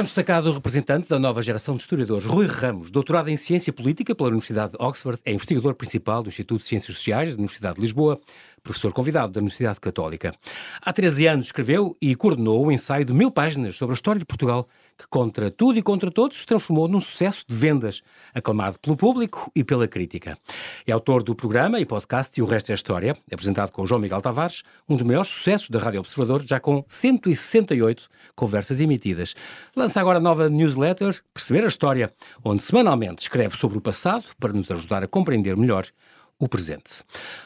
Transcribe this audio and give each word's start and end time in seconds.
É 0.00 0.02
um 0.02 0.04
destacado 0.04 0.50
representante 0.50 1.06
da 1.10 1.18
nova 1.18 1.42
geração 1.42 1.76
de 1.76 1.82
historiadores. 1.82 2.24
Rui 2.24 2.46
Ramos, 2.46 2.90
doutorado 2.90 3.28
em 3.28 3.36
Ciência 3.36 3.70
Política 3.70 4.14
pela 4.14 4.30
Universidade 4.30 4.72
de 4.72 4.78
Oxford, 4.82 5.20
é 5.26 5.34
investigador 5.34 5.74
principal 5.74 6.22
do 6.22 6.30
Instituto 6.30 6.62
de 6.62 6.68
Ciências 6.68 6.96
Sociais 6.96 7.32
da 7.32 7.36
Universidade 7.36 7.74
de 7.74 7.82
Lisboa, 7.82 8.18
professor 8.62 8.92
convidado 8.92 9.32
da 9.32 9.40
Universidade 9.40 9.80
Católica. 9.80 10.32
Há 10.80 10.92
13 10.92 11.26
anos 11.26 11.46
escreveu 11.46 11.96
e 12.00 12.14
coordenou 12.14 12.66
o 12.66 12.72
ensaio 12.72 13.04
de 13.04 13.12
mil 13.12 13.30
páginas 13.30 13.76
sobre 13.76 13.92
a 13.92 13.94
história 13.94 14.18
de 14.18 14.24
Portugal, 14.24 14.68
que 14.96 15.06
contra 15.08 15.50
tudo 15.50 15.78
e 15.78 15.82
contra 15.82 16.10
todos 16.10 16.38
se 16.38 16.46
transformou 16.46 16.86
num 16.86 17.00
sucesso 17.00 17.44
de 17.48 17.56
vendas, 17.56 18.02
aclamado 18.34 18.78
pelo 18.78 18.96
público 18.96 19.50
e 19.54 19.64
pela 19.64 19.88
crítica. 19.88 20.36
É 20.86 20.92
autor 20.92 21.22
do 21.22 21.34
programa 21.34 21.80
e 21.80 21.86
podcast 21.86 22.38
E 22.38 22.42
o 22.42 22.46
Resto 22.46 22.70
é 22.70 22.74
História, 22.74 23.16
apresentado 23.32 23.72
com 23.72 23.86
João 23.86 24.00
Miguel 24.00 24.20
Tavares, 24.20 24.62
um 24.88 24.94
dos 24.94 25.02
maiores 25.02 25.28
sucessos 25.28 25.70
da 25.70 25.78
Rádio 25.78 26.00
Observador, 26.00 26.42
já 26.42 26.60
com 26.60 26.84
168 26.86 28.08
conversas 28.34 28.80
emitidas. 28.80 29.34
Lança 29.74 30.00
agora 30.00 30.18
a 30.18 30.20
nova 30.20 30.50
newsletter 30.50 31.18
Perceber 31.32 31.64
a 31.64 31.68
História, 31.68 32.12
onde 32.44 32.62
semanalmente 32.62 33.22
escreve 33.22 33.56
sobre 33.56 33.78
o 33.78 33.80
passado 33.80 34.24
para 34.38 34.52
nos 34.52 34.70
ajudar 34.70 35.02
a 35.02 35.08
compreender 35.08 35.56
melhor 35.56 35.86
o 36.40 36.48
presente. 36.48 37.04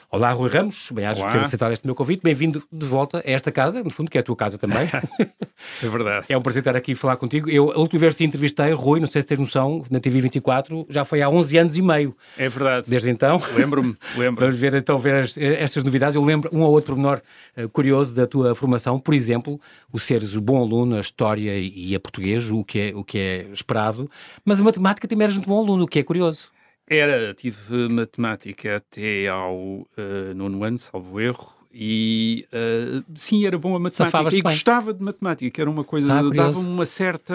Olá, 0.09 0.31
Rui 0.31 0.49
Ramos, 0.49 0.93
bem-ajas 0.93 1.25
por 1.25 1.33
ter 1.33 1.41
aceitado 1.41 1.73
este 1.73 1.85
meu 1.85 1.97
convite. 1.97 2.23
Bem-vindo 2.23 2.63
de 2.73 2.87
volta 2.87 3.19
a 3.19 3.29
esta 3.29 3.51
casa, 3.51 3.83
no 3.83 3.91
fundo, 3.91 4.09
que 4.09 4.17
é 4.17 4.21
a 4.21 4.23
tua 4.23 4.37
casa 4.37 4.57
também. 4.57 4.89
é 5.83 5.89
verdade. 5.89 6.27
É 6.29 6.39
um 6.39 6.41
prazer 6.41 6.61
estar 6.61 6.77
aqui 6.77 6.93
e 6.93 6.95
falar 6.95 7.17
contigo. 7.17 7.51
Eu, 7.51 7.73
a 7.73 7.79
última 7.79 7.99
vez 7.99 8.15
que 8.15 8.19
te 8.19 8.25
entrevistei, 8.25 8.71
Rui, 8.73 9.01
não 9.01 9.09
sei 9.09 9.23
se 9.23 9.27
tens 9.27 9.41
noção, 9.41 9.85
na 9.91 9.99
TV 9.99 10.21
24, 10.21 10.87
já 10.89 11.05
foi 11.05 11.21
há 11.21 11.29
11 11.29 11.59
anos 11.59 11.77
e 11.77 11.83
meio. 11.83 12.17
É 12.39 12.49
verdade. 12.49 12.89
Desde 12.89 13.11
então. 13.11 13.43
Lembro-me, 13.57 13.97
lembro. 14.17 14.43
Vamos 14.43 14.55
ver 14.55 14.75
então 14.75 14.97
ver 14.97 15.25
as, 15.25 15.37
estas 15.37 15.83
novidades. 15.83 16.15
Eu 16.15 16.23
lembro 16.23 16.49
um 16.53 16.61
ou 16.61 16.71
outro 16.71 16.95
pormenor 16.95 17.21
uh, 17.57 17.69
curioso 17.71 18.15
da 18.15 18.29
tua 18.29 18.55
formação, 18.55 19.01
por 19.01 19.15
exemplo, 19.15 19.61
o 19.93 19.99
seres 19.99 20.37
bom 20.37 20.63
aluno, 20.63 20.97
a 20.97 21.01
história 21.01 21.59
e, 21.59 21.93
a 21.93 21.99
português, 21.99 22.49
o 22.53 22.63
que, 22.63 22.79
é, 22.79 22.93
o 22.95 23.03
que 23.03 23.19
é 23.19 23.47
esperado, 23.53 24.09
mas 24.45 24.61
a 24.61 24.63
matemática 24.63 25.09
também 25.09 25.25
eras 25.25 25.35
muito 25.35 25.49
bom 25.49 25.59
aluno, 25.59 25.83
o 25.83 25.89
que 25.89 25.99
é 25.99 26.05
curioso. 26.05 26.54
Era, 26.87 27.33
tive 27.35 27.89
matemática 27.89 28.77
até 28.77 29.29
ao 29.29 29.57
uh, 29.57 29.87
nono 30.35 30.63
ano, 30.65 30.79
salvo 30.79 31.19
erro, 31.19 31.51
e 31.73 32.47
uh, 32.53 33.05
sim, 33.15 33.47
era 33.47 33.59
bom 33.59 33.75
a 33.75 33.79
matemática. 33.79 34.37
E 34.37 34.43
gostava 34.43 34.93
de 34.93 35.03
matemática, 35.03 35.51
que 35.51 35.61
era 35.61 35.71
uma 35.71 35.83
coisa, 35.83 36.13
ah, 36.13 36.23
dava-me 36.23 36.69
uma 36.69 36.87
certa 36.87 37.35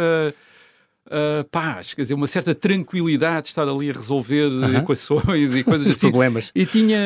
uh, 1.08 1.44
paz, 1.50 1.94
quer 1.94 2.04
dizer, 2.04 2.14
uma 2.14 2.28
certa 2.28 2.54
tranquilidade 2.54 3.44
de 3.44 3.48
estar 3.50 3.68
ali 3.68 3.90
a 3.90 3.94
resolver 3.94 4.48
uh 4.48 4.62
-huh. 4.62 4.78
equações 4.78 5.56
e 5.56 5.64
coisas 5.64 5.88
assim. 5.96 6.10
Problemas. 6.10 6.52
E 6.54 6.66
tinha, 6.66 7.00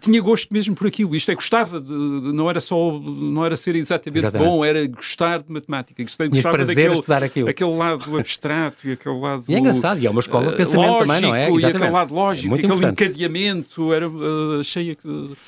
tinha 0.00 0.20
gosto 0.20 0.52
mesmo 0.52 0.74
por 0.74 0.86
aquilo. 0.86 1.14
Isto 1.14 1.32
é, 1.32 1.34
gostava 1.34 1.80
de, 1.80 1.92
não 1.92 2.48
era 2.48 2.60
só, 2.60 2.92
não 2.98 3.44
era 3.44 3.56
ser 3.56 3.74
exatamente, 3.74 4.18
exatamente. 4.18 4.48
bom, 4.48 4.64
era 4.64 4.86
gostar 4.86 5.42
de 5.42 5.52
matemática. 5.52 6.02
Gostei, 6.02 6.28
gostava 6.28 6.56
prazer 6.56 6.74
daquele, 6.76 6.94
estudar 6.94 7.22
aquilo. 7.22 7.48
aquele 7.48 7.76
lado 7.76 8.18
abstrato 8.18 8.88
e 8.88 8.92
aquele 8.92 9.18
lado... 9.18 9.44
E 9.48 9.54
é 9.54 9.58
engraçado, 9.58 10.00
e 10.00 10.06
é 10.06 10.10
uma 10.10 10.20
escola 10.20 10.50
de 10.50 10.56
pensamento 10.56 10.90
lógico, 10.90 11.06
também, 11.06 11.22
não 11.22 11.34
é? 11.34 11.50
Exatamente. 11.50 11.62
E 11.62 11.76
aquele 11.76 11.90
lado 11.90 12.14
lógico, 12.14 12.54
é 12.54 12.58
aquele 12.58 12.72
importante. 12.72 13.04
encadeamento, 13.04 13.92
era, 13.92 14.08
uh, 14.08 14.60
achei 14.60 14.96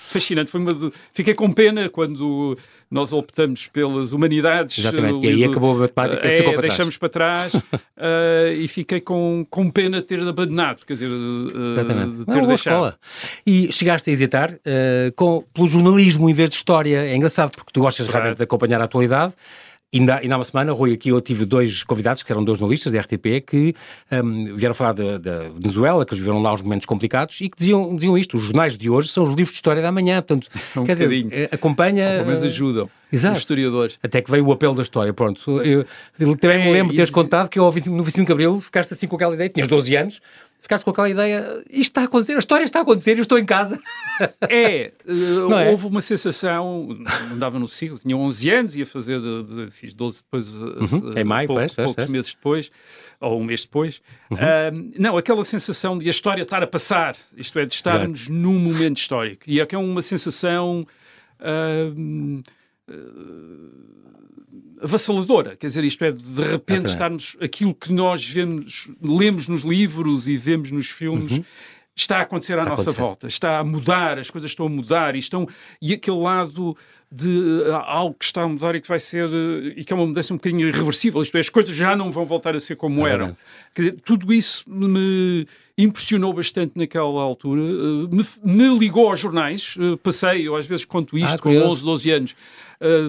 fascinante. 0.08 0.50
Foi 0.50 0.61
uma, 0.61 0.92
fiquei 1.12 1.34
com 1.34 1.53
pena 1.53 1.89
quando 1.89 2.56
nós 2.93 3.11
optamos 3.11 3.67
pelas 3.69 4.12
humanidades. 4.12 4.79
Exatamente, 4.79 5.25
e 5.25 5.29
aí 5.31 5.45
acabou 5.45 5.75
a 5.75 5.81
matemática 5.81 6.27
é, 6.27 6.37
ficou 6.37 6.53
para 6.53 6.62
deixamos 6.62 6.98
trás. 6.98 6.98
para 6.98 7.09
trás 7.09 7.55
uh, 7.55 8.53
e 8.61 8.69
fiquei 8.69 9.01
com, 9.01 9.47
com 9.48 9.71
pena 9.71 9.97
de 9.97 10.07
ter 10.07 10.21
abandonado, 10.21 10.85
quer 10.85 10.93
dizer, 10.93 11.09
uh, 11.09 11.70
Exatamente. 11.70 12.17
de 12.19 12.27
ter 12.27 12.37
Não, 12.37 12.47
deixado. 12.47 12.75
Escola. 12.75 12.98
E 13.47 13.73
chegaste 13.73 14.11
a 14.11 14.13
hesitar 14.13 14.53
uh, 14.53 15.13
com, 15.17 15.43
pelo 15.55 15.69
jornalismo 15.69 16.29
em 16.29 16.35
vez 16.35 16.51
de 16.51 16.57
história. 16.57 16.98
É 16.98 17.17
engraçado 17.17 17.53
porque 17.57 17.70
tu 17.73 17.81
gostas 17.81 18.07
claro. 18.07 18.20
realmente 18.20 18.39
de 18.39 18.45
acompanhar 18.45 18.81
a 18.83 18.85
atualidade. 18.85 19.33
Ainda, 19.95 20.17
ainda 20.17 20.35
há 20.35 20.39
uma 20.39 20.45
semana, 20.45 20.73
Rui, 20.73 20.95
aqui 20.95 21.11
eu 21.11 21.20
tive 21.20 21.45
dois 21.45 21.85
convidados, 21.85 22.23
que 22.23 22.33
eram 22.33 22.42
dois 22.42 22.58
jornalistas 22.58 22.92
da 22.92 23.01
RTP, 23.01 23.45
que 23.47 23.75
um, 24.11 24.57
vieram 24.57 24.75
falar 24.75 24.95
da 24.95 25.51
Venezuela, 25.55 26.07
que 26.07 26.14
eles 26.14 26.25
viveram 26.25 26.41
lá 26.41 26.51
uns 26.53 26.63
momentos 26.63 26.86
complicados, 26.86 27.39
e 27.42 27.51
que 27.51 27.58
diziam, 27.58 27.95
diziam 27.95 28.17
isto, 28.17 28.39
os 28.39 28.42
jornais 28.42 28.79
de 28.79 28.89
hoje 28.89 29.08
são 29.08 29.23
os 29.25 29.29
livros 29.31 29.51
de 29.51 29.57
história 29.57 29.83
da 29.83 29.92
manhã, 29.92 30.23
portanto, 30.23 30.48
um 30.77 30.85
quer 30.85 30.97
bocadinho. 30.97 31.29
dizer, 31.29 31.48
acompanha... 31.52 32.08
Pelo 32.17 32.27
menos 32.27 32.42
ajudam. 32.42 32.89
Exato. 33.13 33.35
Os 33.35 33.41
historiadores. 33.41 33.98
Até 34.02 34.23
que 34.23 34.31
veio 34.31 34.47
o 34.47 34.52
apelo 34.52 34.75
da 34.75 34.81
história, 34.81 35.13
pronto. 35.13 35.61
Eu, 35.61 35.85
eu 36.19 36.36
também 36.39 36.63
é, 36.63 36.64
me 36.64 36.73
lembro 36.73 36.92
de 36.92 36.97
teres 36.97 37.11
contado 37.11 37.51
que 37.51 37.58
eu, 37.58 37.75
no 37.89 38.02
Vicente 38.02 38.27
Gabriel 38.27 38.58
ficaste 38.58 38.95
assim 38.95 39.07
com 39.07 39.17
aquela 39.17 39.35
ideia, 39.35 39.51
tinhas 39.51 39.69
12 39.69 39.95
anos, 39.95 40.20
ficaste 40.62 40.84
com 40.84 40.90
aquela 40.90 41.11
ideia, 41.11 41.62
isto 41.68 41.90
está 41.90 42.02
a 42.02 42.05
acontecer, 42.05 42.34
a 42.34 42.39
história 42.39 42.64
está 42.64 42.78
a 42.78 42.83
acontecer, 42.83 43.18
eu 43.18 43.23
estou 43.23 43.36
em 43.36 43.45
casa. 43.45 43.78
É, 44.48 44.92
uh, 45.05 45.52
é? 45.55 45.70
houve 45.70 45.86
uma 45.89 46.00
sensação, 46.00 46.96
andava 47.33 47.58
no 47.58 47.67
ciclo, 47.67 47.98
tinha 47.98 48.17
11 48.17 48.50
anos, 48.50 48.77
ia 48.77 48.86
fazer, 48.86 49.20
de, 49.20 49.42
de, 49.42 49.70
fiz 49.72 49.92
12 49.92 50.22
depois, 50.22 50.48
uhum, 50.55 51.18
em 51.18 51.24
maio, 51.24 51.48
pouco, 51.48 51.68
fez, 51.68 51.74
poucos 51.74 52.06
meses 52.06 52.33
depois, 52.33 52.70
ou 53.20 53.40
um 53.40 53.45
mês 53.45 53.62
depois. 53.62 54.01
Uhum. 54.30 54.36
Uh, 54.36 54.92
não, 54.96 55.17
aquela 55.17 55.45
sensação 55.45 55.98
de 55.98 56.06
a 56.06 56.11
história 56.11 56.42
estar 56.42 56.62
a 56.62 56.67
passar, 56.67 57.17
isto 57.36 57.58
é, 57.58 57.67
de 57.67 57.74
estarmos 57.74 58.20
Exato. 58.20 58.33
num 58.33 58.58
momento 58.58 58.98
histórico. 58.98 59.42
E 59.46 59.61
é 59.61 59.67
que 59.67 59.74
é 59.74 59.78
uma 59.78 60.01
sensação... 60.01 60.86
Uh, 61.40 62.42
avassaladora, 64.83 65.57
quer 65.57 65.69
dizer, 65.69 65.85
isto 65.85 66.05
é, 66.05 66.11
de 66.11 66.42
repente 66.42 66.86
estarmos 66.86 67.36
aquilo 67.41 67.75
que 67.75 67.92
nós 67.92 68.29
vemos, 68.29 68.91
lemos 69.01 69.48
nos 69.48 69.63
livros 69.63 70.27
e 70.27 70.36
vemos 70.36 70.70
nos 70.70 70.89
filmes. 70.89 71.33
Uhum. 71.33 71.45
Está 71.95 72.19
a 72.19 72.20
acontecer 72.23 72.55
à 72.55 72.63
está 72.63 72.70
nossa 72.70 72.83
acontecer. 72.83 73.01
volta, 73.01 73.27
está 73.27 73.58
a 73.58 73.64
mudar, 73.64 74.19
as 74.19 74.31
coisas 74.31 74.51
estão 74.51 74.64
a 74.64 74.69
mudar 74.69 75.14
e, 75.14 75.19
estão, 75.19 75.47
e 75.81 75.92
aquele 75.92 76.17
lado 76.17 76.75
de 77.13 77.29
uh, 77.29 77.75
algo 77.85 78.17
que 78.19 78.25
está 78.25 78.42
a 78.42 78.48
mudar 78.48 78.75
e 78.75 78.81
que 78.81 78.89
vai 78.89 78.98
ser 78.98 79.29
uh, 79.29 79.67
e 79.77 79.85
que 79.85 79.92
é 79.92 79.97
uma 79.97 80.07
mudança 80.07 80.33
um 80.33 80.39
bocadinho 80.39 80.67
irreversível, 80.67 81.20
isto 81.20 81.36
é, 81.36 81.41
as 81.41 81.51
coisas 81.51 81.77
já 81.77 81.95
não 81.95 82.11
vão 82.11 82.25
voltar 82.25 82.57
a 82.57 82.61
ser 82.61 82.77
como 82.77 83.07
eram. 83.07 83.36
Quer 83.75 83.83
dizer, 83.83 84.01
tudo 84.01 84.33
isso 84.33 84.64
me 84.67 85.47
impressionou 85.77 86.33
bastante 86.33 86.73
naquela 86.77 87.20
altura, 87.20 87.61
me, 87.61 88.25
me, 88.42 88.79
ligou 88.79 89.08
aos 89.08 89.20
jornais, 89.20 89.75
passei, 90.02 90.48
eu 90.48 90.57
às 90.57 90.67
vezes 90.67 90.86
conto 90.86 91.19
isto 91.19 91.35
ah, 91.35 91.39
com 91.39 91.55
11, 91.55 91.83
12 91.83 92.11
anos, 92.11 92.36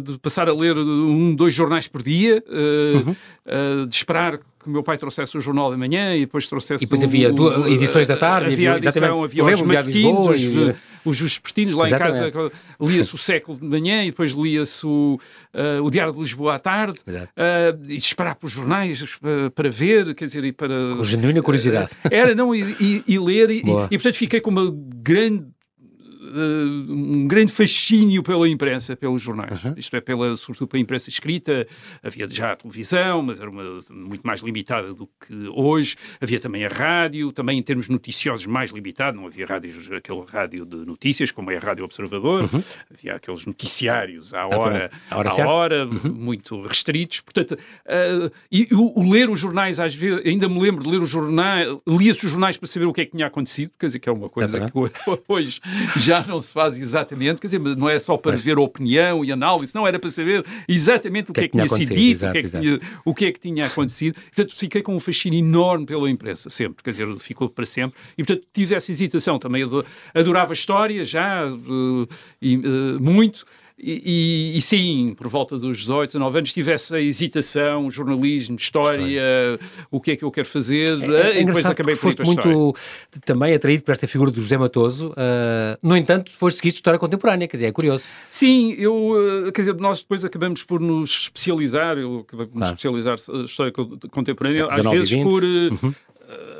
de 0.04 0.18
passar 0.20 0.48
a 0.48 0.54
ler 0.54 0.78
um, 0.78 1.36
dois 1.36 1.54
jornais 1.54 1.88
por 1.88 2.04
dia, 2.04 2.44
uhum. 2.48 3.88
de 3.88 3.96
esperar 3.96 4.40
que 4.64 4.70
o 4.70 4.72
meu 4.72 4.82
pai 4.82 4.98
trouxesse 4.98 5.38
o 5.38 5.42
jornal 5.42 5.70
da 5.70 5.78
manhã 5.78 6.16
e 6.16 6.22
depois 6.22 6.48
trouxesse. 6.48 6.84
E 6.84 6.88
depois 6.88 7.04
havia 7.04 7.34
o, 7.34 7.68
edições 7.68 8.08
da 8.08 8.16
tarde, 8.16 8.54
havia, 8.54 8.74
havia, 8.74 8.90
edição, 8.90 9.24
havia 9.24 9.46
os 9.46 9.62
matutinos, 9.62 10.28
os, 10.30 10.76
os 11.06 11.22
vespertinos 11.22 11.76
lá 11.76 11.88
exatamente. 11.88 12.28
em 12.28 12.32
casa, 12.32 12.52
lia-se 12.80 13.14
o 13.14 13.18
século 13.18 13.58
de 13.58 13.66
manhã 13.66 14.04
e 14.04 14.08
depois 14.08 14.32
lia-se 14.32 14.86
o, 14.86 15.20
uh, 15.54 15.84
o 15.84 15.90
Diário 15.90 16.14
de 16.14 16.20
Lisboa 16.20 16.56
à 16.56 16.60
tarde, 16.60 17.00
uh, 17.08 17.84
e 17.88 17.96
esperar 17.96 18.36
para 18.36 18.46
os 18.46 18.52
jornais 18.52 19.02
uh, 19.02 19.52
para 19.54 19.70
ver, 19.70 20.16
quer 20.16 20.26
dizer, 20.26 20.44
e 20.46 20.52
para. 20.52 20.96
Com 20.98 21.04
genuína 21.04 21.42
curiosidade. 21.42 21.92
era, 22.10 22.34
não, 22.34 22.56
e, 22.56 22.76
e, 22.80 23.04
e 23.08 23.20
ler, 23.20 23.50
e, 23.50 23.60
e, 23.60 23.98
portanto 23.98 24.16
fiquei 24.16 24.40
com 24.40 24.50
uma 24.50 24.74
grande 24.74 25.46
uh, 26.34 26.92
um 26.92 27.28
grande 27.28 27.52
fascínio 27.52 28.24
pela 28.24 28.48
imprensa, 28.50 28.96
pelos 28.96 29.22
jornais. 29.22 29.64
Uhum. 29.64 29.74
Isto 29.78 29.96
é, 29.96 30.02
pela, 30.02 30.36
sobretudo 30.36 30.68
pela 30.70 30.82
imprensa 30.82 31.10
escrita. 31.10 31.68
Havia 32.02 32.28
já 32.28 32.52
a 32.52 32.56
televisão, 32.56 33.22
mas 33.22 33.40
era 33.40 33.50
uma, 33.50 33.80
muito 33.90 34.26
mais 34.26 34.42
limitada 34.42 34.94
do 34.94 35.08
que 35.08 35.48
hoje. 35.54 35.96
Havia 36.20 36.40
também 36.40 36.66
a 36.66 36.70
rádio, 36.70 37.32
também 37.32 37.60
em 37.60 37.64
termos 37.64 37.88
noticiosos 37.88 38.46
mais 38.46 38.72
limitado. 38.72 39.18
Não 39.18 39.28
havia 39.28 39.46
rádios, 39.46 39.92
aquele 39.92 40.24
rádio 40.28 40.66
de 40.66 40.78
notícias, 40.78 41.32
como 41.32 41.52
é 41.52 41.58
a 41.58 41.60
Rádio 41.60 41.86
Observador. 41.86 42.50
Uhum. 42.54 42.64
Havia 42.92 43.16
aqueles 43.16 43.46
noticiários 43.46 44.34
à 44.34 44.48
hora, 44.48 44.92
à 45.10 45.18
hora, 45.18 45.30
à 45.30 45.48
hora 45.48 45.86
uhum. 45.86 46.14
muito 46.14 46.62
restritos. 46.64 47.22
Portanto, 47.22 47.52
uh, 47.54 48.32
e 48.52 48.68
o, 48.72 49.00
o, 49.00 49.10
ler 49.12 49.30
os 49.30 49.40
jornais, 49.40 49.80
às 49.80 49.94
vezes, 49.94 50.26
ainda 50.26 50.50
me 50.50 50.60
lembro 50.60 50.84
de 50.84 50.90
ler 50.90 51.02
os 51.02 51.10
jornais, 51.10 51.70
lia-se 51.88 52.26
os 52.26 52.32
jornais 52.32 52.58
para 52.58 52.68
saber 52.68 52.86
o 52.86 52.94
que 52.94 53.02
é 53.02 53.06
que 53.06 53.12
tinha 53.12 53.28
acontecido, 53.28 53.72
quer 53.78 53.88
dizer, 53.88 54.00
que 54.00 54.10
é 54.10 54.12
uma 54.12 54.30
coisa 54.30 54.60
que 54.60 54.74
hoje 55.28 55.60
já 55.98 56.23
não 56.28 56.42
se 56.42 56.52
faz 56.54 56.78
exatamente, 56.78 57.40
quer 57.40 57.48
dizer, 57.48 57.60
não 57.60 57.90
é 57.90 58.00
só 58.00 58.18
para 58.18 58.34
Mas... 58.34 58.44
ver 58.44 58.58
opinião 58.58 59.24
e 59.24 59.32
análise, 59.32 59.74
não, 59.74 59.88
era 59.88 60.00
para 60.00 60.12
saber 60.12 60.46
exatamente 60.68 61.32
o 61.32 61.34
que, 61.34 61.42
é 61.42 61.48
que, 61.48 61.50
tinha 61.50 61.68
sido 61.68 61.96
dito, 61.96 62.26
o, 62.26 62.32
que 62.32 62.38
é 62.38 62.44
que 62.44 62.50
tinha, 62.50 62.80
o 63.06 63.14
que 63.14 63.26
é 63.26 63.32
que 63.32 63.40
tinha 63.40 63.66
acontecido. 63.66 64.16
Portanto, 64.16 64.56
fiquei 64.56 64.82
com 64.82 64.96
um 64.96 65.00
fascínio 65.00 65.40
enorme 65.40 65.86
pela 65.86 66.10
imprensa, 66.10 66.50
sempre, 66.50 66.84
quer 66.84 66.92
dizer, 66.92 67.20
ficou 67.20 67.50
para 67.50 67.66
sempre. 67.66 68.00
E, 68.18 68.24
portanto, 68.24 68.48
tive 68.54 68.76
essa 68.76 68.92
hesitação 68.92 69.40
também. 69.40 69.64
Adorava 70.14 70.54
história 70.54 71.04
já, 71.04 71.46
uh, 71.48 72.08
e, 72.42 72.58
uh, 72.58 73.00
muito. 73.00 73.46
E, 73.86 74.54
e, 74.54 74.58
e, 74.58 74.62
sim, 74.62 75.14
por 75.18 75.28
volta 75.28 75.58
dos 75.58 75.80
18, 75.80 76.12
19 76.12 76.38
anos, 76.38 76.54
tive 76.54 76.72
essa 76.72 77.02
hesitação, 77.02 77.92
jornalismo, 77.92 78.56
história, 78.56 79.02
história. 79.02 79.60
o 79.92 80.00
que 80.00 80.12
é 80.12 80.16
que 80.16 80.24
eu 80.24 80.32
quero 80.32 80.48
fazer, 80.48 80.98
é, 81.02 81.32
é 81.32 81.42
e 81.42 81.46
depois 81.46 81.66
acabei 81.66 81.94
por 81.96 82.04
foste 82.04 82.24
muito 82.24 82.74
também 83.26 83.54
atraído 83.54 83.84
por 83.84 83.92
esta 83.92 84.08
figura 84.08 84.32
do 84.32 84.40
José 84.40 84.58
Matoso, 84.58 85.10
uh, 85.10 85.78
no 85.82 85.98
entanto, 85.98 86.32
depois 86.32 86.56
seguiste 86.56 86.78
história 86.78 86.98
contemporânea, 86.98 87.46
quer 87.46 87.58
dizer, 87.58 87.68
é 87.68 87.72
curioso. 87.74 88.06
Sim, 88.30 88.74
eu, 88.78 88.96
uh, 88.96 89.52
quer 89.52 89.64
dizer, 89.64 89.76
nós 89.76 90.00
depois 90.00 90.24
acabamos 90.24 90.64
por 90.64 90.80
nos 90.80 91.24
especializar, 91.24 91.98
eu 91.98 92.20
acabei 92.20 92.46
por 92.46 92.58
claro. 92.60 92.76
especializar 92.76 93.16
história 93.44 93.74
contemporânea, 94.10 94.66
às 94.70 94.86
vezes 94.86 95.22
por... 95.22 95.44
Uh, 95.44 95.78
uhum 95.84 95.94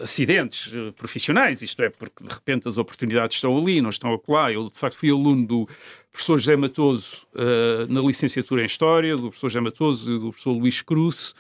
acidentes 0.02 0.72
profissionais, 0.96 1.62
isto 1.62 1.82
é, 1.82 1.90
porque 1.90 2.24
de 2.24 2.30
repente 2.30 2.68
as 2.68 2.78
oportunidades 2.78 3.38
estão 3.38 3.58
ali, 3.58 3.82
não 3.82 3.90
estão 3.90 4.14
acolá. 4.14 4.52
Eu, 4.52 4.70
de 4.70 4.78
facto, 4.78 4.98
fui 4.98 5.10
aluno 5.10 5.46
do 5.46 5.70
professor 6.12 6.38
José 6.38 6.56
Matoso 6.56 7.26
uh, 7.34 7.92
na 7.92 8.02
licenciatura 8.02 8.62
em 8.62 8.66
História, 8.66 9.16
do 9.16 9.24
professor 9.24 9.50
José 9.50 9.60
Matoso 9.60 10.12
e 10.12 10.20
do 10.20 10.30
professor 10.30 10.52
Luís 10.52 10.82
Cruz, 10.82 11.34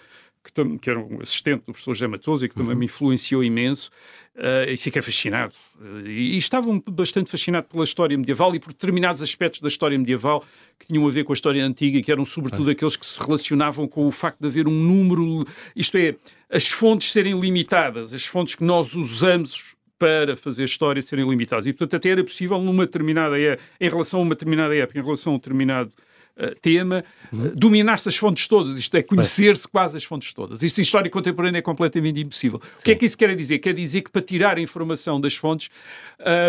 que, 0.43 0.77
que 0.77 0.89
era 0.89 0.99
um 0.99 1.21
assistente 1.21 1.59
do 1.59 1.65
professor 1.71 1.93
José 1.93 2.07
Matoso 2.07 2.45
e 2.45 2.49
que 2.49 2.55
também 2.55 2.73
uhum. 2.73 2.79
me 2.79 2.85
influenciou 2.85 3.43
imenso, 3.43 3.89
uh, 4.35 4.69
e 4.69 4.77
fiquei 4.77 5.01
fascinado. 5.01 5.53
Uh, 5.79 6.07
e, 6.07 6.35
e 6.35 6.37
estava 6.37 6.67
bastante 6.87 7.29
fascinado 7.29 7.67
pela 7.67 7.83
história 7.83 8.17
medieval 8.17 8.53
e 8.55 8.59
por 8.59 8.73
determinados 8.73 9.21
aspectos 9.21 9.61
da 9.61 9.67
história 9.67 9.97
medieval 9.97 10.43
que 10.79 10.87
tinham 10.87 11.07
a 11.07 11.11
ver 11.11 11.23
com 11.23 11.31
a 11.31 11.35
história 11.35 11.63
antiga, 11.65 12.01
que 12.01 12.11
eram 12.11 12.25
sobretudo 12.25 12.69
aqueles 12.69 12.95
que 12.95 13.05
se 13.05 13.19
relacionavam 13.19 13.87
com 13.87 14.05
o 14.05 14.11
facto 14.11 14.39
de 14.39 14.47
haver 14.47 14.67
um 14.67 14.71
número, 14.71 15.45
isto 15.75 15.97
é, 15.97 16.15
as 16.49 16.67
fontes 16.67 17.11
serem 17.11 17.39
limitadas, 17.39 18.13
as 18.13 18.25
fontes 18.25 18.55
que 18.55 18.63
nós 18.63 18.93
usamos 18.93 19.75
para 19.97 20.35
fazer 20.35 20.65
história 20.65 21.01
serem 21.01 21.27
limitadas. 21.29 21.65
E, 21.65 21.71
portanto, 21.71 21.95
até 21.95 22.09
era 22.09 22.23
possível 22.23 22.59
numa 22.59 22.85
determinada 22.85 23.39
época, 23.39 23.63
em 23.79 23.89
relação 23.89 24.19
a 24.19 24.23
uma 24.23 24.35
determinada 24.35 24.75
época, 24.75 24.99
em 24.99 25.03
relação 25.03 25.31
a 25.31 25.35
um 25.35 25.39
determinado 25.39 25.91
uh, 26.37 26.55
tema, 26.61 27.03
uhum. 27.31 27.47
uh, 27.47 27.55
dominar-se 27.55 28.09
as 28.09 28.15
fontes 28.15 28.47
todas, 28.47 28.77
isto 28.77 28.95
é, 28.95 29.01
conhecer-se 29.03 29.67
quase 29.67 29.97
as 29.97 30.03
fontes 30.03 30.33
todas. 30.33 30.61
Isto 30.63 30.79
em 30.79 30.81
história 30.81 31.09
contemporânea 31.09 31.59
é 31.59 31.61
completamente 31.61 32.19
impossível. 32.19 32.61
Sim. 32.75 32.81
O 32.81 32.83
que 32.83 32.91
é 32.91 32.95
que 32.95 33.05
isso 33.05 33.17
quer 33.17 33.35
dizer? 33.35 33.59
Quer 33.59 33.73
dizer 33.73 34.01
que 34.01 34.11
para 34.11 34.21
tirar 34.21 34.57
a 34.57 34.61
informação 34.61 35.19
das 35.19 35.35
fontes, 35.35 35.69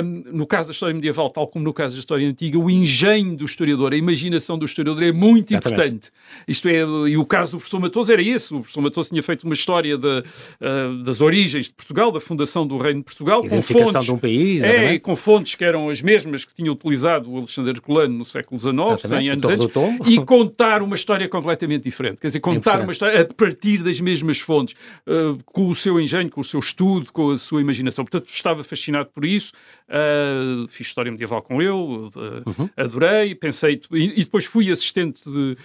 um, 0.04 0.36
no 0.36 0.46
caso 0.46 0.68
da 0.68 0.72
história 0.72 0.94
medieval, 0.94 1.30
tal 1.30 1.46
como 1.48 1.64
no 1.64 1.72
caso 1.72 1.94
da 1.94 2.00
história 2.00 2.28
antiga, 2.28 2.58
o 2.58 2.70
engenho 2.70 3.36
do 3.36 3.44
historiador, 3.44 3.92
a 3.92 3.96
imaginação 3.96 4.58
do 4.58 4.64
historiador 4.64 5.02
é 5.02 5.12
muito 5.12 5.52
Exatamente. 5.52 5.74
importante. 5.74 6.10
Isto 6.46 6.68
é, 6.68 6.80
e 7.08 7.16
o 7.16 7.24
caso 7.24 7.52
do 7.52 7.58
professor 7.58 7.80
Matoso 7.80 8.12
era 8.12 8.22
esse. 8.22 8.54
O 8.54 8.60
professor 8.60 8.80
Matoso 8.80 9.08
tinha 9.10 9.22
feito 9.22 9.44
uma 9.44 9.54
história 9.54 9.96
de, 9.96 10.06
uh, 10.08 11.02
das 11.02 11.20
origens 11.20 11.66
de 11.66 11.72
Portugal, 11.72 12.10
da 12.10 12.20
fundação 12.20 12.66
do 12.66 12.78
Reino 12.78 13.00
de 13.00 13.04
Portugal, 13.04 13.42
com 13.42 13.62
fontes, 13.62 14.04
de 14.04 14.12
um 14.12 14.18
país, 14.18 14.62
é, 14.62 14.98
com 14.98 15.16
fontes 15.16 15.54
que 15.54 15.64
eram 15.64 15.88
as 15.88 16.00
mesmas 16.00 16.44
que 16.44 16.54
tinha 16.54 16.70
utilizado 16.72 17.30
o 17.30 17.38
Alexandre 17.38 17.80
Colano 17.80 18.18
no 18.18 18.24
século 18.24 18.60
XIX, 18.60 18.74
exatamente. 18.76 19.08
100 19.08 19.28
anos 19.30 19.44
antes, 19.44 19.66
e 20.06 20.24
contar 20.24 20.82
uma 20.82 20.94
história 20.94 21.28
completamente 21.28 21.84
diferente. 21.84 22.20
Quer 22.20 22.28
dizer, 22.28 22.40
contar 22.40 22.80
uma 22.80 22.92
história 22.92 23.20
a 23.20 23.34
partir 23.34 23.78
das 23.82 24.00
mesmas 24.00 24.38
fontes, 24.38 24.74
uh, 25.06 25.38
com 25.44 25.68
o 25.68 25.74
seu 25.74 26.00
engenho, 26.00 26.30
com 26.30 26.40
o 26.40 26.44
seu 26.44 26.60
estudo, 26.60 27.12
com 27.12 27.30
a 27.30 27.38
sua 27.38 27.60
imaginação. 27.60 28.04
Portanto, 28.04 28.30
estava 28.30 28.62
fascinado 28.64 29.10
por 29.14 29.24
isso. 29.24 29.52
Uh, 29.88 30.66
fiz 30.68 30.86
história 30.86 31.10
medieval 31.10 31.42
com 31.42 31.60
ele, 31.60 31.70
uh, 31.70 32.10
uhum. 32.46 32.70
adorei, 32.76 33.34
pensei, 33.34 33.80
e, 33.92 34.20
e, 34.20 34.24
depois 34.24 34.46
fui 34.46 34.70
assistente 34.70 35.22
de, 35.28 35.56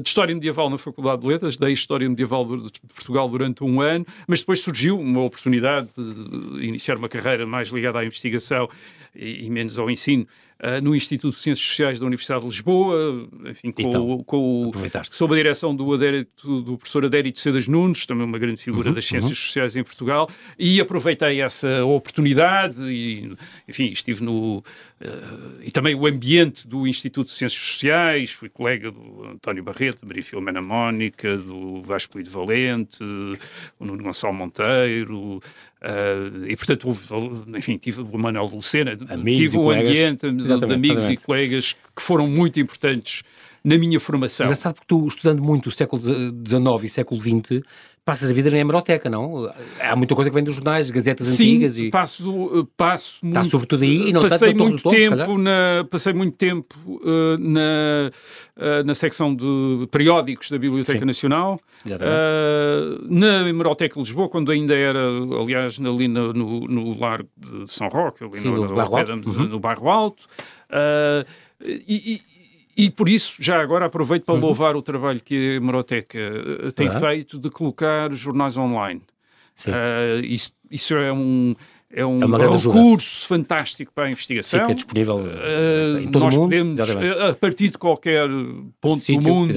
de, 0.00 0.08
História 0.08 0.34
Medieval 0.34 0.70
na 0.70 0.78
Faculdade 0.78 1.20
de 1.20 1.28
Letras, 1.28 1.56
dei 1.58 1.72
História 1.72 2.08
Medieval 2.08 2.44
de 2.56 2.80
Portugal 2.94 3.28
durante 3.28 3.62
um 3.62 3.80
ano, 3.82 4.06
mas 4.26 4.40
depois 4.40 4.60
surgiu 4.60 4.98
uma 4.98 5.22
oportunidade 5.22 5.88
de 5.96 6.66
iniciar 6.66 6.96
uma 6.96 7.08
carreira 7.10 7.46
mais 7.46 7.68
ligada 7.68 7.98
à 7.98 8.04
investigação 8.04 8.68
e 9.14 9.48
menos 9.50 9.78
ao 9.78 9.90
ensino 9.90 10.26
uh, 10.62 10.82
no 10.82 10.94
Instituto 10.94 11.34
de 11.34 11.40
Ciências 11.40 11.66
Sociais 11.66 12.00
da 12.00 12.06
Universidade 12.06 12.42
de 12.42 12.48
Lisboa, 12.48 13.28
enfim, 13.46 13.70
com, 13.70 13.82
então, 13.82 14.24
com 14.24 14.68
o, 14.68 14.72
sob 15.10 15.34
a 15.34 15.36
direção 15.36 15.74
do, 15.74 15.92
adérito, 15.92 16.62
do 16.62 16.76
professor 16.78 17.04
Adérito 17.04 17.38
Cedas 17.38 17.68
Nunes, 17.68 18.06
também 18.06 18.24
uma 18.24 18.38
grande 18.38 18.60
figura 18.60 18.88
uhum, 18.88 18.94
das 18.94 19.06
ciências 19.06 19.30
uhum. 19.30 19.36
sociais 19.36 19.76
em 19.76 19.82
Portugal, 19.82 20.28
e 20.58 20.80
aproveitei 20.80 21.40
essa 21.40 21.84
oportunidade 21.84 22.82
e, 22.84 23.32
enfim, 23.68 23.86
estive 23.86 24.22
no... 24.22 24.58
Uh, 24.58 25.62
e 25.62 25.70
também 25.70 25.94
o 25.94 26.06
ambiente 26.06 26.66
do 26.66 26.86
Instituto 26.86 27.28
de 27.28 27.34
Ciências 27.34 27.62
Sociais, 27.62 28.30
fui 28.30 28.48
colega 28.48 28.90
do 28.90 29.24
António 29.24 29.62
Barreto, 29.62 30.06
Maria 30.06 30.22
Filomena 30.22 30.60
Mónica, 30.60 31.36
do 31.36 31.82
Vasco 31.82 32.20
de 32.22 32.28
Valente, 32.28 33.02
o 33.78 33.84
Nuno 33.84 34.02
Gonçalo 34.02 34.34
Monteiro, 34.34 35.40
Uh, 35.80 36.44
e 36.46 36.56
portanto, 36.56 36.88
houve, 36.88 37.56
enfim, 37.56 37.78
tive 37.78 38.00
o 38.00 38.18
Manuel 38.18 38.46
Lucena, 38.46 38.98
amigos 39.08 39.38
tive 39.38 39.58
o 39.58 39.70
ambiente 39.70 40.28
de, 40.28 40.42
de 40.42 40.52
amigos 40.52 41.04
exatamente. 41.04 41.12
e 41.12 41.16
colegas 41.24 41.76
que 41.94 42.02
foram 42.02 42.26
muito 42.26 42.58
importantes 42.58 43.22
na 43.68 43.78
minha 43.78 44.00
formação. 44.00 44.46
Engraçado 44.46 44.74
porque 44.74 44.86
tu, 44.88 45.06
estudando 45.06 45.42
muito 45.42 45.66
o 45.66 45.70
século 45.70 46.00
XIX 46.00 46.84
e 46.84 46.88
século 46.88 47.20
XX, 47.20 47.62
passas 48.02 48.30
a 48.30 48.32
vida 48.32 48.50
na 48.50 48.56
hemeroteca, 48.56 49.10
não? 49.10 49.52
Há 49.78 49.94
muita 49.94 50.14
coisa 50.14 50.30
que 50.30 50.34
vem 50.34 50.42
dos 50.42 50.54
jornais, 50.54 50.90
gazetas 50.90 51.26
Sim, 51.26 51.56
antigas 51.56 51.76
e 51.76 51.90
passo, 51.90 52.66
passo 52.74 53.16
Está 53.16 53.40
muito, 53.40 53.50
sobretudo 53.50 53.82
aí 53.82 54.08
e 54.08 54.12
não 54.14 54.22
passei 54.22 54.54
tanto 54.54 54.64
muito 54.64 54.88
tempo 54.88 55.36
na 55.36 55.86
Passei 55.90 56.14
muito 56.14 56.34
tempo 56.34 56.74
uh, 56.86 57.36
na, 57.38 58.10
uh, 58.56 58.86
na 58.86 58.94
secção 58.94 59.34
de 59.34 59.86
periódicos 59.90 60.50
da 60.50 60.56
Biblioteca 60.56 61.00
Sim. 61.00 61.04
Nacional, 61.04 61.60
uh, 61.84 63.06
na 63.10 63.46
Hemeroteca 63.46 63.94
de 63.94 64.00
Lisboa, 64.00 64.30
quando 64.30 64.50
ainda 64.50 64.74
era, 64.74 65.00
aliás, 65.38 65.78
ali 65.78 66.08
no, 66.08 66.32
no, 66.32 66.60
no 66.60 66.98
Largo 66.98 67.28
de 67.36 67.70
São 67.70 67.88
Roque, 67.88 68.24
ali 68.24 68.38
Sim, 68.38 68.48
no, 68.48 68.68
no, 68.68 68.74
bairro 68.74 68.96
Alto. 68.96 69.12
uhum. 69.12 69.48
no 69.48 69.60
Bairro 69.60 69.88
Alto. 69.90 70.26
e, 71.62 72.14
e 72.14 72.37
por 72.90 73.08
isso, 73.08 73.34
já 73.40 73.60
agora 73.60 73.86
aproveito 73.86 74.24
para 74.24 74.34
uhum. 74.34 74.40
louvar 74.40 74.76
o 74.76 74.82
trabalho 74.82 75.20
que 75.20 75.34
a 75.34 75.54
Hemeroteca 75.54 76.18
eh, 76.18 76.70
tem 76.72 76.88
uhum. 76.88 77.00
feito 77.00 77.38
de 77.38 77.50
colocar 77.50 78.12
jornais 78.12 78.56
online. 78.56 79.02
Uh, 79.66 80.24
isso, 80.24 80.52
isso 80.70 80.94
é 80.94 81.12
um 81.12 81.56
é 81.90 82.04
um, 82.04 82.20
é 82.22 82.26
um 82.26 82.56
recurso 82.56 83.26
fantástico 83.26 83.90
para 83.94 84.04
a 84.04 84.10
investigação. 84.10 84.60
Fica 84.60 84.74
disponível 84.74 85.16
uh, 85.16 85.98
em 85.98 86.10
todo 86.10 86.22
nós 86.22 86.34
o 86.34 86.40
mundo. 86.40 86.50
podemos, 86.50 86.78
exatamente. 86.78 87.18
a 87.18 87.34
partir 87.34 87.68
de 87.70 87.78
qualquer 87.78 88.28
ponto 88.78 89.02
Sítio, 89.02 89.22
do 89.22 89.28
mundo, 89.28 89.50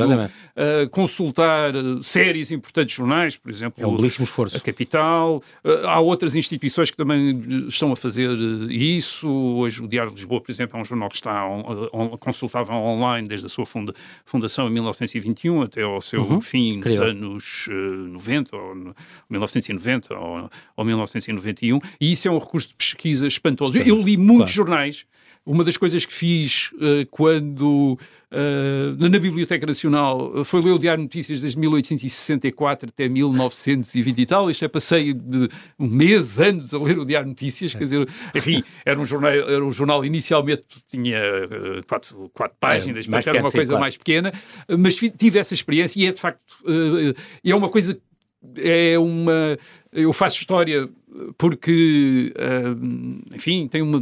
uh, 0.62 0.90
consultar 0.90 1.74
séries 2.04 2.52
importantes 2.52 2.94
de 2.94 2.98
jornais, 2.98 3.36
por 3.36 3.50
exemplo, 3.50 3.84
é 3.84 3.88
um 3.88 3.96
belíssimo 3.96 4.24
esforço. 4.24 4.56
a 4.56 4.60
Capital. 4.60 5.44
Uh, 5.64 5.88
há 5.88 6.00
outras 6.00 6.36
instituições 6.36 6.92
que 6.92 6.98
também 6.98 7.66
estão 7.68 7.92
a 7.92 7.96
fazer 7.96 8.30
isso. 8.70 9.28
Hoje 9.28 9.82
o 9.82 9.88
Diário 9.88 10.12
de 10.12 10.18
Lisboa, 10.18 10.42
por 10.42 10.52
exemplo, 10.52 10.78
é 10.78 10.82
um 10.82 10.86
jornal 10.86 11.10
que 11.10 11.16
está 11.16 11.46
on, 11.48 11.90
on, 11.92 12.18
consultável 12.18 12.76
online 12.76 13.28
desde 13.28 13.48
a 13.48 13.50
sua 13.50 13.66
funda, 13.66 13.94
fundação 14.26 14.68
em 14.68 14.72
1921 14.72 15.62
até 15.62 15.82
ao 15.82 16.02
seu 16.02 16.22
uhum. 16.22 16.42
fim 16.42 16.78
nos 16.78 17.00
anos 17.02 17.68
90, 17.70 18.56
ou 18.56 18.76
no, 18.76 18.96
1990 19.30 20.14
ou, 20.14 20.50
ou 20.78 20.86
1991. 20.86 21.80
E 22.00 22.12
isso 22.12 22.28
é 22.28 22.32
um 22.32 22.38
recurso 22.38 22.70
de 22.70 22.76
pesquisa 22.76 23.28
espantoso. 23.28 23.78
Eu, 23.78 23.98
eu 23.98 24.02
li 24.02 24.18
muitos 24.18 24.54
claro. 24.54 24.70
jornais. 24.70 25.06
Uma 25.44 25.64
das 25.64 25.76
coisas 25.76 26.06
que 26.06 26.14
fiz 26.14 26.72
uh, 26.74 27.06
quando 27.10 27.98
uh, 28.32 29.10
na 29.10 29.18
Biblioteca 29.18 29.66
Nacional 29.66 30.46
foi 30.46 30.62
ler 30.62 30.72
o 30.72 30.78
Diário 30.78 31.00
de 31.00 31.06
Notícias 31.06 31.42
desde 31.42 31.58
1864 31.58 32.90
até 32.90 33.10
1920 33.10 34.20
e 34.20 34.26
tal. 34.28 34.52
Isto 34.52 34.66
é, 34.66 34.68
passei 34.68 35.14
de 35.14 35.50
um 35.80 35.88
mês, 35.88 36.40
anos 36.40 36.72
a 36.76 36.78
ler 36.78 37.00
o 37.00 37.06
Diário 37.06 37.26
de 37.26 37.32
Notícias. 37.32 37.74
Quer 37.74 37.80
dizer, 37.80 38.08
enfim, 38.36 38.64
era 38.86 39.00
um 39.00 39.06
jornal, 39.06 39.32
era 39.32 39.66
um 39.66 39.72
jornal 39.72 40.06
inicialmente 40.06 40.64
tinha 40.92 41.20
uh, 41.20 41.84
quatro, 41.88 42.30
quatro 42.34 42.58
páginas, 42.60 43.08
é, 43.08 43.10
mas 43.10 43.26
era 43.26 43.40
uma 43.40 43.52
coisa 43.52 43.70
claro. 43.70 43.82
mais 43.82 43.98
pequena. 43.98 44.32
Mas 44.78 44.96
tive 44.96 45.40
essa 45.40 45.56
experiência 45.56 46.00
e 46.00 46.06
é 46.06 46.12
de 46.12 46.22
facto 46.22 46.40
é 47.44 47.56
uma 47.56 47.70
coisa 47.70 48.00
é 48.58 48.98
uma 48.98 49.58
eu 49.92 50.14
faço 50.14 50.38
história 50.38 50.90
porque, 51.38 52.34
enfim, 53.34 53.68
tem 53.68 53.82
uma, 53.82 54.00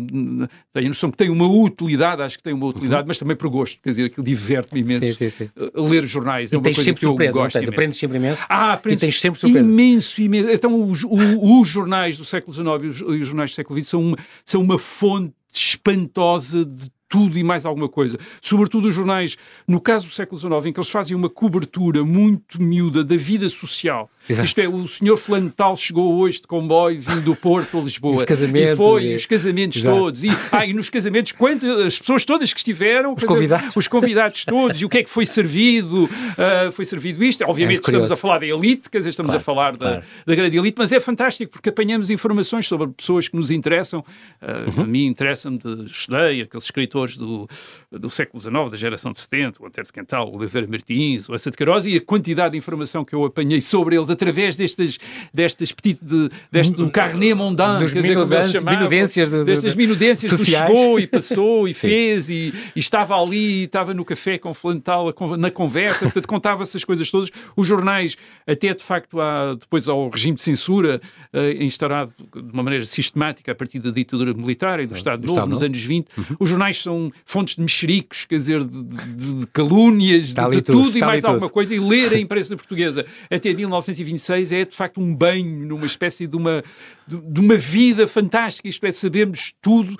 tenho 0.72 0.86
a 0.86 0.90
noção 0.90 1.10
que 1.10 1.18
tem 1.18 1.30
uma 1.30 1.48
utilidade, 1.48 2.22
acho 2.22 2.38
que 2.38 2.44
tem 2.44 2.54
uma 2.54 2.68
utilidade, 2.68 3.02
uhum. 3.02 3.08
mas 3.08 3.18
também 3.18 3.36
por 3.36 3.50
gosto, 3.50 3.82
quer 3.82 3.90
dizer, 3.90 4.06
aquilo 4.06 4.26
diverte-me 4.26 4.82
imenso. 4.82 5.18
Sim, 5.18 5.30
sim, 5.30 5.30
sim. 5.30 5.50
Uh, 5.56 5.88
ler 5.88 6.06
jornais 6.06 6.52
e 6.52 6.56
é 6.56 6.58
uma 6.58 6.64
coisa 6.64 6.82
sempre 6.82 7.00
que 7.00 7.06
eu 7.06 7.10
surpresa, 7.10 7.34
gosto. 7.34 7.60
Tens, 7.60 7.70
aprendes 7.70 7.98
sempre 7.98 8.18
imenso. 8.18 8.46
Ah, 8.48 8.74
aprendes 8.74 9.02
e 9.02 9.06
tens 9.06 9.20
sempre 9.20 9.40
surpresa. 9.40 9.66
Imenso, 9.66 10.22
imenso. 10.22 10.50
Então, 10.50 10.90
os, 10.90 11.04
os, 11.04 11.38
os 11.42 11.68
jornais 11.68 12.18
do 12.18 12.26
século 12.26 12.54
XIX 12.54 12.84
e 12.84 12.88
os, 12.88 13.02
os 13.02 13.28
jornais 13.28 13.52
do 13.52 13.56
século 13.56 13.80
XX 13.80 13.90
são 13.90 14.02
uma, 14.02 14.18
são 14.46 14.62
uma 14.62 14.78
fonte 14.78 15.34
espantosa 15.52 16.64
de 16.64 16.92
tudo 17.10 17.38
e 17.40 17.44
mais 17.44 17.66
alguma 17.66 17.90
coisa. 17.90 18.18
Sobretudo 18.40 18.88
os 18.88 18.94
jornais, 18.94 19.36
no 19.68 19.82
caso 19.82 20.06
do 20.06 20.14
século 20.14 20.40
XIX, 20.40 20.68
em 20.68 20.74
que 20.74 20.80
eles 20.80 20.90
fazem 20.90 21.18
uma 21.18 21.30
cobertura 21.30 22.06
muito 22.06 22.62
miúda 22.62 23.04
da 23.04 23.18
vida 23.18 23.50
social. 23.50 24.10
Exato. 24.28 24.46
Isto 24.46 24.62
é, 24.62 24.68
o 24.68 24.88
senhor 24.88 25.18
fulano 25.18 25.50
tal 25.50 25.76
chegou 25.76 26.16
hoje 26.18 26.42
de 26.42 26.48
comboio 26.48 27.02
vindo 27.02 27.22
do 27.22 27.36
Porto 27.36 27.80
a 27.80 27.82
Lisboa. 27.82 28.18
os 28.18 28.24
casamentos. 28.24 28.74
E 28.74 28.76
foi, 28.76 29.04
e... 29.06 29.16
os 29.16 29.26
casamentos 29.26 29.78
Exato. 29.80 29.98
todos. 29.98 30.24
E, 30.24 30.30
ah, 30.52 30.66
e 30.66 30.74
nos 30.74 30.90
casamentos, 30.90 31.32
quantas, 31.32 31.70
as 31.80 32.00
pessoas 32.00 32.26
todas 32.26 32.54
que 32.54 32.60
estiveram. 32.60 33.14
Os 33.14 33.24
convidados. 33.24 33.76
os 33.76 33.88
convidados 33.88 34.46
todos. 34.46 34.82
e 34.82 34.86
o 34.86 34.90
que 34.90 35.00
é 35.00 35.04
que 35.04 35.10
foi 35.10 35.26
servido? 35.26 36.06
Uh, 36.06 36.72
foi 36.72 36.86
servido 36.86 37.24
isto. 37.24 37.44
Obviamente 37.46 37.80
é 37.80 37.82
estamos 37.82 38.12
a 38.12 38.16
falar 38.16 38.40
da 38.40 38.46
elite, 38.46 38.90
quer 38.90 39.00
dizer, 39.00 39.10
estamos 39.10 39.30
claro, 39.30 39.42
a 39.42 39.44
falar 39.44 39.72
da, 39.72 39.78
claro. 39.78 40.04
da 40.26 40.36
grande 40.36 40.58
elite, 40.58 40.76
mas 40.78 40.92
é 40.92 41.00
fantástico 41.00 41.52
porque 41.52 41.70
apanhamos 41.70 42.10
informações 42.10 42.68
sobre 42.68 42.88
pessoas 42.90 43.28
que 43.28 43.36
nos 43.36 43.50
interessam. 43.50 44.00
Uh, 44.42 44.70
uhum. 44.78 44.84
A 44.84 44.88
mim 44.88 45.06
interessa-me, 45.06 45.60
estudei 45.86 46.42
aqueles 46.42 46.66
escritores 46.66 47.18
do, 47.18 47.48
do 47.92 48.10
século 48.10 48.40
XIX, 48.40 48.70
da 48.70 48.78
geração 48.78 49.12
de 49.12 49.20
70, 49.20 49.62
o 49.62 49.66
Antero 49.66 49.88
de 49.88 49.94
Quental, 49.94 50.30
o 50.30 50.38
Oliveira 50.38 50.68
Martins, 50.68 51.28
o 51.28 51.34
Essa 51.34 51.50
de 51.50 51.58
Queiroz, 51.58 51.86
e 51.86 51.98
a 51.98 52.02
quantidade 52.02 52.52
de 52.52 52.58
informação 52.58 53.04
que 53.04 53.14
eu 53.14 53.26
apanhei 53.26 53.62
sobre 53.62 53.96
eles 53.96 54.10
através 54.20 54.58
destas, 54.58 55.00
destas 55.34 55.72
petites, 55.72 56.06
de, 56.06 56.30
deste 56.52 56.76
do 56.76 56.90
carnet 56.90 57.34
mondain, 57.34 57.80
dos 57.80 57.94
minudências, 57.94 59.30
do, 59.30 59.46
destas 59.46 59.74
minudências 59.76 60.30
sociais. 60.30 60.70
que 60.70 60.76
chegou 60.76 61.00
e 61.00 61.08
passou 61.08 61.68
e 61.68 61.74
fez 61.74 62.30
e, 62.30 62.54
e, 62.76 62.80
estava 62.80 63.16
ali, 63.20 63.62
e 63.62 63.64
estava 63.64 63.94
no 63.94 64.04
café 64.04 64.38
com 64.38 64.54
fulano 64.54 64.82
tal, 64.82 65.16
na 65.38 65.50
conversa, 65.50 66.06
portanto 66.06 66.28
contava 66.28 66.64
essas 66.64 66.84
coisas 66.84 67.10
todas. 67.10 67.30
Os 67.56 67.66
jornais, 67.66 68.18
até 68.46 68.74
de 68.74 68.84
facto 68.84 69.22
há, 69.22 69.56
depois 69.56 69.88
ao 69.88 70.10
regime 70.10 70.36
de 70.36 70.42
censura 70.42 71.00
uh, 71.34 71.64
instaurado 71.64 72.12
de 72.20 72.52
uma 72.52 72.64
maneira 72.64 72.86
sistemática 72.86 73.52
a 73.52 73.56
partir 73.56 73.80
da 73.80 73.92
ditadura 73.92 74.34
militar 74.34 74.80
e 74.80 74.88
do 74.88 74.96
Estado 74.96 75.22
Novo, 75.22 75.34
Estado 75.34 75.50
nos 75.50 75.64
anos 75.64 75.82
20, 75.82 76.08
uhum. 76.18 76.24
os 76.40 76.50
jornais 76.50 76.82
são 76.82 77.12
fontes 77.26 77.56
de 77.56 77.62
mexericos, 77.62 78.26
quer 78.26 78.36
dizer, 78.36 78.64
de, 78.64 78.84
de, 78.84 79.40
de 79.40 79.48
calúnias, 79.48 80.34
de, 80.34 80.50
de 80.50 80.62
tudo, 80.62 80.84
tudo 80.84 80.98
e 80.98 81.02
mais 81.02 81.24
alguma 81.24 81.50
coisa, 81.50 81.74
e 81.74 81.80
ler 81.80 82.14
a 82.14 82.20
imprensa 82.20 82.56
portuguesa 82.56 83.06
até 83.30 83.54
1920 83.54 83.99
1926 84.04 84.52
é 84.52 84.64
de 84.66 84.76
facto 84.76 85.00
um 85.00 85.16
banho 85.16 85.68
numa 85.68 85.86
espécie 85.86 86.28
de 86.28 86.36
uma, 86.36 86.64
de, 87.08 87.18
de 87.18 87.40
uma 87.40 87.56
vida 87.56 88.08
fantástica, 88.08 88.68
isto 88.68 88.86
é, 88.86 88.92
sabemos 88.92 89.54
tudo, 89.62 89.98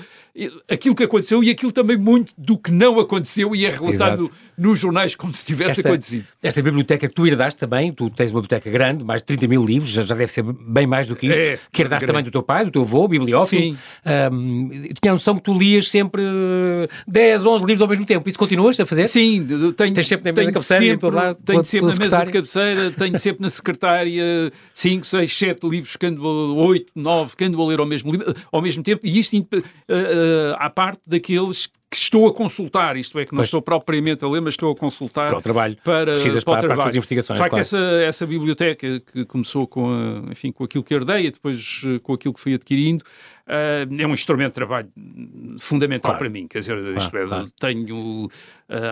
aquilo 0.70 0.96
que 0.96 1.04
aconteceu 1.04 1.44
e 1.44 1.50
aquilo 1.50 1.72
também 1.72 1.98
muito 1.98 2.34
do 2.38 2.58
que 2.58 2.72
não 2.72 3.00
aconteceu 3.00 3.56
e 3.56 3.66
é 3.66 3.70
relatado 3.70 4.32
nos 4.58 4.80
jornais 4.80 5.16
como 5.16 5.34
se 5.34 5.46
tivesse 5.46 5.72
esta, 5.72 5.90
acontecido. 5.90 6.26
Esta 6.42 6.62
biblioteca 6.62 7.08
que 7.08 7.14
tu 7.14 7.26
herdaste 7.26 7.60
também, 7.60 7.92
tu 7.92 8.10
tens 8.10 8.32
uma 8.32 8.42
biblioteca 8.42 8.70
grande, 8.70 9.04
mais 9.04 9.22
de 9.22 9.28
30 9.28 9.48
mil 9.48 9.66
livros, 9.66 9.90
já, 9.90 10.04
já 10.04 10.16
deve 10.16 10.32
ser 10.32 10.44
bem 10.44 10.86
mais 10.86 11.08
do 11.08 11.16
que 11.16 11.28
isto, 11.28 11.40
é, 11.40 11.60
que 11.72 11.82
herdaste 11.82 12.06
também 12.06 12.24
do 12.24 12.32
teu 12.32 12.44
pai, 12.44 12.66
do 12.66 12.72
teu 12.72 12.82
avô, 12.82 13.08
bibliófilo. 13.08 13.62
Sim. 13.62 13.78
Um, 14.32 14.70
tinha 15.02 15.12
a 15.12 15.14
noção 15.14 15.36
que 15.36 15.42
tu 15.42 15.58
lias 15.58 15.90
sempre 15.90 16.22
10, 17.08 17.46
11 17.46 17.66
livros 17.66 17.82
ao 17.82 17.88
mesmo 17.88 18.06
tempo. 18.06 18.28
Isso 18.28 18.38
continuas 18.38 18.80
a 18.80 18.86
fazer? 18.86 19.08
Sim. 19.08 19.46
Tenho, 19.76 19.94
Tens 19.94 20.08
sempre 20.08 20.32
na 20.32 20.36
mesa 20.36 20.52
cabeceira 20.52 20.86
sempre, 20.86 21.10
lado, 21.10 21.38
Tenho 21.44 21.64
sempre 21.64 21.88
na 21.88 21.96
mesa 21.96 22.26
de 22.26 22.32
cabeceira, 22.32 22.92
tenho 22.92 23.18
sempre 23.20 23.42
na 23.42 23.50
secretária 23.50 24.52
5, 24.74 25.06
6, 25.06 25.38
7 25.38 25.70
livros, 25.70 25.96
que 25.96 26.06
ando, 26.06 26.56
8, 26.56 26.92
9, 26.96 27.36
que 27.36 27.44
ando 27.46 27.62
a 27.62 27.68
ler 27.68 27.80
ao 27.80 27.86
mesmo, 27.86 28.12
ao 28.52 28.62
mesmo 28.62 28.84
tempo, 28.84 29.02
e 29.04 29.20
isto 29.20 29.36
uh, 29.38 30.29
uh, 30.30 30.56
à 30.60 30.70
parte 30.70 31.02
daqueles 31.08 31.68
que 31.90 31.98
estou 31.98 32.28
a 32.28 32.34
consultar, 32.34 32.96
isto 32.98 33.18
é, 33.18 33.26
que 33.26 33.32
não 33.32 33.38
pois. 33.38 33.48
estou 33.48 33.62
propriamente 33.62 34.24
a 34.24 34.28
ler, 34.28 34.42
mas 34.42 34.54
estou 34.54 34.72
a 34.72 34.76
consultar 34.76 35.30
para 35.30 35.40
o 35.40 35.42
trabalho, 35.42 35.76
para, 35.84 36.12
Precisas 36.14 36.44
para, 36.44 36.68
para, 36.68 36.96
investigações. 36.96 37.38
De 37.38 37.42
facto, 37.42 37.52
claro. 37.52 37.62
essa, 37.62 37.78
essa 38.04 38.28
biblioteca 38.28 39.00
que 39.00 39.26
começou 39.26 39.66
com, 39.66 39.90
a, 39.90 40.32
enfim, 40.32 40.52
com 40.52 40.64
aquilo 40.64 40.84
que 40.84 40.94
herdei 40.94 41.26
e 41.26 41.32
depois 41.32 41.82
eh, 41.86 42.00
com 42.00 42.14
aquilo 42.14 42.34
que 42.34 42.40
fui 42.40 42.54
adquirindo, 42.54 43.04
uh, 43.50 44.02
é 44.02 44.08
um 44.08 44.14
instrumento 44.14 44.50
de 44.50 44.56
trabalho 44.56 44.90
fundamental 45.60 46.12
claro. 46.12 46.20
para 46.20 46.30
mim. 46.30 46.48
Quer 46.48 46.60
dizer, 46.60 46.78
isto 46.98 47.18
é, 47.18 47.26
claro. 47.26 47.52
tenho 47.60 48.26
uh, 48.26 48.30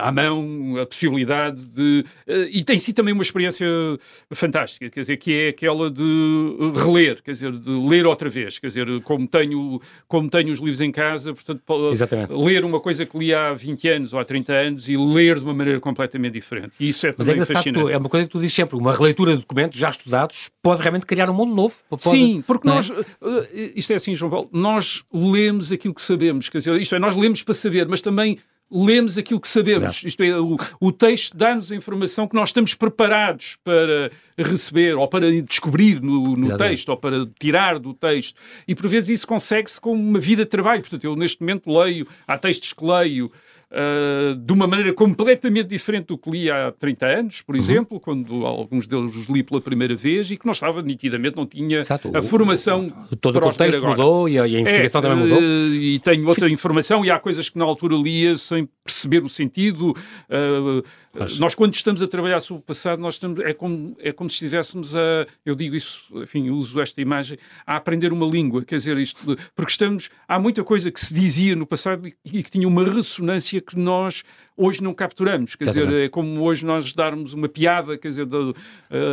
à 0.02 0.12
mão 0.12 0.78
a 0.82 0.86
possibilidade 0.86 1.64
de. 1.66 2.04
Uh, 2.28 2.48
e 2.52 2.64
tem 2.64 2.80
sido 2.80 2.96
também 2.96 3.14
uma 3.14 3.24
experiência 3.24 3.68
fantástica, 4.32 4.90
quer 4.90 5.02
dizer, 5.02 5.18
que 5.18 5.34
é 5.34 5.50
aquela 5.50 5.92
de 5.92 6.58
reler, 6.76 7.22
quer 7.22 7.32
dizer, 7.32 7.52
de 7.52 7.70
ler 7.70 8.06
outra 8.06 8.30
vez. 8.30 8.58
Quer 8.58 8.68
dizer, 8.68 9.02
como 9.04 9.28
tenho, 9.28 9.80
como 10.08 10.30
tenho 10.30 10.52
os 10.52 10.60
livros 10.60 10.82
em 10.82 10.92
casa, 10.92 11.34
portanto, 11.34 11.92
Exatamente. 11.92 12.34
ler 12.34 12.66
uma 12.66 12.80
coisa 12.80 12.87
que 13.06 13.18
li 13.18 13.34
há 13.34 13.54
20 13.54 13.88
anos 13.90 14.14
ou 14.14 14.20
há 14.20 14.26
30 14.26 14.54
anos 14.54 14.90
e 14.90 14.98
ler 14.98 15.38
de 15.38 15.44
uma 15.44 15.54
maneira 15.54 15.80
completamente 15.80 16.34
diferente. 16.34 16.74
E 16.80 16.90
isso 16.90 17.08
é 17.08 17.14
Mas 17.18 17.28
é 17.28 17.36
fascinante. 17.36 17.74
Tu, 17.74 17.90
é 17.90 17.98
uma 17.98 18.10
coisa 18.10 18.26
que 18.26 18.32
tu 18.32 18.40
dizes 18.40 18.56
sempre, 18.56 18.78
uma 18.78 18.94
releitura 18.94 19.32
de 19.32 19.40
documentos 19.40 19.78
já 19.78 19.90
estudados 19.90 20.50
pode 20.62 20.82
realmente 20.82 21.06
criar 21.06 21.30
um 21.30 21.34
mundo 21.34 21.54
novo. 21.54 21.76
Pode, 21.90 22.04
Sim, 22.04 22.44
porque 22.46 22.68
é? 22.68 22.72
nós, 22.72 22.92
isto 23.76 23.94
é 23.94 23.96
assim, 23.96 24.16
João 24.16 24.32
Paulo, 24.32 24.50
nós 24.52 25.04
lemos 25.14 25.72
aquilo 25.72 25.94
que 25.94 26.02
sabemos, 26.02 26.50
quer 26.50 26.60
dizer, 26.60 26.80
isto 26.80 26.96
é, 26.96 27.00
nós 27.00 27.16
lemos 27.16 27.44
para 27.44 27.54
saber, 27.54 27.88
mas 27.88 28.02
também 28.02 28.38
lemos 28.72 29.18
aquilo 29.18 29.40
que 29.40 29.48
sabemos. 29.48 30.04
Isto 30.04 30.24
é, 30.24 30.40
o, 30.40 30.56
o 30.80 30.92
texto 30.92 31.36
dá-nos 31.36 31.72
a 31.72 31.76
informação 31.76 32.28
que 32.28 32.36
nós 32.36 32.50
estamos 32.50 32.74
preparados 32.74 33.58
para 33.64 34.12
receber 34.38 34.96
ou 34.96 35.08
para 35.08 35.30
descobrir 35.42 36.02
no, 36.02 36.36
no 36.36 36.58
texto 36.58 36.90
ou 36.90 36.98
para 36.98 37.26
tirar 37.40 37.80
do 37.80 37.94
texto. 37.94 38.40
E 38.68 38.76
por 38.76 38.88
vezes 38.88 39.10
isso 39.10 39.28
consegue-se 39.28 39.80
com 39.80 39.94
uma 39.94 40.20
vida 40.20 40.44
de 40.44 40.50
trabalho. 40.50 40.82
Portanto, 40.82 41.04
eu 41.04 41.16
neste 41.16 41.42
momento 41.42 41.72
leio, 41.72 42.08
há 42.28 42.38
textos 42.38 42.74
que 42.74 42.86
leio 42.86 43.32
uh, 43.72 44.36
de 44.36 44.54
uma 44.54 44.68
maneira 44.68 44.94
completamente 44.94 45.68
diferente 45.68 46.08
do 46.08 46.18
que 46.18 46.30
li 46.30 46.52
há 46.52 46.72
30 46.72 47.06
anos, 47.06 47.42
por 47.42 47.56
uhum. 47.56 47.62
exemplo, 47.62 48.00
quando 48.00 48.46
alguns 48.46 48.88
deles 48.88 49.16
os 49.16 49.26
li 49.28 49.44
pela 49.44 49.62
primeira 49.62 49.96
vez 49.96 50.32
e 50.32 50.38
que 50.38 50.46
não 50.46 50.54
estava 50.54 50.82
nitidamente, 50.82 51.36
não 51.36 51.46
tinha 51.46 51.80
Exato. 51.80 52.16
a 52.16 52.22
formação. 52.22 52.92
Todo 53.20 53.38
o 53.38 53.42
contexto 53.42 53.84
mudou 53.86 54.30
e 54.30 54.40
a, 54.40 54.48
investigação 54.48 55.00
é, 55.00 55.02
também 55.02 55.18
mudou. 55.18 55.40
Uh, 55.40 55.74
e 55.74 56.00
tenho 56.00 56.28
outra 56.28 56.50
informação 56.50 57.04
e 57.04 57.12
há 57.12 57.20
coisas 57.20 57.50
que 57.50 57.58
na 57.58 57.66
altura 57.66 57.96
lia 57.96 58.38
sem 58.38 58.68
perceber 58.84 59.24
o 59.24 59.30
sentido. 59.30 59.92
Uh, 59.92 60.84
mas... 61.14 61.40
Nós, 61.40 61.56
quando 61.56 61.74
estamos 61.74 62.02
a 62.02 62.08
trabalhar 62.08 62.40
sobre 62.40 62.62
o 62.62 62.64
passado, 62.64 63.00
nós 63.00 63.16
estamos, 63.16 63.40
é, 63.40 63.54
como, 63.54 63.96
é 64.00 64.12
como 64.12 64.30
se 64.30 64.36
estivéssemos 64.36 64.96
a, 64.96 65.26
eu 65.46 65.56
digo 65.56 65.76
isso, 65.76 66.06
enfim, 66.16 66.50
uso 66.50 66.80
esta 66.80 67.02
imagem, 67.02 67.38
a 67.66 67.76
aprender 67.76 68.14
uma 68.14 68.26
língua, 68.26 68.64
quer 68.64 68.78
dizer, 68.78 68.98
isto, 68.98 69.38
porque 69.56 69.72
estamos, 69.72 70.10
há 70.28 70.38
muita 70.40 70.64
coisa 70.64 70.92
que 70.92 71.00
se 71.00 71.14
dizia 71.14 71.56
no 71.56 71.66
passado 71.66 72.08
e, 72.08 72.16
e 72.26 72.44
que 72.44 72.52
tinha 72.52 72.68
uma 72.68 72.84
ressonância 72.84 73.57
que 73.62 73.78
nós 73.78 74.24
hoje 74.56 74.82
não 74.82 74.94
capturamos. 74.94 75.56
Quer 75.56 75.66
Exatamente. 75.66 75.90
dizer, 75.90 76.06
é 76.06 76.10
como 76.10 76.42
hoje 76.42 76.66
nós 76.66 76.92
darmos 76.94 77.34
uma 77.34 77.48
piada, 77.48 77.98
quer 77.98 78.08
dizer, 78.08 78.28
uh, 78.28 78.56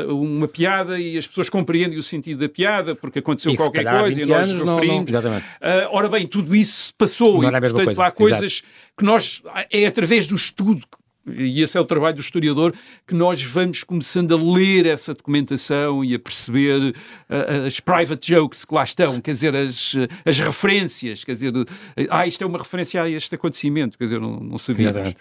uma 0.08 0.48
piada 0.48 0.98
e 0.98 1.18
as 1.18 1.26
pessoas 1.26 1.50
compreendem 1.50 1.98
o 1.98 2.02
sentido 2.02 2.40
da 2.40 2.48
piada 2.48 2.94
porque 2.94 3.18
aconteceu 3.18 3.52
e 3.52 3.56
qualquer 3.56 3.84
coisa 3.84 4.20
e 4.20 4.24
nós 4.24 4.50
referimos. 4.50 5.10
Não, 5.10 5.22
não. 5.22 5.38
Uh, 5.38 5.42
ora 5.90 6.08
bem, 6.08 6.26
tudo 6.26 6.56
isso 6.56 6.94
passou 6.96 7.42
não 7.42 7.48
e, 7.48 7.60
portanto, 7.60 7.84
coisa. 7.84 8.04
há 8.04 8.10
coisas 8.10 8.42
Exato. 8.42 8.68
que 8.98 9.04
nós, 9.04 9.42
é 9.70 9.86
através 9.86 10.26
do 10.26 10.34
estudo 10.34 10.86
e 11.26 11.62
esse 11.62 11.76
é 11.76 11.80
o 11.80 11.84
trabalho 11.84 12.16
do 12.16 12.20
historiador, 12.20 12.74
que 13.06 13.14
nós 13.14 13.42
vamos 13.42 13.82
começando 13.82 14.34
a 14.34 14.38
ler 14.38 14.86
essa 14.86 15.14
documentação 15.14 16.04
e 16.04 16.14
a 16.14 16.18
perceber 16.18 16.90
uh, 16.90 17.66
as 17.66 17.80
private 17.80 18.32
jokes 18.32 18.64
que 18.64 18.74
lá 18.74 18.84
estão, 18.84 19.20
quer 19.20 19.32
dizer, 19.32 19.56
as, 19.56 19.94
as 20.24 20.38
referências, 20.38 21.24
quer 21.24 21.32
dizer, 21.32 21.52
ah, 22.10 22.26
isto 22.26 22.44
é 22.44 22.46
uma 22.46 22.58
referência 22.58 23.02
a 23.02 23.08
este 23.08 23.34
acontecimento, 23.34 23.96
quer 23.96 24.04
dizer, 24.04 24.20
não, 24.20 24.38
não 24.38 24.58
sabia. 24.58 24.90
Exatamente. 24.90 25.18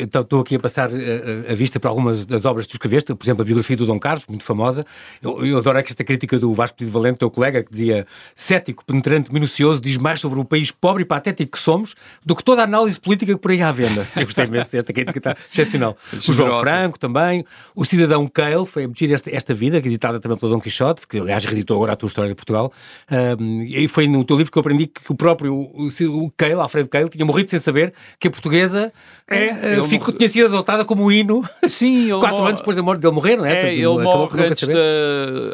então, 0.00 0.22
estou 0.22 0.40
aqui 0.40 0.56
a 0.56 0.58
passar 0.58 0.88
a, 0.88 0.98
eh, 0.98 1.52
a, 1.52 1.54
vista 1.54 1.78
para 1.78 1.90
algumas 1.90 2.26
das 2.26 2.44
obras 2.44 2.66
que 2.66 2.72
tu 2.72 2.76
escreveste, 2.76 3.14
por 3.14 3.24
exemplo, 3.24 3.42
a 3.42 3.44
biografia 3.44 3.76
do 3.76 3.86
Dom 3.86 3.98
Carlos, 3.98 4.26
muito 4.26 4.44
famosa. 4.44 4.84
Eu, 5.22 5.46
eu 5.46 5.58
adoro 5.58 5.78
esta 5.78 6.02
crítica 6.02 6.38
do 6.38 6.52
Vasco 6.54 6.76
Pedido 6.76 6.92
Valente, 6.92 7.18
teu 7.18 7.30
colega, 7.30 7.62
que 7.62 7.70
dizia 7.70 8.06
cético, 8.34 8.84
penetrante, 8.84 9.32
minucioso, 9.32 9.80
diz 9.80 9.96
mais 9.96 10.20
sobre 10.20 10.40
o 10.40 10.44
país 10.44 10.70
pobre 10.70 11.02
e 11.02 11.06
patético 11.06 11.52
que 11.52 11.58
somos 11.58 11.94
do 12.24 12.34
que 12.34 12.42
toda 12.42 12.62
a 12.62 12.64
análise 12.64 12.98
política 12.98 13.34
que 13.34 13.40
por 13.40 13.50
aí 13.50 13.62
há 13.62 13.68
à 13.68 13.72
venda. 13.72 14.08
Eu 14.16 14.24
gostei 14.24 14.44
imenso 14.44 14.72
desta 14.72 14.92
crítica 14.92 15.03
que 15.12 15.18
está 15.18 15.36
excepcional. 15.50 15.96
o 16.28 16.32
João 16.32 16.60
Franco 16.60 16.98
também, 16.98 17.44
o 17.74 17.84
Cidadão 17.84 18.26
Cale, 18.26 18.64
foi 18.64 18.84
a 18.84 19.14
esta, 19.14 19.34
esta 19.34 19.54
vida, 19.54 19.78
editada 19.78 20.20
também 20.20 20.38
pelo 20.38 20.52
Dom 20.52 20.60
Quixote, 20.60 21.06
que 21.06 21.18
aliás 21.18 21.44
reeditou 21.44 21.76
agora 21.76 21.92
a 21.92 21.96
tua 21.96 22.06
história 22.06 22.30
de 22.30 22.34
Portugal. 22.34 22.72
Um, 23.10 23.62
e 23.62 23.86
foi 23.88 24.06
no 24.08 24.24
teu 24.24 24.36
livro 24.36 24.50
que 24.50 24.58
eu 24.58 24.60
aprendi 24.60 24.86
que 24.86 25.10
o 25.10 25.14
próprio 25.14 25.54
o, 25.54 25.88
o 25.88 26.30
Cale, 26.36 26.54
Alfredo 26.54 26.88
Cale, 26.88 27.08
tinha 27.08 27.24
morrido 27.24 27.50
sem 27.50 27.60
saber 27.60 27.92
que 28.18 28.28
a 28.28 28.30
portuguesa 28.30 28.92
é, 29.28 29.80
uh, 29.80 29.88
ficou, 29.88 30.12
tinha 30.12 30.28
sido 30.28 30.46
adotada 30.46 30.84
como 30.84 31.10
hino 31.10 31.42
Sim, 31.68 32.10
quatro 32.18 32.38
morre... 32.38 32.48
anos 32.48 32.60
depois 32.60 32.76
da 32.76 32.82
morte 32.82 33.00
dele 33.00 33.14
morrer, 33.14 33.36
não 33.36 33.46
é? 33.46 33.70
é 33.70 33.74
ele 33.74 33.86
morre 33.86 34.46
antes 34.46 34.68
da, 34.68 34.74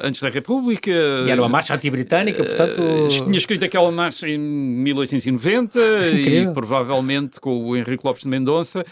antes 0.03 0.21
da 0.21 0.29
República. 0.29 0.91
E 0.91 1.31
era 1.31 1.41
uma 1.41 1.49
marcha 1.49 1.75
anti-britânica, 1.75 2.43
portanto. 2.43 2.81
Uh, 2.81 3.09
tinha 3.09 3.39
escrito 3.39 3.65
aquela 3.65 3.91
marcha 3.91 4.29
em 4.29 4.39
1890 4.39 5.79
e 6.13 6.47
provavelmente 6.53 7.41
com 7.41 7.65
o 7.65 7.77
Henrique 7.77 8.05
Lopes 8.05 8.23
de 8.23 8.29
Mendonça. 8.29 8.85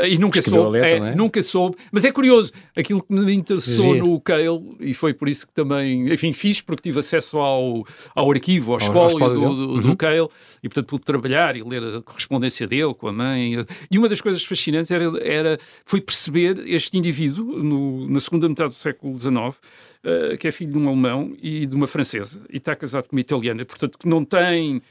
Uh, 0.00 0.06
e 0.06 0.18
nunca 0.18 0.40
soube, 0.42 0.70
letra, 0.70 1.08
é, 1.08 1.12
é? 1.12 1.14
nunca 1.14 1.42
soube. 1.42 1.76
Mas 1.90 2.04
é 2.04 2.12
curioso, 2.12 2.52
aquilo 2.76 3.02
que 3.02 3.12
me 3.12 3.32
interessou 3.32 3.94
Gia. 3.94 4.02
no 4.02 4.20
Cale, 4.20 4.76
e 4.80 4.94
foi 4.94 5.12
por 5.12 5.28
isso 5.28 5.46
que 5.46 5.52
também, 5.52 6.12
enfim, 6.12 6.32
fiz, 6.32 6.60
porque 6.60 6.82
tive 6.82 7.00
acesso 7.00 7.38
ao, 7.38 7.86
ao 8.14 8.30
arquivo, 8.30 8.72
ao, 8.72 8.80
ao 8.80 9.06
espólio 9.06 9.34
do, 9.34 9.54
do, 9.54 9.72
uhum. 9.74 9.80
do 9.80 9.96
Cale, 9.96 10.28
e 10.62 10.68
portanto 10.68 10.86
pude 10.86 11.04
trabalhar 11.04 11.56
e 11.56 11.62
ler 11.62 11.82
a 11.82 12.02
correspondência 12.02 12.66
dele 12.66 12.94
com 12.94 13.08
a 13.08 13.12
mãe. 13.12 13.66
E 13.90 13.98
uma 13.98 14.08
das 14.08 14.20
coisas 14.20 14.44
fascinantes 14.44 14.90
era, 14.90 15.04
era 15.22 15.58
foi 15.84 16.00
perceber 16.00 16.62
este 16.66 16.96
indivíduo, 16.96 17.62
no, 17.62 18.08
na 18.08 18.20
segunda 18.20 18.48
metade 18.48 18.74
do 18.74 18.78
século 18.78 19.18
XIX, 19.18 19.36
uh, 19.36 20.36
que 20.38 20.48
é 20.48 20.52
filho 20.52 20.72
de 20.72 20.78
um 20.78 20.88
alemão 20.88 21.34
e 21.42 21.66
de 21.66 21.74
uma 21.74 21.86
francesa, 21.86 22.42
e 22.50 22.56
está 22.56 22.74
casado 22.74 23.08
com 23.08 23.16
uma 23.16 23.20
italiana, 23.20 23.64
portanto 23.64 23.98
que 23.98 24.08
não 24.08 24.24
tem 24.24 24.82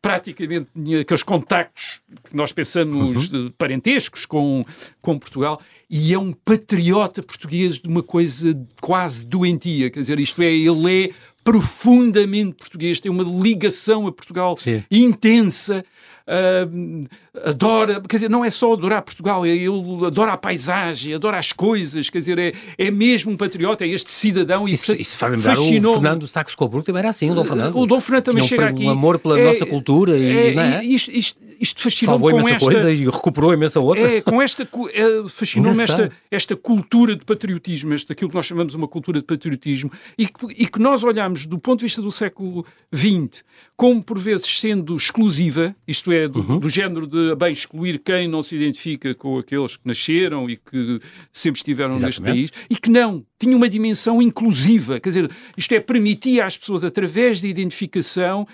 praticamente 0.00 0.68
aqueles 1.00 1.22
contactos 1.22 2.00
que 2.28 2.36
nós 2.36 2.52
pensamos 2.52 3.28
uhum. 3.28 3.52
parentescos 3.58 4.24
com, 4.24 4.64
com 5.00 5.18
Portugal 5.18 5.60
e 5.90 6.12
é 6.12 6.18
um 6.18 6.32
patriota 6.32 7.22
português 7.22 7.78
de 7.78 7.88
uma 7.88 8.02
coisa 8.02 8.54
quase 8.80 9.26
doentia, 9.26 9.90
quer 9.90 10.00
dizer, 10.00 10.20
isto 10.20 10.40
é, 10.42 10.52
ele 10.52 11.06
é 11.06 11.10
profundamente 11.48 12.56
português, 12.56 13.00
tem 13.00 13.10
uma 13.10 13.24
ligação 13.24 14.06
a 14.06 14.12
Portugal 14.12 14.58
Sim. 14.58 14.84
intensa, 14.90 15.82
uh, 16.26 17.08
adora, 17.42 18.02
quer 18.02 18.16
dizer, 18.16 18.28
não 18.28 18.44
é 18.44 18.50
só 18.50 18.74
adorar 18.74 19.00
Portugal, 19.00 19.46
é, 19.46 19.48
ele 19.48 20.06
adora 20.06 20.32
a 20.32 20.36
paisagem, 20.36 21.14
adora 21.14 21.38
as 21.38 21.50
coisas, 21.50 22.10
quer 22.10 22.18
dizer, 22.18 22.38
é, 22.38 22.52
é 22.76 22.90
mesmo 22.90 23.32
um 23.32 23.36
patriota, 23.36 23.82
é 23.82 23.88
este 23.88 24.10
cidadão. 24.10 24.68
E 24.68 24.74
isso, 24.74 24.94
isso 24.94 25.16
faz 25.16 25.32
lembrar 25.32 25.56
fascinou... 25.56 25.92
o 25.92 26.00
Fernando 26.02 26.28
Saxo 26.28 26.54
Coburgo 26.54 26.84
também 26.84 27.00
era 27.00 27.08
assim, 27.08 27.30
o 27.30 27.34
Dom 27.34 27.44
Fernando. 27.46 27.78
O 27.78 27.86
Dom 27.86 27.98
Fernando 27.98 28.24
também 28.24 28.42
Tinha 28.42 28.58
um, 28.58 28.60
chega 28.60 28.70
aqui. 28.70 28.84
um 28.84 28.90
amor 28.90 29.18
pela 29.18 29.40
é, 29.40 29.44
nossa 29.44 29.64
cultura 29.64 30.18
e, 30.18 30.54
é, 30.54 30.54
é? 30.54 30.84
isto, 30.84 31.10
isto, 31.10 31.40
isto 31.60 31.82
fascinou-me 31.82 32.22
com 32.22 32.30
imensa 32.30 32.54
esta... 32.54 32.64
coisa 32.64 32.92
e 32.92 33.04
recuperou 33.04 33.52
imensa 33.52 33.80
outra. 33.80 34.16
É, 34.16 34.20
com 34.20 34.40
esta, 34.40 34.62
é, 34.62 35.28
fascinou-me 35.28 35.82
esta, 35.82 36.12
esta 36.30 36.56
cultura 36.56 37.16
de 37.16 37.24
patriotismo, 37.24 37.94
este, 37.94 38.12
aquilo 38.12 38.30
que 38.30 38.36
nós 38.36 38.46
chamamos 38.46 38.74
uma 38.74 38.88
cultura 38.88 39.20
de 39.20 39.26
patriotismo, 39.26 39.90
e 40.16 40.26
que, 40.26 40.46
e 40.50 40.66
que 40.66 40.78
nós 40.78 41.02
olhamos 41.04 41.46
do 41.46 41.58
ponto 41.58 41.80
de 41.80 41.86
vista 41.86 42.00
do 42.02 42.10
século 42.10 42.64
XX 42.94 43.44
como 43.78 44.02
por 44.02 44.18
vezes 44.18 44.58
sendo 44.58 44.96
exclusiva, 44.96 45.72
isto 45.86 46.10
é, 46.10 46.26
do, 46.26 46.40
uhum. 46.40 46.58
do 46.58 46.68
género 46.68 47.06
de 47.06 47.32
bem 47.36 47.52
excluir 47.52 48.00
quem 48.00 48.26
não 48.26 48.42
se 48.42 48.56
identifica 48.56 49.14
com 49.14 49.38
aqueles 49.38 49.76
que 49.76 49.86
nasceram 49.86 50.50
e 50.50 50.56
que 50.56 51.00
sempre 51.32 51.60
estiveram 51.60 51.94
Exatamente. 51.94 52.20
neste 52.20 52.52
país, 52.52 52.66
e 52.68 52.74
que 52.74 52.90
não, 52.90 53.24
tinha 53.38 53.56
uma 53.56 53.68
dimensão 53.68 54.20
inclusiva, 54.20 54.98
quer 54.98 55.10
dizer, 55.10 55.30
isto 55.56 55.72
é, 55.72 55.78
permitia 55.78 56.44
às 56.44 56.56
pessoas, 56.56 56.82
através 56.82 57.40
da 57.40 57.46
identificação, 57.46 58.48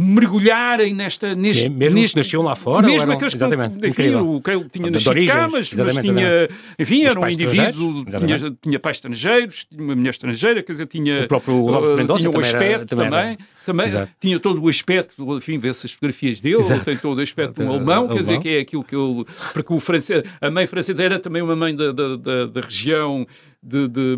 mergulharem 0.00 0.94
nesta 0.94 1.34
neste 1.34 1.66
é, 1.66 1.68
mesmo 1.68 1.98
neste, 1.98 2.14
que 2.14 2.20
nasciam 2.20 2.40
lá 2.40 2.54
fora 2.54 2.86
mesmo 2.86 3.02
eram, 3.02 3.14
aqueles 3.14 3.34
que 3.34 3.88
enfim, 3.88 4.14
o 4.14 4.40
ele 4.46 4.68
tinha 4.70 4.90
nascido 4.92 5.08
origens, 5.08 5.32
cá 5.32 5.48
mas, 5.50 5.72
mas 5.72 5.96
tinha 5.98 6.48
enfim 6.78 7.04
era 7.04 7.18
um 7.18 7.28
indivíduo 7.28 8.04
tinha, 8.04 8.56
tinha 8.62 8.78
pais 8.78 8.98
estrangeiros 8.98 9.64
tinha 9.64 9.82
uma 9.82 9.96
mulher 9.96 10.10
estrangeira 10.10 10.62
quer 10.62 10.70
dizer 10.70 10.86
tinha 10.86 11.24
o 11.24 11.26
próprio 11.26 11.66
Lopes 11.66 11.96
Mendonça 11.96 12.20
tinha 12.20 12.30
o 12.30 12.40
aspecto 12.40 12.64
era, 12.64 12.86
também, 12.86 13.38
também, 13.66 13.88
também 13.90 14.08
tinha 14.20 14.38
todo 14.38 14.62
o 14.62 14.68
aspecto 14.68 15.36
enfim 15.36 15.58
vê-se 15.58 15.84
as 15.84 15.92
fotografias 15.92 16.40
dele 16.40 16.62
ele 16.62 16.80
tem 16.80 16.96
todo 16.96 17.18
o 17.18 17.22
aspecto 17.22 17.60
de 17.60 17.66
um 17.66 17.70
alemão 17.70 18.06
quer 18.06 18.20
dizer 18.20 18.38
que 18.38 18.48
é 18.50 18.60
aquilo 18.60 18.84
que 18.84 18.94
ele 18.94 19.24
porque 19.52 19.72
o 19.72 19.80
francês 19.80 20.22
a 20.40 20.48
mãe 20.48 20.68
francesa 20.68 21.02
era 21.02 21.18
também 21.18 21.42
uma 21.42 21.56
mãe 21.56 21.74
da, 21.74 21.90
da, 21.90 22.16
da, 22.16 22.46
da 22.46 22.60
região 22.60 23.26
de, 23.62 23.88
de, 23.88 24.16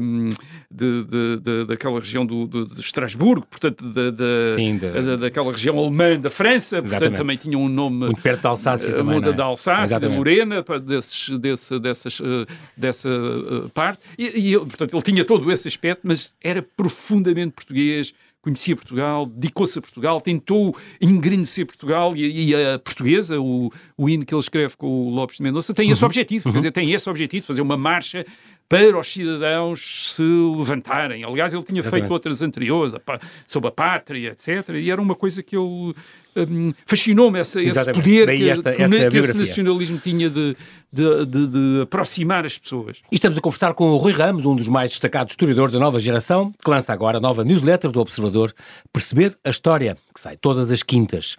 de, 0.70 1.64
daquela 1.64 1.98
região 1.98 2.26
do, 2.26 2.46
de 2.46 2.80
Estrasburgo, 2.80 3.46
portanto, 3.46 3.84
da, 3.88 5.16
daquela 5.16 5.50
região 5.52 5.78
alemã 5.78 6.18
da 6.18 6.28
França, 6.28 6.76
Exatamente. 6.76 6.90
portanto, 6.90 7.16
também 7.16 7.36
tinha 7.36 7.58
um 7.58 7.68
nome. 7.68 8.06
Muito 8.06 8.22
perto 8.22 8.42
da 8.42 8.50
Alsácia, 8.50 8.92
também, 8.92 9.14
muda 9.14 9.30
é? 9.30 9.32
da 9.32 9.44
Alsácia, 9.44 9.98
da 9.98 10.08
Lorena, 10.08 10.64
desses, 10.84 11.38
desse, 11.38 11.78
dessas, 11.78 12.20
uh, 12.20 12.46
dessa 12.76 13.08
uh, 13.08 13.68
parte. 13.70 14.00
E, 14.18 14.52
e, 14.52 14.58
portanto, 14.58 14.94
ele 14.94 15.02
tinha 15.02 15.24
todo 15.24 15.50
esse 15.50 15.66
aspecto, 15.66 16.02
mas 16.04 16.34
era 16.42 16.62
profundamente 16.62 17.52
português 17.52 18.12
conhecia 18.42 18.74
Portugal, 18.74 19.26
dedicou-se 19.26 19.78
a 19.78 19.82
Portugal, 19.82 20.20
tentou 20.20 20.74
engrandecer 21.00 21.66
Portugal 21.66 22.16
e, 22.16 22.50
e, 22.50 22.54
a 22.54 22.78
portuguesa, 22.78 23.38
o, 23.38 23.70
o 23.96 24.08
hino 24.08 24.24
que 24.24 24.34
ele 24.34 24.40
escreve 24.40 24.76
com 24.76 24.86
o 24.86 25.10
Lopes 25.10 25.36
de 25.36 25.42
Mendonça, 25.42 25.74
tem 25.74 25.90
esse 25.90 26.00
uhum. 26.00 26.06
objetivo, 26.06 26.48
uhum. 26.48 26.52
quer 26.52 26.58
dizer, 26.58 26.72
tem 26.72 26.90
esse 26.90 27.08
objetivo, 27.08 27.46
fazer 27.46 27.60
uma 27.60 27.76
marcha 27.76 28.24
para 28.70 28.96
os 28.96 29.12
cidadãos 29.12 30.14
se 30.14 30.22
levantarem. 30.22 31.24
Aliás, 31.24 31.52
ele 31.52 31.64
tinha 31.64 31.82
feito 31.82 32.08
outras 32.08 32.40
anteriores, 32.40 32.94
sobre 33.44 33.68
a 33.68 33.72
pátria, 33.72 34.28
etc. 34.30 34.68
E 34.76 34.88
era 34.88 35.02
uma 35.02 35.16
coisa 35.16 35.42
que 35.42 35.56
ele 35.56 35.92
um, 36.36 36.72
fascinou-me 36.86 37.40
esse, 37.40 37.62
esse 37.62 37.92
poder 37.92 38.34
que, 38.36 38.48
esta, 38.48 38.70
esta 38.70 39.08
que 39.10 39.16
esse 39.16 39.34
nacionalismo 39.34 39.98
tinha 39.98 40.30
de, 40.30 40.56
de, 40.92 41.26
de, 41.26 41.46
de, 41.46 41.80
aproximar 41.82 42.44
as 42.44 42.58
pessoas. 42.58 42.98
E 43.10 43.14
estamos 43.14 43.38
a 43.38 43.40
conversar 43.40 43.74
com 43.74 43.90
o 43.90 43.96
Rui 43.96 44.12
Ramos, 44.12 44.44
um 44.44 44.56
dos 44.56 44.68
mais 44.68 44.90
destacados 44.90 45.32
historiadores 45.32 45.72
da 45.72 45.78
nova 45.78 45.98
geração, 45.98 46.52
que 46.62 46.70
lança 46.70 46.92
agora 46.92 47.18
a 47.18 47.20
nova 47.20 47.44
newsletter 47.44 47.90
do 47.90 48.00
Observador, 48.00 48.52
Perceber 48.92 49.36
a 49.44 49.50
História, 49.50 49.96
que 50.12 50.20
sai 50.20 50.36
todas 50.36 50.70
as 50.72 50.82
quintas. 50.82 51.36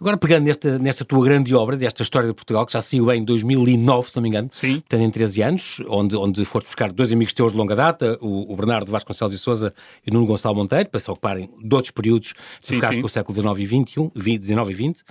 Agora, 0.00 0.16
pegando 0.16 0.46
nesta, 0.46 0.78
nesta 0.78 1.04
tua 1.04 1.24
grande 1.24 1.54
obra, 1.54 1.76
desta 1.76 2.02
História 2.02 2.28
de 2.28 2.34
Portugal, 2.34 2.64
que 2.64 2.72
já 2.72 2.80
saiu 2.80 3.10
em 3.12 3.24
2009, 3.24 4.08
se 4.08 4.16
não 4.16 4.22
me 4.22 4.28
engano, 4.28 4.50
Sim. 4.52 4.82
tem 4.88 5.10
13 5.10 5.42
anos, 5.42 5.82
onde, 5.88 6.16
onde 6.16 6.44
foste 6.44 6.66
buscar 6.66 6.90
dois 6.90 7.12
amigos 7.12 7.34
teus 7.34 7.52
de 7.52 7.58
longa 7.58 7.76
data, 7.76 8.18
o, 8.20 8.52
o 8.52 8.56
Bernardo 8.56 8.90
Vasconcelos 8.90 9.34
e 9.34 9.38
Souza 9.38 9.74
e 10.06 10.10
o 10.10 10.14
Nuno 10.14 10.26
Gonçalo 10.26 10.54
Monteiro, 10.54 10.88
para 10.88 11.00
se 11.00 11.10
ocuparem 11.10 11.50
de 11.62 11.74
outros 11.74 11.90
períodos, 11.90 12.34
se 12.62 12.74
ficares 12.74 12.98
com 12.98 13.06
o 13.06 13.08
século 13.08 13.34
XIX 13.34 13.58
e 13.58 13.84
XXI, 13.84 14.10
19 14.38 14.72
e 14.72 14.74
20. 14.74 15.02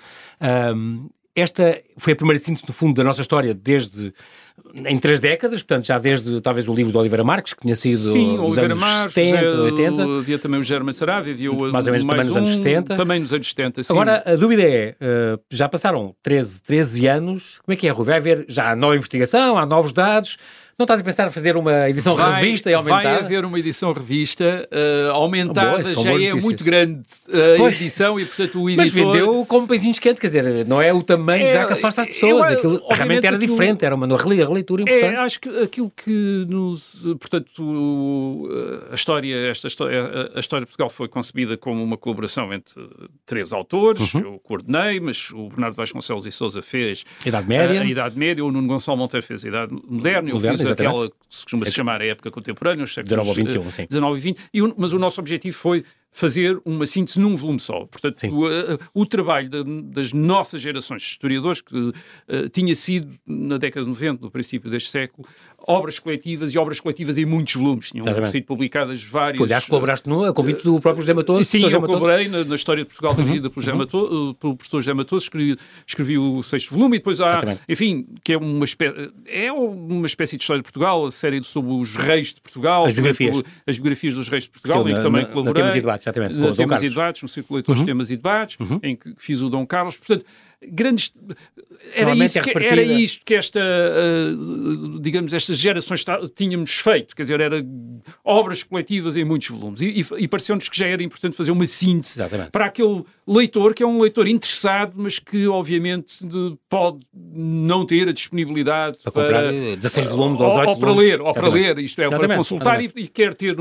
Um, 0.75 1.09
esta 1.35 1.81
foi 1.97 2.13
a 2.13 2.15
primeira 2.15 2.39
síntese, 2.39 2.65
no 2.67 2.73
fundo, 2.73 2.95
da 2.95 3.03
nossa 3.03 3.21
história 3.21 3.53
desde 3.53 4.13
em 4.85 4.97
três 4.97 5.19
décadas, 5.19 5.61
portanto, 5.61 5.85
já 5.85 5.97
desde 5.97 6.39
talvez 6.41 6.67
o 6.67 6.73
livro 6.73 6.91
de 6.91 6.97
Oliveira 6.97 7.23
Marques, 7.23 7.53
que 7.53 7.61
tinha 7.61 7.75
sido 7.75 8.11
Sim, 8.11 8.37
nos 8.37 8.45
Oliveira 8.45 8.73
anos 8.73 8.79
Marques, 8.79 9.13
70, 9.13 9.61
80. 9.61 10.03
Havia 10.03 10.39
também 10.39 10.59
o 10.59 10.63
German 10.63 10.93
Sarabia, 10.93 11.33
havia 11.33 11.51
o, 11.51 11.71
mais 11.71 11.85
ou 11.85 11.91
menos 11.91 12.05
mais 12.05 12.19
também 12.19 12.25
nos 12.25 12.37
anos 12.37 12.49
um, 12.51 12.63
70. 12.63 12.95
Também 12.95 13.19
nos 13.19 13.33
anos 13.33 13.49
70, 13.49 13.83
sim. 13.83 13.93
Agora, 13.93 14.23
a 14.25 14.35
dúvida 14.35 14.63
é, 14.63 14.95
uh, 15.01 15.39
já 15.49 15.67
passaram 15.67 16.15
13, 16.21 16.61
13 16.61 17.07
anos, 17.07 17.59
como 17.63 17.73
é 17.73 17.75
que 17.75 17.87
é, 17.87 17.91
Rui? 17.91 18.05
Vai 18.05 18.17
haver 18.17 18.45
já 18.47 18.75
nova 18.75 18.95
investigação, 18.95 19.57
há 19.57 19.65
novos 19.65 19.91
dados, 19.91 20.37
não 20.77 20.85
estás 20.85 21.01
a 21.01 21.03
pensar 21.03 21.27
em 21.27 21.31
fazer 21.31 21.55
uma 21.55 21.89
edição 21.89 22.15
vai, 22.15 22.41
revista 22.41 22.69
e 22.69 22.73
aumentar? 22.73 23.03
Vai 23.03 23.19
haver 23.19 23.45
uma 23.45 23.59
edição 23.59 23.93
revista 23.93 24.67
uh, 24.71 25.11
aumentada, 25.11 25.83
oh, 25.87 25.93
boa, 25.93 26.03
já 26.03 26.27
é 26.27 26.33
muito 26.33 26.63
grande 26.63 27.03
uh, 27.29 27.63
a 27.63 27.69
edição 27.69 28.19
e, 28.19 28.25
portanto, 28.25 28.61
o 28.61 28.69
editor... 28.69 28.85
Mas 28.85 28.91
vendeu 28.91 29.45
como 29.45 29.67
pãezinhos 29.67 29.99
quentes, 29.99 30.19
quer 30.19 30.27
dizer, 30.27 30.65
não 30.65 30.81
é 30.81 30.91
o 30.91 31.03
tamanho 31.03 31.45
é, 31.45 31.53
já 31.53 31.65
que 31.65 31.73
afasta 31.73 32.01
as 32.01 32.07
pessoas, 32.07 32.51
eu, 32.51 32.57
aquilo 32.57 32.87
realmente 32.89 33.27
era 33.27 33.35
aquilo, 33.35 33.51
diferente, 33.51 33.85
era 33.85 33.93
uma 33.93 34.17
releitura 34.17 34.81
importante. 34.81 35.15
É, 35.15 35.17
acho 35.17 35.39
que 35.39 35.49
aquilo 35.61 35.91
que 35.95 36.45
nos... 36.49 37.05
Portanto, 37.19 38.49
a 38.91 38.95
história, 38.95 39.35
esta 39.51 39.67
história, 39.67 40.31
a 40.33 40.39
história 40.39 40.65
de 40.65 40.71
Portugal 40.71 40.89
foi 40.89 41.07
concebida 41.07 41.55
como 41.55 41.83
uma 41.83 41.97
colaboração 41.97 42.51
entre 42.51 42.73
três 43.25 43.53
autores, 43.53 44.13
uhum. 44.15 44.21
eu 44.21 44.41
coordenei, 44.43 44.99
mas 44.99 45.29
o 45.31 45.49
Bernardo 45.49 45.75
Vasconcelos 45.75 46.25
e 46.25 46.31
Souza 46.31 46.61
fez... 46.61 47.05
Idade 47.25 47.47
Média. 47.47 47.79
A, 47.79 47.83
a 47.83 47.85
Idade 47.85 48.17
Média, 48.17 48.43
o 48.43 48.51
Nuno 48.51 48.67
Gonçalo 48.67 48.97
Monteiro 48.97 49.25
fez 49.25 49.45
a 49.45 49.47
Idade 49.47 49.75
Moderna, 49.87 50.29
eu 50.29 50.39
fiz 50.39 50.62
aquela 50.71 51.09
que 51.09 51.15
se 51.29 51.43
costuma 51.43 51.65
-se 51.65 51.71
chamar 51.71 52.01
a 52.01 52.05
época 52.05 52.31
contemporânea, 52.31 52.83
os 52.83 52.93
séculos 52.93 53.09
19 53.09 53.41
e 53.41 53.43
21, 53.43 53.71
sim. 53.71 53.85
19 53.87 54.17
e 54.17 54.21
20, 54.21 54.39
e 54.53 54.61
o, 54.61 54.73
mas 54.77 54.93
o 54.93 54.99
nosso 54.99 55.19
objetivo 55.19 55.55
foi 55.55 55.83
fazer 56.13 56.61
uma 56.63 56.85
síntese 56.85 57.19
num 57.19 57.35
volume 57.35 57.59
só. 57.59 57.85
Portanto, 57.85 58.21
o, 58.31 59.01
o, 59.01 59.05
trabalho 59.05 59.49
de, 59.49 59.81
das 59.81 60.13
nossas 60.13 60.61
gerações 60.61 61.01
de 61.01 61.07
historiadores, 61.07 61.59
que 61.59 61.75
uh, 61.75 61.93
tinha 62.51 62.75
sido, 62.75 63.17
na 63.25 63.57
década 63.57 63.83
de 63.83 63.89
90, 63.89 64.23
no 64.23 64.29
princípio 64.29 64.69
deste 64.69 64.91
século, 64.91 65.27
obras 65.67 65.99
coletivas 65.99 66.53
e 66.53 66.57
obras 66.57 66.79
coletivas 66.79 67.17
em 67.17 67.25
muitos 67.25 67.55
volumes. 67.55 67.91
Tinham 67.91 68.05
Exatamente. 68.05 68.31
sido 68.31 68.45
publicadas 68.45 69.03
várias... 69.03 69.37
Tu, 69.37 69.43
aliás, 69.43 69.65
colaboraste 69.65 70.09
no 70.09 70.25
a 70.25 70.33
convite 70.33 70.63
do 70.63 70.79
próprio 70.79 71.01
José 71.01 71.13
Matoso? 71.13 71.45
Sim, 71.45 71.65
eu 71.69 71.81
colaborei 71.81 72.27
na, 72.27 72.43
na, 72.43 72.55
História 72.55 72.83
de 72.83 72.89
Portugal 72.89 73.15
uhum. 73.17 73.41
pelo, 73.41 73.53
José 73.55 73.71
uhum. 73.71 73.77
Matoso, 73.77 74.35
pelo 74.39 74.55
professor 74.55 74.81
José 74.81 74.93
Matoso, 74.93 75.25
escrevi, 75.25 75.57
escrevi 75.85 76.17
o 76.17 76.43
sexto 76.43 76.73
volume 76.73 76.97
e 76.97 76.99
depois 76.99 77.21
há, 77.21 77.29
Exatamente. 77.31 77.61
enfim, 77.67 78.05
que 78.23 78.33
é 78.33 78.37
uma, 78.37 78.65
espécie, 78.65 79.11
é 79.25 79.51
uma 79.51 80.05
espécie 80.05 80.37
de 80.37 80.43
História 80.43 80.61
de 80.61 80.63
Portugal, 80.63 81.05
a 81.05 81.11
série 81.11 81.43
sobre 81.43 81.71
os 81.71 81.95
reis 81.95 82.33
de 82.33 82.41
Portugal. 82.41 82.85
As 82.85 82.93
biografias. 82.93 83.43
as 83.65 83.77
biografias 83.77 84.13
dos 84.13 84.29
reis 84.29 84.43
de 84.43 84.49
Portugal, 84.49 84.83
Sim, 84.83 84.89
em 84.89 84.93
que 84.93 84.97
na, 84.97 85.03
também 85.03 85.25
colaborei. 85.25 85.45
Na 85.45 85.53
temas 85.53 85.75
e 85.75 85.81
debates, 85.81 86.07
exatamente. 86.07 86.39
Com 86.39 86.55
temas 86.55 86.83
e 86.83 86.89
debates, 86.89 87.21
no 87.21 87.55
Leitores 87.55 87.79
uhum. 87.79 87.85
Temas 87.85 88.09
e 88.09 88.15
Debates, 88.15 88.57
uhum. 88.59 88.79
em 88.83 88.95
que 88.95 89.13
fiz 89.17 89.41
o 89.41 89.49
Dom 89.49 89.65
Carlos. 89.65 89.97
Portanto, 89.97 90.25
grandes 90.67 91.13
era 91.95 92.15
isso, 92.15 92.41
que, 92.41 92.57
era 92.57 92.81
isto 92.81 93.21
que 93.25 93.35
esta 93.35 93.59
uh, 93.59 94.99
digamos 94.99 95.33
estas 95.33 95.57
gerações 95.57 96.03
tínhamos 96.35 96.75
feito. 96.75 97.15
Quer 97.15 97.23
dizer 97.23 97.39
era 97.39 97.63
obras 98.23 98.63
coletivas 98.63 99.15
em 99.15 99.23
muitos 99.23 99.49
volumes. 99.49 99.81
E, 99.81 100.01
e, 100.01 100.05
e 100.23 100.27
pareceu-nos 100.27 100.69
que 100.69 100.77
já 100.77 100.87
era 100.87 101.03
importante 101.03 101.35
fazer 101.35 101.51
uma 101.51 101.65
síntese 101.67 102.17
Exatamente. 102.17 102.51
para 102.51 102.65
aquele 102.65 103.03
leitor 103.27 103.73
que 103.73 103.83
é 103.83 103.87
um 103.87 104.01
leitor 104.01 104.27
interessado 104.27 104.93
mas 104.95 105.19
que 105.19 105.47
obviamente 105.47 106.25
de, 106.25 106.57
pode 106.67 106.99
não 107.13 107.85
ter 107.85 108.07
a 108.07 108.11
disponibilidade 108.11 108.97
para, 109.03 109.11
para 109.11 109.51
16 109.75 110.07
volumes 110.07 110.41
ou 110.41 110.49
18 110.49 110.69
ou, 110.69 110.77
para 110.77 110.91
ler 110.91 111.21
ou 111.21 111.33
para 111.33 111.47
ler. 111.47 111.79
Isto 111.79 112.01
é 112.01 112.05
Exatamente. 112.05 112.27
para 112.27 112.37
consultar 112.37 112.83
e, 112.83 112.91
e, 112.95 113.07
quer 113.07 113.33
ter 113.33 113.55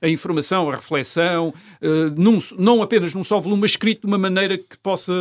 a 0.00 0.08
informação 0.08 0.70
a 0.70 0.76
reflexão 0.76 1.48
uh, 1.48 2.20
num, 2.20 2.40
não 2.58 2.82
apenas 2.82 3.14
num 3.14 3.24
só 3.24 3.40
volume 3.40 3.62
mas 3.62 3.70
escrito 3.72 4.02
de 4.02 4.06
uma 4.06 4.18
maneira 4.18 4.56
que 4.56 4.78
possa 4.82 5.12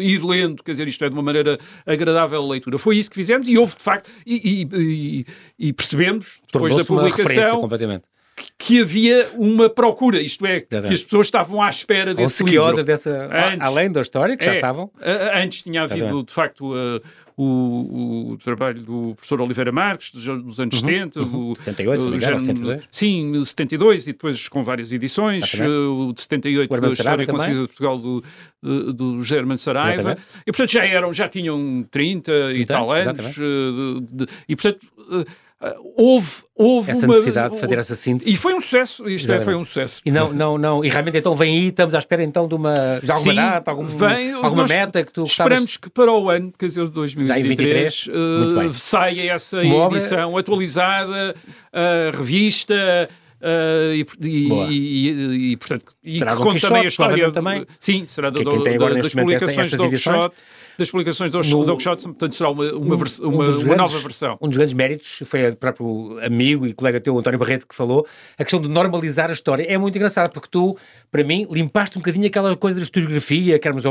ir 0.00 0.22
lendo 0.24 0.47
quer 0.56 0.72
dizer, 0.72 0.88
isto 0.88 1.04
é 1.04 1.08
de 1.08 1.14
uma 1.14 1.22
maneira 1.22 1.58
agradável 1.86 2.42
a 2.42 2.46
leitura. 2.48 2.78
Foi 2.78 2.96
isso 2.96 3.10
que 3.10 3.16
fizemos 3.16 3.48
e 3.48 3.56
houve, 3.58 3.76
de 3.76 3.82
facto, 3.82 4.10
e, 4.26 4.68
e, 4.72 5.26
e 5.58 5.72
percebemos, 5.72 6.40
depois 6.52 6.74
da 6.76 6.84
publicação, 6.84 7.68
que 8.56 8.80
havia 8.80 9.28
uma 9.36 9.68
procura, 9.68 10.20
isto 10.20 10.44
é, 10.46 10.60
que 10.60 10.74
as 10.76 11.02
pessoas 11.02 11.26
estavam 11.26 11.62
à 11.62 11.70
espera 11.70 12.14
desse 12.14 12.44
livro. 12.44 12.84
dessa, 12.84 13.28
antes, 13.32 13.60
além 13.60 13.90
da 13.90 14.00
história, 14.00 14.36
que 14.36 14.44
já 14.44 14.52
é, 14.52 14.56
estavam. 14.56 14.90
Antes 15.34 15.62
tinha 15.62 15.82
havido, 15.82 16.22
de 16.22 16.32
facto, 16.32 16.74
o, 17.38 18.32
o, 18.32 18.36
trabalho 18.38 18.82
do 18.82 19.14
professor 19.14 19.40
Oliveira 19.40 19.70
Marques, 19.70 20.10
dos, 20.10 20.24
dos 20.24 20.58
anos 20.58 20.82
uhum, 20.82 20.88
70. 20.88 21.20
Uhum. 21.20 21.50
O, 21.50 21.56
78, 21.56 22.02
se 22.02 22.08
engano, 22.08 22.40
72. 22.40 22.84
Sim, 22.90 23.44
72 23.44 24.08
e 24.08 24.12
depois 24.12 24.48
com 24.48 24.64
várias 24.64 24.90
edições. 24.90 25.54
Uh, 25.54 26.08
o 26.08 26.12
de 26.12 26.22
78, 26.22 26.74
o 26.74 26.80
da 26.80 26.88
História 26.88 27.26
Concisa 27.26 27.60
de 27.62 27.66
Portugal 27.68 27.96
do, 27.96 28.24
do, 28.60 28.92
do 28.92 29.22
German 29.22 29.56
Saraiva. 29.56 30.00
Exatamente. 30.00 30.22
E, 30.40 30.50
portanto, 30.50 30.72
já 30.72 30.84
eram, 30.84 31.12
já 31.14 31.28
tinham 31.28 31.86
30, 31.88 32.32
30 32.32 32.58
e 32.58 32.66
tal 32.66 32.90
anos. 32.90 33.38
Uh, 33.38 34.00
de, 34.00 34.14
de, 34.14 34.26
e, 34.48 34.56
portanto... 34.56 34.84
Uh, 34.98 35.24
houve, 35.96 36.28
houve 36.54 36.90
essa 36.90 37.04
uma, 37.04 37.14
necessidade 37.14 37.54
de 37.54 37.60
fazer 37.60 37.78
essa 37.78 37.96
síntese. 37.96 38.30
E 38.30 38.36
foi 38.36 38.54
um 38.54 38.60
sucesso, 38.60 39.08
isto 39.08 39.32
é, 39.32 39.40
foi 39.40 39.56
um 39.56 39.64
sucesso. 39.64 40.00
E 40.04 40.10
não, 40.10 40.32
não, 40.32 40.56
não, 40.56 40.84
e 40.84 40.88
realmente 40.88 41.18
então 41.18 41.34
vem 41.34 41.58
aí, 41.58 41.66
estamos 41.68 41.94
à 41.94 41.98
espera 41.98 42.22
então 42.22 42.46
de 42.46 42.54
uma, 42.54 42.74
de 43.02 43.10
alguma 43.10 43.32
Sim, 43.32 43.34
data, 43.34 43.70
algum, 43.70 43.86
vem, 43.86 44.32
alguma 44.32 44.66
meta 44.66 45.02
que 45.02 45.12
tu 45.12 45.24
Esperamos 45.24 45.64
gostavas... 45.64 45.76
que 45.76 45.90
para 45.90 46.12
o 46.12 46.30
ano, 46.30 46.52
quer 46.56 46.66
dizer, 46.66 46.86
2023, 46.88 48.06
uh, 48.06 48.74
saia 48.74 49.32
essa 49.32 49.60
uma 49.60 49.96
edição 49.96 50.30
obra... 50.30 50.40
atualizada, 50.40 51.34
uh, 51.72 52.16
revista... 52.16 53.08
Uh, 53.40 53.94
e, 53.94 54.04
e, 54.20 54.48
e, 54.68 55.52
e, 55.52 55.56
portanto, 55.56 55.94
e 56.02 56.18
que 56.18 56.26
conta 56.26 56.60
também 56.60 56.82
a 56.82 56.88
história. 56.88 57.30
Também. 57.30 57.64
Sim, 57.78 58.04
será 58.04 58.30
do, 58.30 58.42
do, 58.42 58.64
das 58.64 59.14
publicações 59.14 59.70
do 59.70 59.96
Shot 59.96 60.34
das 60.78 60.90
publicações 60.90 61.30
do, 61.30 61.40
no, 61.40 61.64
do 61.64 61.76
Quixote, 61.76 62.04
portanto 62.04 62.34
será 62.34 62.50
uma, 62.50 62.64
uma, 62.72 62.94
um, 62.94 62.98
uma, 62.98 63.26
um 63.26 63.28
uma 63.28 63.44
grandes, 63.44 63.76
nova 63.76 63.98
versão. 63.98 64.38
Um 64.40 64.48
dos 64.48 64.56
grandes 64.56 64.74
méritos 64.74 65.22
foi 65.26 65.48
o 65.48 65.56
próprio 65.56 66.18
amigo 66.24 66.66
e 66.66 66.72
colega 66.72 67.00
teu, 67.00 67.18
António 67.18 67.38
Barreto, 67.38 67.66
que 67.66 67.74
falou, 67.74 68.06
a 68.38 68.44
questão 68.44 68.60
de 68.60 68.68
normalizar 68.68 69.30
a 69.30 69.32
história. 69.32 69.64
É 69.64 69.76
muito 69.76 69.96
engraçado, 69.96 70.32
porque 70.32 70.48
tu, 70.50 70.76
para 71.10 71.24
mim, 71.24 71.46
limpaste 71.50 71.98
um 71.98 72.00
bocadinho 72.00 72.26
aquela 72.26 72.56
coisa 72.56 72.76
da 72.76 72.82
historiografia, 72.82 73.58
que 73.58 73.66
éramos, 73.66 73.84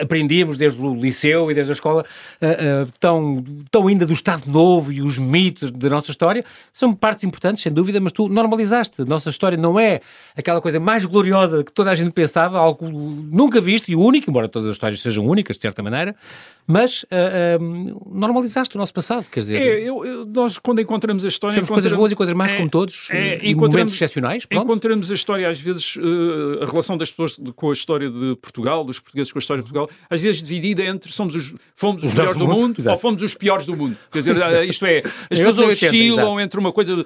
aprendíamos 0.00 0.56
desde 0.56 0.80
o 0.80 0.94
liceu 0.94 1.50
e 1.50 1.54
desde 1.54 1.72
a 1.72 1.74
escola, 1.74 2.04
uh, 2.40 2.86
uh, 2.86 2.92
tão, 2.98 3.44
tão 3.70 3.86
ainda 3.86 4.06
do 4.06 4.12
Estado 4.12 4.44
Novo 4.46 4.90
e 4.92 5.02
os 5.02 5.18
mitos 5.18 5.70
da 5.70 5.88
nossa 5.88 6.10
história, 6.10 6.44
são 6.72 6.94
partes 6.94 7.24
importantes, 7.24 7.62
sem 7.62 7.72
dúvida, 7.72 8.00
mas 8.00 8.12
tu 8.12 8.28
normalizaste 8.28 8.62
normalizaste. 8.62 9.04
Nossa 9.04 9.30
história 9.30 9.58
não 9.58 9.78
é 9.78 10.00
aquela 10.36 10.60
coisa 10.60 10.78
mais 10.78 11.04
gloriosa 11.04 11.64
que 11.64 11.72
toda 11.72 11.90
a 11.90 11.94
gente 11.94 12.12
pensava, 12.12 12.58
algo 12.58 12.88
nunca 12.88 13.60
visto 13.60 13.88
e 13.90 13.96
único, 13.96 14.30
embora 14.30 14.48
todas 14.48 14.68
as 14.68 14.74
histórias 14.74 15.00
sejam 15.00 15.26
únicas, 15.26 15.56
de 15.56 15.62
certa 15.62 15.82
maneira, 15.82 16.14
mas 16.66 17.02
uh, 17.02 17.60
uh, 17.60 18.16
normalizaste 18.16 18.76
o 18.76 18.78
nosso 18.78 18.94
passado, 18.94 19.28
quer 19.30 19.40
dizer... 19.40 19.60
É, 19.60 19.80
eu, 19.80 20.04
eu, 20.04 20.24
nós 20.24 20.58
quando 20.58 20.80
encontramos 20.80 21.24
a 21.24 21.28
história... 21.28 21.54
Temos 21.54 21.68
coisas 21.68 21.92
boas 21.92 22.12
e 22.12 22.16
coisas 22.16 22.34
más, 22.34 22.52
é, 22.52 22.56
como 22.56 22.70
todos, 22.70 23.08
é, 23.10 23.40
e 23.42 23.54
momentos 23.54 23.94
excepcionais. 23.94 24.46
Pronto. 24.46 24.64
Encontramos 24.64 25.10
a 25.10 25.14
história, 25.14 25.48
às 25.48 25.60
vezes, 25.60 25.96
uh, 25.96 26.62
a 26.62 26.66
relação 26.66 26.96
das 26.96 27.10
pessoas 27.10 27.38
com 27.56 27.70
a 27.70 27.72
história 27.72 28.08
de 28.08 28.36
Portugal, 28.36 28.84
dos 28.84 29.00
portugueses 29.00 29.32
com 29.32 29.38
a 29.38 29.40
história 29.40 29.62
de 29.62 29.68
Portugal, 29.68 29.90
às 30.08 30.22
vezes 30.22 30.42
dividida 30.42 30.84
entre 30.84 31.10
somos 31.12 31.34
os, 31.34 31.52
fomos 31.74 32.04
os 32.04 32.14
melhores 32.14 32.38
do 32.38 32.46
mundo, 32.46 32.78
mundo 32.78 32.90
ou 32.90 32.98
fomos 32.98 33.22
os 33.22 33.34
piores 33.34 33.66
do 33.66 33.76
mundo. 33.76 33.96
Quer 34.10 34.20
dizer, 34.20 34.36
isto 34.64 34.86
é, 34.86 35.02
as 35.30 35.38
pessoas 35.38 35.82
oscilam 35.82 36.40
entre 36.40 36.60
uma 36.60 36.72
coisa... 36.72 36.96
De, 36.96 37.04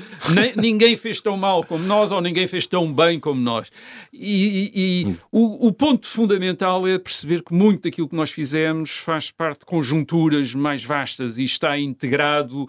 ninguém 0.56 0.96
fez 0.96 1.20
tão 1.20 1.36
mal 1.36 1.64
como 1.64 1.82
nós 1.84 2.12
ou 2.12 2.20
ninguém 2.20 2.46
fez 2.46 2.66
tão 2.66 2.92
bem 2.92 3.18
como 3.18 3.40
nós. 3.40 3.70
E, 4.12 4.70
e, 4.74 5.02
e 5.02 5.06
hum. 5.06 5.16
o, 5.32 5.68
o 5.68 5.72
ponto 5.72 6.06
fundamental 6.06 6.86
é 6.86 6.98
perceber 6.98 7.42
que 7.42 7.54
muito 7.54 7.84
daquilo 7.84 8.08
que 8.08 8.14
nós 8.14 8.30
fizemos 8.30 8.90
faz 9.06 9.30
parte 9.30 9.60
de 9.60 9.66
conjunturas 9.66 10.52
mais 10.52 10.82
vastas 10.82 11.38
e 11.38 11.44
está 11.44 11.78
integrado 11.78 12.68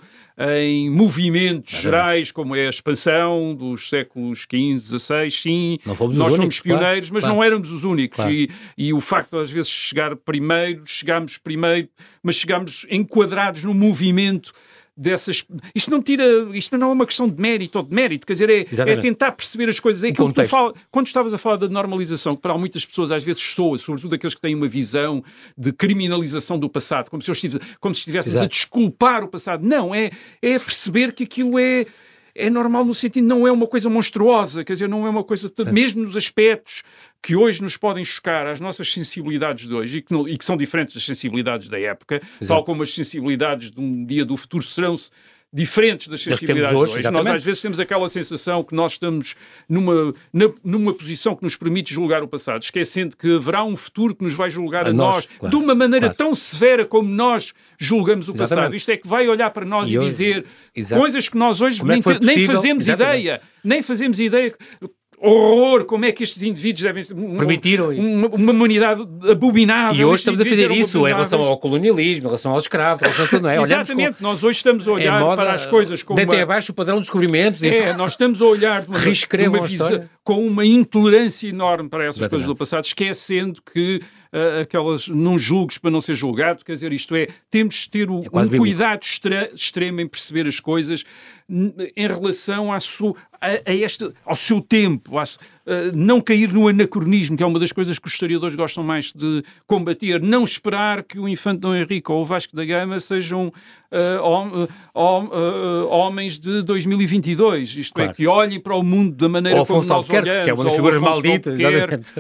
em 0.62 0.88
movimentos 0.88 1.82
gerais, 1.82 2.32
como 2.32 2.56
é 2.56 2.67
a 2.67 2.69
expansão 2.69 3.56
dos 3.56 3.89
séculos 3.89 4.41
XV, 4.41 5.00
XVI, 5.00 5.32
sim, 5.32 5.80
não 5.84 5.95
fomos 5.95 6.15
nós 6.15 6.36
únicos, 6.36 6.60
pioneiros, 6.60 7.10
claro, 7.10 7.13
mas 7.15 7.23
claro. 7.23 7.36
não 7.36 7.43
éramos 7.43 7.71
os 7.71 7.84
únicos. 7.84 8.17
Claro. 8.17 8.32
E, 8.32 8.52
e, 8.78 8.93
o 8.93 9.02
facto 9.02 9.36
de 9.36 9.41
às 9.41 9.50
vezes 9.50 9.71
chegar 9.71 10.15
primeiro, 10.15 10.84
chegámos 10.86 11.39
primeiro, 11.39 11.89
mas 12.21 12.36
chegámos 12.36 12.86
enquadrados 12.88 13.63
no 13.63 13.73
movimento 13.73 14.54
dessas. 14.98 15.46
Isto 15.76 15.92
não 15.92 16.02
tira. 16.02 16.26
Isto 16.54 16.78
não 16.78 16.90
é 16.90 16.94
uma 16.94 17.06
questão 17.06 17.30
de 17.30 17.40
mérito 17.40 17.78
ou 17.78 17.86
de 17.86 17.94
mérito, 17.94 18.26
quer 18.26 18.34
dizer, 18.34 18.50
é, 18.50 18.66
é 18.92 18.98
tentar 18.98 19.32
perceber 19.34 19.70
as 19.70 19.80
coisas. 19.80 20.04
É 20.04 20.12
que 20.12 20.18
fala, 20.46 20.74
quando 20.90 21.08
estavas 21.08 21.34
a 21.34 21.38
falar 21.38 21.58
da 21.58 21.70
normalização, 21.70 22.36
que 22.36 22.42
para 22.42 22.58
muitas 22.58 22.86
pessoas 22.86 23.12
às 23.12 23.24
vezes 23.24 23.42
soa, 23.42 23.78
sobretudo 23.78 24.16
aqueles 24.16 24.34
que 24.34 24.42
têm 24.42 24.56
uma 24.56 24.68
visão 24.68 25.24
de 25.58 25.72
criminalização 25.72 26.58
do 26.58 26.68
passado, 26.68 27.10
como 27.10 27.22
se, 27.22 27.32
como 27.80 27.94
se 27.94 28.00
estivéssemos 28.00 28.38
a 28.38 28.48
desculpar 28.48 29.24
o 29.24 29.28
passado. 29.28 29.64
Não, 29.64 29.94
é, 29.94 30.10
é 30.42 30.58
perceber 30.58 31.14
que 31.14 31.24
aquilo 31.24 31.60
é 31.60 31.86
é 32.38 32.50
normal 32.50 32.86
no 32.86 32.93
sentido, 32.93 33.26
não 33.26 33.47
é 33.47 33.52
uma 33.52 33.67
coisa 33.67 33.89
monstruosa, 33.89 34.63
quer 34.63 34.73
dizer, 34.73 34.88
não 34.88 35.06
é 35.06 35.10
uma 35.10 35.23
coisa, 35.23 35.52
mesmo 35.71 36.04
nos 36.04 36.15
aspectos 36.15 36.84
que 37.21 37.36
hoje 37.36 37.62
nos 37.62 37.76
podem 37.76 38.06
chocar 38.06 38.45
às 38.45 38.60
nossas 38.60 38.93
sensibilidades 38.93 39.67
de 39.67 39.73
hoje 39.73 39.97
e 39.97 40.02
que, 40.02 40.13
não, 40.13 40.28
e 40.28 40.38
que 40.38 40.45
são 40.45 40.56
diferentes 40.56 40.93
das 40.93 41.04
sensibilidades 41.04 41.67
da 41.67 41.80
época, 41.80 42.21
Exato. 42.39 42.47
tal 42.47 42.63
como 42.63 42.84
as 42.84 42.93
sensibilidades 42.93 43.71
de 43.71 43.80
um 43.80 44.06
dia 44.06 44.23
do 44.23 44.38
futuro 44.38 44.63
serão-se 44.63 45.10
diferentes 45.52 46.08
das 46.08 46.22
sensibilidades 46.22 46.78
hoje. 46.78 46.96
hoje. 46.96 47.12
Nós 47.12 47.26
às 47.28 47.44
vezes 47.44 47.62
temos 47.62 47.80
aquela 47.80 48.10
sensação 48.10 48.64
que 48.64 48.76
nós 48.76 48.94
estamos 48.94 49.36
numa, 49.68 50.14
na, 50.34 50.50
numa 50.64 50.94
posição 50.94 51.36
que 51.36 51.44
nos 51.44 51.56
permite 51.56 51.94
julgar 51.94 52.22
o 52.22 52.28
passado, 52.28 52.62
esquecendo 52.62 53.16
que 53.16 53.36
haverá 53.36 53.64
um 53.64 53.76
futuro 53.76 54.14
que 54.14 54.24
nos 54.24 54.34
vai 54.34 54.50
julgar 54.50 54.86
a, 54.86 54.90
a 54.90 54.94
nós, 54.94 55.16
nós 55.16 55.26
claro, 55.40 55.58
de 55.58 55.64
uma 55.64 55.74
maneira 55.74 56.08
claro. 56.08 56.18
tão 56.18 56.36
severa 56.36 56.86
como 56.86 57.08
nós 57.10 57.54
julgamos 57.78 58.28
o 58.28 58.32
Exatamente. 58.32 58.50
passado. 58.50 58.76
Isto 58.76 58.92
é 58.92 58.98
que 58.98 59.08
vai 59.08 59.28
olhar 59.28 59.50
para 59.52 59.66
nós 59.66 59.90
e, 59.90 59.94
e 59.94 60.00
hoje, 60.00 60.10
dizer 60.10 60.46
exato. 60.76 61.02
coisas 61.02 61.30
que 61.30 61.38
nós 61.38 61.62
hoje 61.62 61.82
é 61.82 61.86
nem, 61.86 62.02
nem, 62.22 62.46
fazemos 62.46 62.88
Exatamente. 62.88 63.20
ideia, 63.20 63.42
nem 63.64 63.82
fazemos 63.82 64.20
ideia 64.20 64.54
horror, 65.20 65.86
como 65.86 66.06
é 66.06 66.12
que 66.12 66.24
estes 66.24 66.44
indivíduos 66.44 66.84
devem 66.84 67.02
ser. 67.02 67.16
Permitiram. 67.16 67.90
Uma, 67.90 68.28
uma 68.28 68.52
humanidade 68.52 69.02
abominável. 69.30 70.00
E 70.00 70.06
hoje 70.06 70.22
estamos 70.22 70.40
a 70.40 70.46
fazer 70.46 70.72
isso 70.72 71.08
em 71.08 71.12
relação 71.12 71.42
ao 71.42 71.58
colonialismo, 71.58 72.26
em 72.26 72.28
relação 72.28 72.52
aos 72.52 72.66
escravos, 72.66 73.02
em 73.02 73.06
relação 73.06 73.26
a 73.26 73.28
tudo, 73.28 73.42
não 73.42 73.50
é? 73.50 73.58
Exatamente, 73.58 74.18
com... 74.18 74.24
nós 74.24 74.44
hoje 74.44 74.58
estamos 74.58 74.88
a 74.88 74.92
olhar 74.92 75.20
moda, 75.20 75.42
para 75.42 75.54
as 75.54 75.66
coisas 75.66 76.04
como. 76.04 76.22
Uma... 76.22 76.42
abaixo 76.42 76.72
o 76.72 76.76
padrão 76.76 76.96
de 76.96 77.02
descobrimentos. 77.02 77.64
É, 77.64 77.94
nós 77.94 78.12
estamos 78.12 78.42
a 78.42 78.46
olhar 78.46 78.82
de 78.82 78.90
uma, 78.90 79.00
de 79.00 79.48
uma 79.48 79.68
visão, 79.68 80.10
com 80.28 80.46
uma 80.46 80.66
intolerância 80.66 81.48
enorme 81.48 81.88
para 81.88 82.04
essas 82.04 82.18
Exatamente. 82.18 82.32
coisas 82.32 82.48
do 82.48 82.56
passado, 82.58 82.84
esquecendo 82.84 83.62
que 83.62 84.02
uh, 84.34 84.62
aquelas 84.62 85.08
não 85.08 85.40
julgues 85.40 85.78
para 85.78 85.90
não 85.90 86.02
ser 86.02 86.16
julgado, 86.16 86.66
quer 86.66 86.74
dizer, 86.74 86.92
isto 86.92 87.16
é, 87.16 87.30
temos 87.50 87.76
de 87.76 87.90
ter 87.90 88.10
o, 88.10 88.22
é 88.26 88.28
um 88.28 88.58
cuidado 88.58 89.04
extre 89.04 89.50
extremo 89.56 90.02
em 90.02 90.08
perceber 90.08 90.46
as 90.46 90.60
coisas 90.60 91.06
em 91.50 92.08
relação 92.08 92.74
à 92.74 92.80
sua, 92.82 93.16
a, 93.40 93.72
a 93.72 93.74
este, 93.74 94.12
ao 94.26 94.36
seu 94.36 94.60
tempo, 94.60 95.18
a, 95.18 95.24
não 95.94 96.22
cair 96.22 96.52
no 96.54 96.68
anacronismo, 96.68 97.36
que 97.36 97.44
é 97.44 97.46
uma 97.46 97.60
das 97.60 97.72
coisas 97.72 98.00
que 98.00 98.08
os 98.08 98.14
historiadores 98.14 98.56
gostam 98.56 98.84
mais 98.84 99.12
de 99.12 99.44
combater, 99.66 100.22
não 100.22 100.44
esperar 100.44 101.04
que 101.04 101.20
o 101.20 101.28
Infante 101.28 101.60
Dom 101.60 101.76
Henrique 101.76 102.12
ou 102.12 102.22
o 102.22 102.26
Vasco 102.26 102.56
da 102.56 102.64
Gama 102.64 103.00
sejam 103.00 103.52
uh, 103.92 105.88
homens 105.90 106.38
de 106.40 106.62
2022, 106.64 107.78
isto 107.78 107.92
é, 108.00 108.04
claro. 108.04 108.12
é, 108.12 108.14
que 108.14 108.28
olhem 108.28 108.60
para 108.60 108.76
o 108.76 108.84
mundo 108.84 109.16
da 109.16 109.30
maneira 109.30 109.60
ou 109.60 109.66
como 109.66 109.84
nós 109.84 110.10
olhamos, 110.10 110.44
que 110.44 110.50
é 110.50 110.54
uma 110.54 110.64
das 110.64 110.74
figuras 110.74 111.02
malditas, 111.02 111.60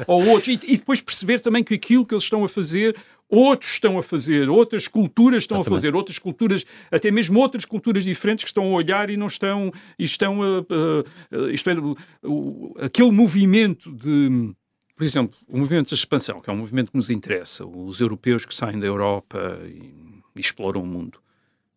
ou 0.05 0.27
outros, 0.27 0.47
e, 0.47 0.59
e 0.67 0.77
depois 0.77 1.01
perceber 1.01 1.39
também 1.39 1.63
que 1.63 1.73
aquilo 1.73 2.05
que 2.05 2.13
eles 2.13 2.23
estão 2.23 2.43
a 2.43 2.49
fazer 2.49 2.95
outros 3.29 3.73
estão 3.73 3.97
a 3.97 4.03
fazer, 4.03 4.49
outras 4.49 4.87
culturas 4.87 5.43
estão 5.43 5.59
a 5.59 5.63
fazer, 5.63 5.95
outras 5.95 6.17
culturas, 6.17 6.65
até 6.91 7.11
mesmo 7.11 7.39
outras 7.39 7.65
culturas 7.65 8.03
diferentes 8.03 8.45
que 8.45 8.49
estão 8.49 8.63
a 8.65 8.69
olhar 8.69 9.09
e 9.09 9.17
não 9.17 9.27
estão, 9.27 9.71
e 9.99 10.03
estão 10.03 10.41
a, 10.41 10.45
a, 10.59 11.45
a 11.45 11.51
isto 11.51 11.69
é, 11.69 11.75
aquele 12.85 13.11
movimento 13.11 13.91
de, 13.91 14.53
por 14.95 15.03
exemplo, 15.03 15.37
o 15.47 15.57
movimento 15.57 15.89
da 15.89 15.95
expansão, 15.95 16.41
que 16.41 16.49
é 16.49 16.53
um 16.53 16.57
movimento 16.57 16.91
que 16.91 16.97
nos 16.97 17.09
interessa, 17.09 17.65
os 17.65 17.99
europeus 17.99 18.45
que 18.45 18.53
saem 18.53 18.79
da 18.79 18.87
Europa 18.87 19.59
e, 19.65 19.93
e 20.35 20.39
exploram 20.39 20.81
o 20.81 20.85
mundo. 20.85 21.19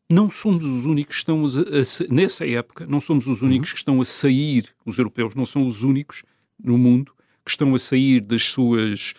Não 0.08 0.28
somos 0.28 0.64
os 0.64 0.86
únicos 0.86 1.16
que 1.16 1.20
estão 1.20 1.44
a, 1.44 1.48
a, 1.48 2.12
nessa 2.14 2.46
época, 2.46 2.86
não 2.86 2.98
somos 2.98 3.26
os 3.26 3.42
únicos 3.42 3.70
uhum. 3.70 3.74
que 3.74 3.78
estão 3.78 4.00
a 4.00 4.04
sair, 4.04 4.68
os 4.84 4.98
europeus 4.98 5.34
não 5.34 5.46
são 5.46 5.66
os 5.66 5.82
únicos 5.82 6.22
no 6.62 6.76
mundo 6.76 7.12
que 7.44 7.50
estão 7.50 7.74
a 7.74 7.78
sair 7.78 8.20
das 8.20 8.44
suas 8.44 9.14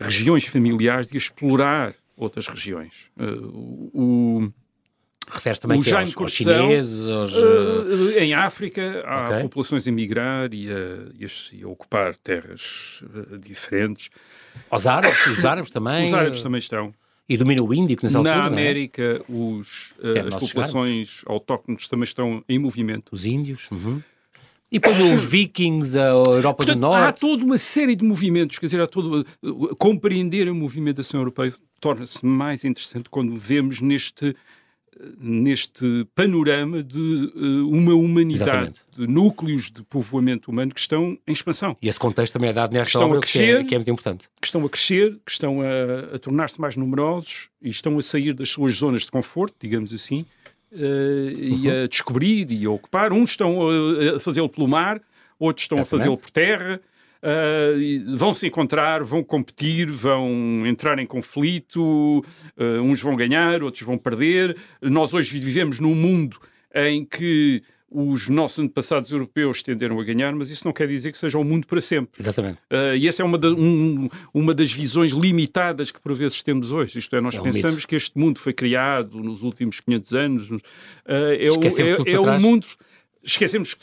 regiões 0.00 0.46
familiares 0.46 1.10
e 1.10 1.14
a 1.14 1.18
explorar 1.18 1.94
outras 2.16 2.46
regiões. 2.46 3.10
Uh, 3.18 3.90
o, 3.92 4.52
Refere 5.30 5.60
também 5.60 5.80
o 5.80 5.82
que 5.82 5.94
aos, 5.94 6.16
aos 6.16 6.32
chineses? 6.32 7.08
Aos... 7.08 7.32
Uh, 7.34 8.18
em 8.18 8.34
África 8.34 9.04
há 9.06 9.28
okay. 9.28 9.42
populações 9.42 9.86
a 9.86 9.90
emigrar 9.90 10.52
e 10.52 10.68
a, 10.68 10.74
e 11.14 11.24
a, 11.24 11.28
e 11.52 11.62
a 11.62 11.68
ocupar 11.68 12.16
terras 12.16 13.02
uh, 13.04 13.38
diferentes. 13.38 14.10
Os 14.70 14.86
árabes, 14.86 15.26
os 15.26 15.44
árabes 15.44 15.70
também? 15.70 16.08
Os 16.08 16.14
árabes 16.14 16.40
também 16.40 16.58
estão. 16.58 16.92
E 17.28 17.36
domínio 17.36 17.64
o 17.64 17.72
Índico 17.72 18.04
nessa 18.04 18.18
altura, 18.18 18.36
Na 18.38 18.44
América, 18.44 19.02
é? 19.02 19.22
os, 19.28 19.94
as 20.26 20.34
populações 20.34 21.22
autóctones 21.26 21.86
também 21.86 22.02
estão 22.02 22.42
em 22.48 22.58
movimento. 22.58 23.10
Os 23.12 23.24
índios. 23.24 23.70
Uhum. 23.70 24.02
E 24.70 24.78
depois 24.78 24.98
os 25.14 25.24
vikings, 25.24 25.98
a 25.98 26.08
Europa 26.08 26.58
Portanto, 26.58 26.76
do 26.76 26.80
Norte. 26.80 27.04
Há 27.08 27.12
toda 27.12 27.44
uma 27.44 27.58
série 27.58 27.96
de 27.96 28.04
movimentos, 28.04 28.58
quer 28.58 28.66
dizer, 28.66 28.80
há 28.80 28.86
todo, 28.86 29.26
compreender 29.78 30.48
a 30.48 30.54
movimentação 30.54 31.20
europeia 31.20 31.52
torna-se 31.80 32.24
mais 32.24 32.64
interessante 32.64 33.08
quando 33.08 33.36
vemos 33.36 33.80
neste 33.80 34.36
neste 35.18 36.06
panorama 36.14 36.82
de 36.82 37.32
uh, 37.34 37.68
uma 37.68 37.94
humanidade, 37.94 38.50
Exatamente. 38.50 38.78
de 38.96 39.06
núcleos 39.06 39.70
de 39.70 39.82
povoamento 39.84 40.50
humano 40.50 40.74
que 40.74 40.80
estão 40.80 41.18
em 41.26 41.32
expansão. 41.32 41.76
E 41.80 41.88
esse 41.88 41.98
contexto 41.98 42.34
também 42.34 42.50
é 42.50 42.52
dado 42.52 42.72
nesta 42.72 42.98
obra, 42.98 43.18
a 43.18 43.20
crescer, 43.20 43.38
que, 43.38 43.64
é, 43.64 43.64
que 43.64 43.74
é 43.74 43.78
muito 43.78 43.90
importante. 43.90 44.28
Que 44.40 44.46
estão 44.46 44.64
a 44.64 44.68
crescer, 44.68 45.18
que 45.24 45.32
estão 45.32 45.60
a, 45.62 46.16
a 46.16 46.18
tornar-se 46.18 46.60
mais 46.60 46.76
numerosos 46.76 47.48
e 47.62 47.70
estão 47.70 47.96
a 47.96 48.02
sair 48.02 48.34
das 48.34 48.50
suas 48.50 48.74
zonas 48.74 49.02
de 49.02 49.10
conforto, 49.10 49.54
digamos 49.60 49.94
assim, 49.94 50.26
uh, 50.72 51.30
e 51.30 51.70
a 51.70 51.86
descobrir 51.86 52.50
e 52.50 52.64
a 52.64 52.70
ocupar. 52.70 53.12
Uns 53.12 53.30
estão 53.30 53.58
a, 53.62 54.16
a 54.16 54.20
fazê-lo 54.20 54.48
pelo 54.48 54.68
mar, 54.68 55.00
outros 55.38 55.64
estão 55.64 55.78
Exatamente. 55.78 55.94
a 55.94 55.98
fazê-lo 55.98 56.18
por 56.18 56.30
terra. 56.30 56.80
Uh, 57.22 58.16
vão 58.16 58.32
se 58.32 58.46
encontrar, 58.46 59.02
vão 59.02 59.22
competir, 59.22 59.90
vão 59.90 60.66
entrar 60.66 60.98
em 60.98 61.06
conflito, 61.06 62.24
uh, 62.56 62.82
uns 62.82 63.02
vão 63.02 63.14
ganhar, 63.14 63.62
outros 63.62 63.82
vão 63.82 63.98
perder. 63.98 64.56
Nós 64.80 65.12
hoje 65.12 65.38
vivemos 65.38 65.78
num 65.78 65.94
mundo 65.94 66.38
em 66.74 67.04
que 67.04 67.62
os 67.90 68.28
nossos 68.28 68.60
antepassados 68.60 69.10
europeus 69.10 69.62
tenderam 69.62 69.98
a 69.98 70.04
ganhar, 70.04 70.32
mas 70.32 70.48
isso 70.48 70.64
não 70.64 70.72
quer 70.72 70.86
dizer 70.86 71.10
que 71.10 71.18
seja 71.18 71.36
o 71.38 71.44
mundo 71.44 71.66
para 71.66 71.80
sempre. 71.80 72.20
Exatamente. 72.20 72.58
Uh, 72.70 72.94
e 72.96 73.08
essa 73.08 73.22
é 73.22 73.24
uma, 73.24 73.36
da, 73.36 73.48
um, 73.48 74.08
uma 74.32 74.54
das 74.54 74.70
visões 74.70 75.10
limitadas 75.10 75.90
que 75.90 76.00
por 76.00 76.14
vezes 76.14 76.42
temos 76.42 76.70
hoje. 76.70 76.98
Isto 76.98 77.16
é, 77.16 77.20
nós 77.20 77.34
é 77.34 77.40
um 77.40 77.42
pensamos 77.42 77.76
mito. 77.76 77.88
que 77.88 77.96
este 77.96 78.16
mundo 78.16 78.38
foi 78.38 78.52
criado 78.52 79.18
nos 79.18 79.42
últimos 79.42 79.80
500 79.80 80.14
anos. 80.14 80.50
Uh, 80.50 80.60
é, 81.06 81.48
o, 81.48 82.08
é, 82.08 82.12
é 82.12 82.20
o 82.20 82.40
mundo 82.40 82.66
esquecemos 83.22 83.76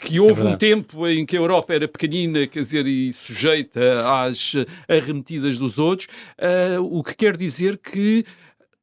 que 0.00 0.18
houve 0.18 0.40
é 0.40 0.44
um 0.44 0.56
tempo 0.56 1.06
em 1.06 1.24
que 1.24 1.36
a 1.36 1.40
Europa 1.40 1.74
era 1.74 1.86
pequenina, 1.86 2.46
quer 2.46 2.60
dizer, 2.60 2.86
e 2.86 3.12
sujeita 3.12 3.80
às 4.24 4.54
arremetidas 4.88 5.58
dos 5.58 5.78
outros, 5.78 6.08
uh, 6.38 6.82
o 6.82 7.02
que 7.02 7.14
quer 7.14 7.36
dizer 7.36 7.78
que 7.78 8.24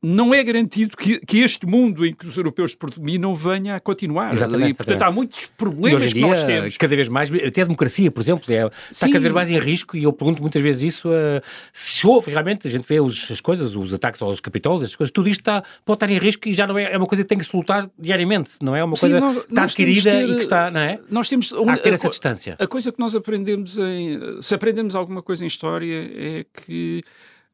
não 0.02 0.34
é 0.34 0.42
garantido 0.42 0.96
que, 0.96 1.20
que, 1.20 1.40
este 1.40 1.66
mundo 1.66 2.06
em 2.06 2.14
que 2.14 2.26
os 2.26 2.38
europeus 2.38 2.74
predominam 2.74 3.36
venha 3.36 3.76
a 3.76 3.80
continuar. 3.82 4.32
Exatamente, 4.32 4.72
e, 4.72 4.74
portanto, 4.74 4.96
exatamente. 4.96 5.12
há 5.12 5.16
muitos 5.16 5.48
problemas 5.58 6.14
dia, 6.14 6.14
que 6.14 6.22
nós 6.22 6.44
temos. 6.44 6.78
Cada 6.78 6.96
vez 6.96 7.10
mais, 7.10 7.30
até 7.34 7.62
a 7.62 7.66
democracia, 7.66 8.10
por 8.10 8.22
exemplo, 8.22 8.54
é, 8.54 8.70
está 8.90 9.08
cada 9.08 9.20
vez 9.20 9.34
mais 9.34 9.52
em 9.52 9.60
risco 9.60 9.98
e 9.98 10.04
eu 10.04 10.14
pergunto 10.14 10.42
muitas 10.42 10.62
vezes 10.62 10.84
isso, 10.84 11.10
uh, 11.10 11.42
se 11.74 12.08
houve 12.08 12.32
realmente, 12.32 12.66
a 12.66 12.72
gente 12.72 12.86
vê 12.88 13.02
os, 13.02 13.30
as 13.30 13.42
coisas, 13.42 13.76
os 13.76 13.94
ataques 13.94 14.22
aos 14.22 14.40
capitólio, 14.40 14.86
as 14.86 14.96
coisas, 14.96 15.12
tudo 15.12 15.28
isto 15.28 15.42
está, 15.42 15.64
pode 15.84 15.98
estar 15.98 16.10
em 16.10 16.18
risco 16.18 16.48
e 16.48 16.54
já 16.54 16.66
não 16.66 16.78
é, 16.78 16.94
é 16.94 16.98
uma 16.98 17.08
coisa 17.08 17.24
que 17.24 17.28
tem 17.28 17.38
que 17.38 17.44
se 17.44 17.56
lutar 17.56 17.90
diariamente, 18.00 18.54
não 18.62 18.74
é? 18.74 18.84
uma 18.84 18.96
coisa 18.96 19.18
Sim, 19.18 19.26
nós, 19.26 19.38
que 19.38 19.50
está 19.50 19.64
adquirida 19.64 20.12
ter, 20.12 20.30
e 20.30 20.34
que 20.36 20.40
está, 20.40 20.72
não 20.72 20.80
é? 20.80 21.00
Nós 21.10 21.28
temos... 21.28 21.52
Há 21.52 21.76
que 21.76 21.84
ter 21.84 21.90
a, 21.90 21.94
essa 21.94 22.08
distância. 22.08 22.56
A 22.58 22.68
coisa 22.68 22.90
que 22.90 23.00
nós 23.00 23.16
aprendemos 23.16 23.78
em... 23.78 24.42
Se 24.42 24.56
aprendemos 24.56 24.96
alguma 24.96 25.22
coisa 25.22 25.44
em 25.44 25.48
história 25.48 26.10
é 26.16 26.46
que 26.54 27.04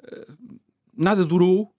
uh, 0.03 0.55
nada 0.95 1.25
durou 1.25 1.75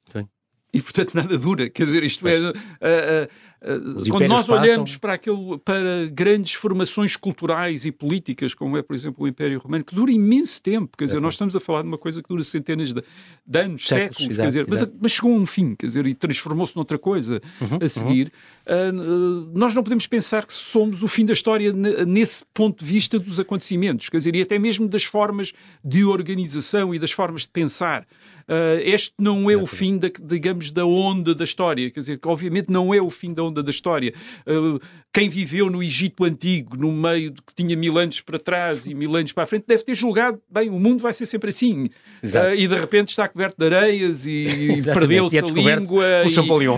e 0.77 0.83
portanto 0.83 1.15
nada 1.15 1.39
dura. 1.39 1.71
Quer 1.71 1.87
dizer, 1.87 2.03
isto 2.05 2.27
é. 2.29 3.29
Uh, 3.63 3.73
uh, 3.73 4.03
uh, 4.03 4.09
quando 4.11 4.29
nós 4.29 4.47
passam... 4.47 4.63
olhamos 4.63 4.97
para, 4.97 5.15
aquele, 5.15 5.59
para 5.65 6.07
grandes 6.13 6.55
formações 6.55 7.17
culturais 7.17 7.85
e 7.85 7.93
políticas, 7.93 8.55
como 8.55 8.77
é, 8.77 8.83
por 8.83 8.95
exemplo, 8.95 9.25
o 9.25 9.29
Império 9.29 9.59
Romano, 9.59 9.85
que 9.85 9.95
dura 9.95 10.11
imenso 10.11 10.63
tempo, 10.63 10.97
quer 10.97 11.07
dizer, 11.07 11.17
é 11.17 11.21
nós 11.21 11.35
estamos 11.35 11.57
a 11.57 11.61
falar 11.61 11.83
de 11.83 11.89
uma 11.89 11.99
coisa 11.99 12.23
que 12.23 12.29
dura 12.29 12.43
centenas 12.43 12.93
de, 12.93 13.03
de 13.47 13.59
anos, 13.59 13.87
séculos, 13.87 14.17
séculos 14.19 14.31
exato, 14.31 14.53
quer 14.53 14.65
dizer, 14.65 14.67
mas, 14.69 14.99
mas, 15.01 15.13
chegou 15.13 15.33
a 15.33 15.37
um 15.37 15.47
fim, 15.47 15.75
quer 15.75 15.87
dizer, 15.87 16.07
e 16.07 16.15
transformou-se 16.15 16.77
noutra 16.77 16.99
coisa 16.99 17.41
uhum, 17.61 17.79
a 17.81 17.89
seguir. 17.89 18.33
Uhum. 18.69 19.53
nós 19.55 19.75
não 19.75 19.83
podemos 19.83 20.07
pensar 20.07 20.45
que 20.45 20.53
somos 20.53 21.03
o 21.03 21.09
fim 21.09 21.25
da 21.25 21.33
história 21.33 21.73
nesse 21.73 22.45
ponto 22.53 22.85
de 22.85 22.91
vista 22.91 23.19
dos 23.19 23.39
acontecimentos, 23.39 24.09
quer 24.09 24.19
dizer, 24.19 24.35
e 24.35 24.43
até 24.43 24.59
mesmo 24.59 24.89
das 24.89 25.05
formas 25.05 25.53
de 25.85 26.05
organização 26.05 26.95
e 26.95 26.99
das 26.99 27.11
formas 27.11 27.43
de 27.43 27.49
pensar. 27.49 28.07
Uh, 28.49 28.79
este 28.85 29.13
não 29.19 29.51
é 29.51 29.57
o 29.57 29.67
fim, 29.67 29.99
da, 29.99 30.09
digamos, 30.23 30.71
da 30.71 30.87
onda 30.87 31.35
da 31.35 31.43
história. 31.43 31.91
Quer 31.91 32.01
dizer, 32.01 32.19
que 32.19 32.29
obviamente 32.29 32.71
não 32.71 32.95
é 32.95 33.03
o 33.03 33.11
fim 33.11 33.35
da 33.35 33.43
onda 33.47 33.63
da 33.63 33.71
história. 33.71 34.13
Uh, 34.47 34.81
quem 35.13 35.29
viveu 35.29 35.71
no 35.71 35.83
Egito 35.83 36.25
Antigo, 36.25 36.77
no 36.77 36.93
meio 36.93 37.31
de 37.31 37.41
que 37.41 37.55
tinha 37.55 37.77
mil 37.77 37.99
anos 37.99 38.21
para 38.21 38.39
trás 38.39 38.87
e 38.87 38.95
mil 38.95 39.15
anos 39.17 39.33
para 39.33 39.45
a 39.45 39.47
frente, 39.47 39.65
deve 39.67 39.83
ter 39.83 39.95
julgado, 39.95 40.41
bem, 40.51 40.69
o 40.69 40.79
mundo 40.79 41.01
vai 41.01 41.13
ser 41.13 41.25
sempre 41.27 41.51
assim. 41.51 41.85
Uh, 42.23 42.55
e 42.55 42.67
de 42.67 42.75
repente 42.75 43.09
está 43.09 43.27
coberto 43.29 43.57
de 43.59 43.65
areias 43.65 44.27
e 44.27 44.83
perdeu-se 44.93 45.39
a 45.39 45.43
língua. 45.43 46.05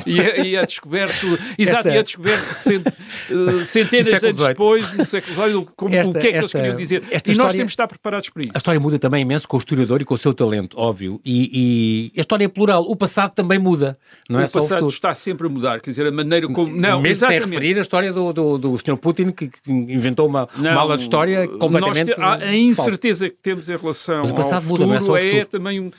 E, 0.07 0.13
e, 0.13 0.21
é, 0.21 0.47
e 0.47 0.57
é 0.57 0.65
descoberto, 0.65 1.27
exato, 1.59 1.89
esta... 1.89 1.95
e 1.95 1.97
é 1.97 2.03
descoberto 2.03 2.55
cent, 2.55 2.85
centenas 3.67 4.21
de 4.21 4.27
anos 4.27 4.47
depois, 4.47 4.93
no 4.93 5.05
século 5.05 5.35
XVIII, 5.35 5.69
como, 5.77 5.95
esta, 5.95 6.11
o 6.11 6.13
que 6.13 6.19
é 6.19 6.31
que 6.31 6.37
esta, 6.37 6.39
eles 6.39 6.53
queriam 6.53 6.77
dizer. 6.77 7.03
E 7.11 7.17
história, 7.17 7.43
nós 7.43 7.53
temos 7.53 7.67
de 7.67 7.73
estar 7.73 7.89
preparados 7.89 8.29
para 8.31 8.43
isso. 8.43 8.53
A 8.55 8.59
história 8.59 8.81
muda 8.81 8.99
também 8.99 9.23
imenso 9.23 9.49
com 9.49 9.57
o 9.57 9.59
historiador 9.59 10.01
e 10.01 10.05
com 10.05 10.15
o 10.15 10.19
seu 10.19 10.33
talento, 10.33 10.79
óbvio. 10.79 11.21
E, 11.25 12.13
e 12.15 12.19
a 12.19 12.21
história 12.21 12.45
é 12.45 12.49
plural. 12.49 12.85
O 12.89 12.97
passado 12.97 13.33
também 13.33 13.59
muda, 13.59 13.99
não 14.29 14.41
o 14.41 14.43
é 14.43 14.47
só 14.47 14.59
o 14.59 14.63
futuro. 14.63 14.77
O 14.77 14.87
passado 14.87 14.89
está 14.89 15.15
sempre 15.15 15.47
a 15.47 15.51
mudar, 15.51 15.81
quer 15.81 15.91
dizer, 15.91 16.07
a 16.07 16.13
maneira 16.13 16.47
como... 16.47 16.57
Não, 16.67 17.01
Mesmo 17.01 17.07
exatamente. 17.07 17.45
sem 17.45 17.53
referir 17.53 17.79
a 17.79 17.81
história 17.81 18.13
do, 18.13 18.33
do, 18.33 18.59
do 18.59 18.79
Sr. 18.79 18.97
Putin, 18.97 19.31
que, 19.31 19.49
que 19.49 19.71
inventou 19.71 20.27
uma, 20.27 20.49
não, 20.57 20.97
de 20.97 21.03
história 21.03 21.47
completamente 21.47 22.15
te, 22.15 22.21
A 22.21 22.55
incerteza 22.55 23.27
falsa. 23.27 23.35
que 23.37 23.43
temos 23.43 23.69
em 23.69 23.77
relação 23.77 24.19
Mas 24.21 24.31
o 24.31 24.35
passado 24.35 24.55
ao 24.57 24.63
futuro 24.63 24.89
muda, 24.89 25.05
não 25.05 25.17
é, 25.17 25.39
é 25.39 25.45
também 25.45 25.81
um, 25.81 25.91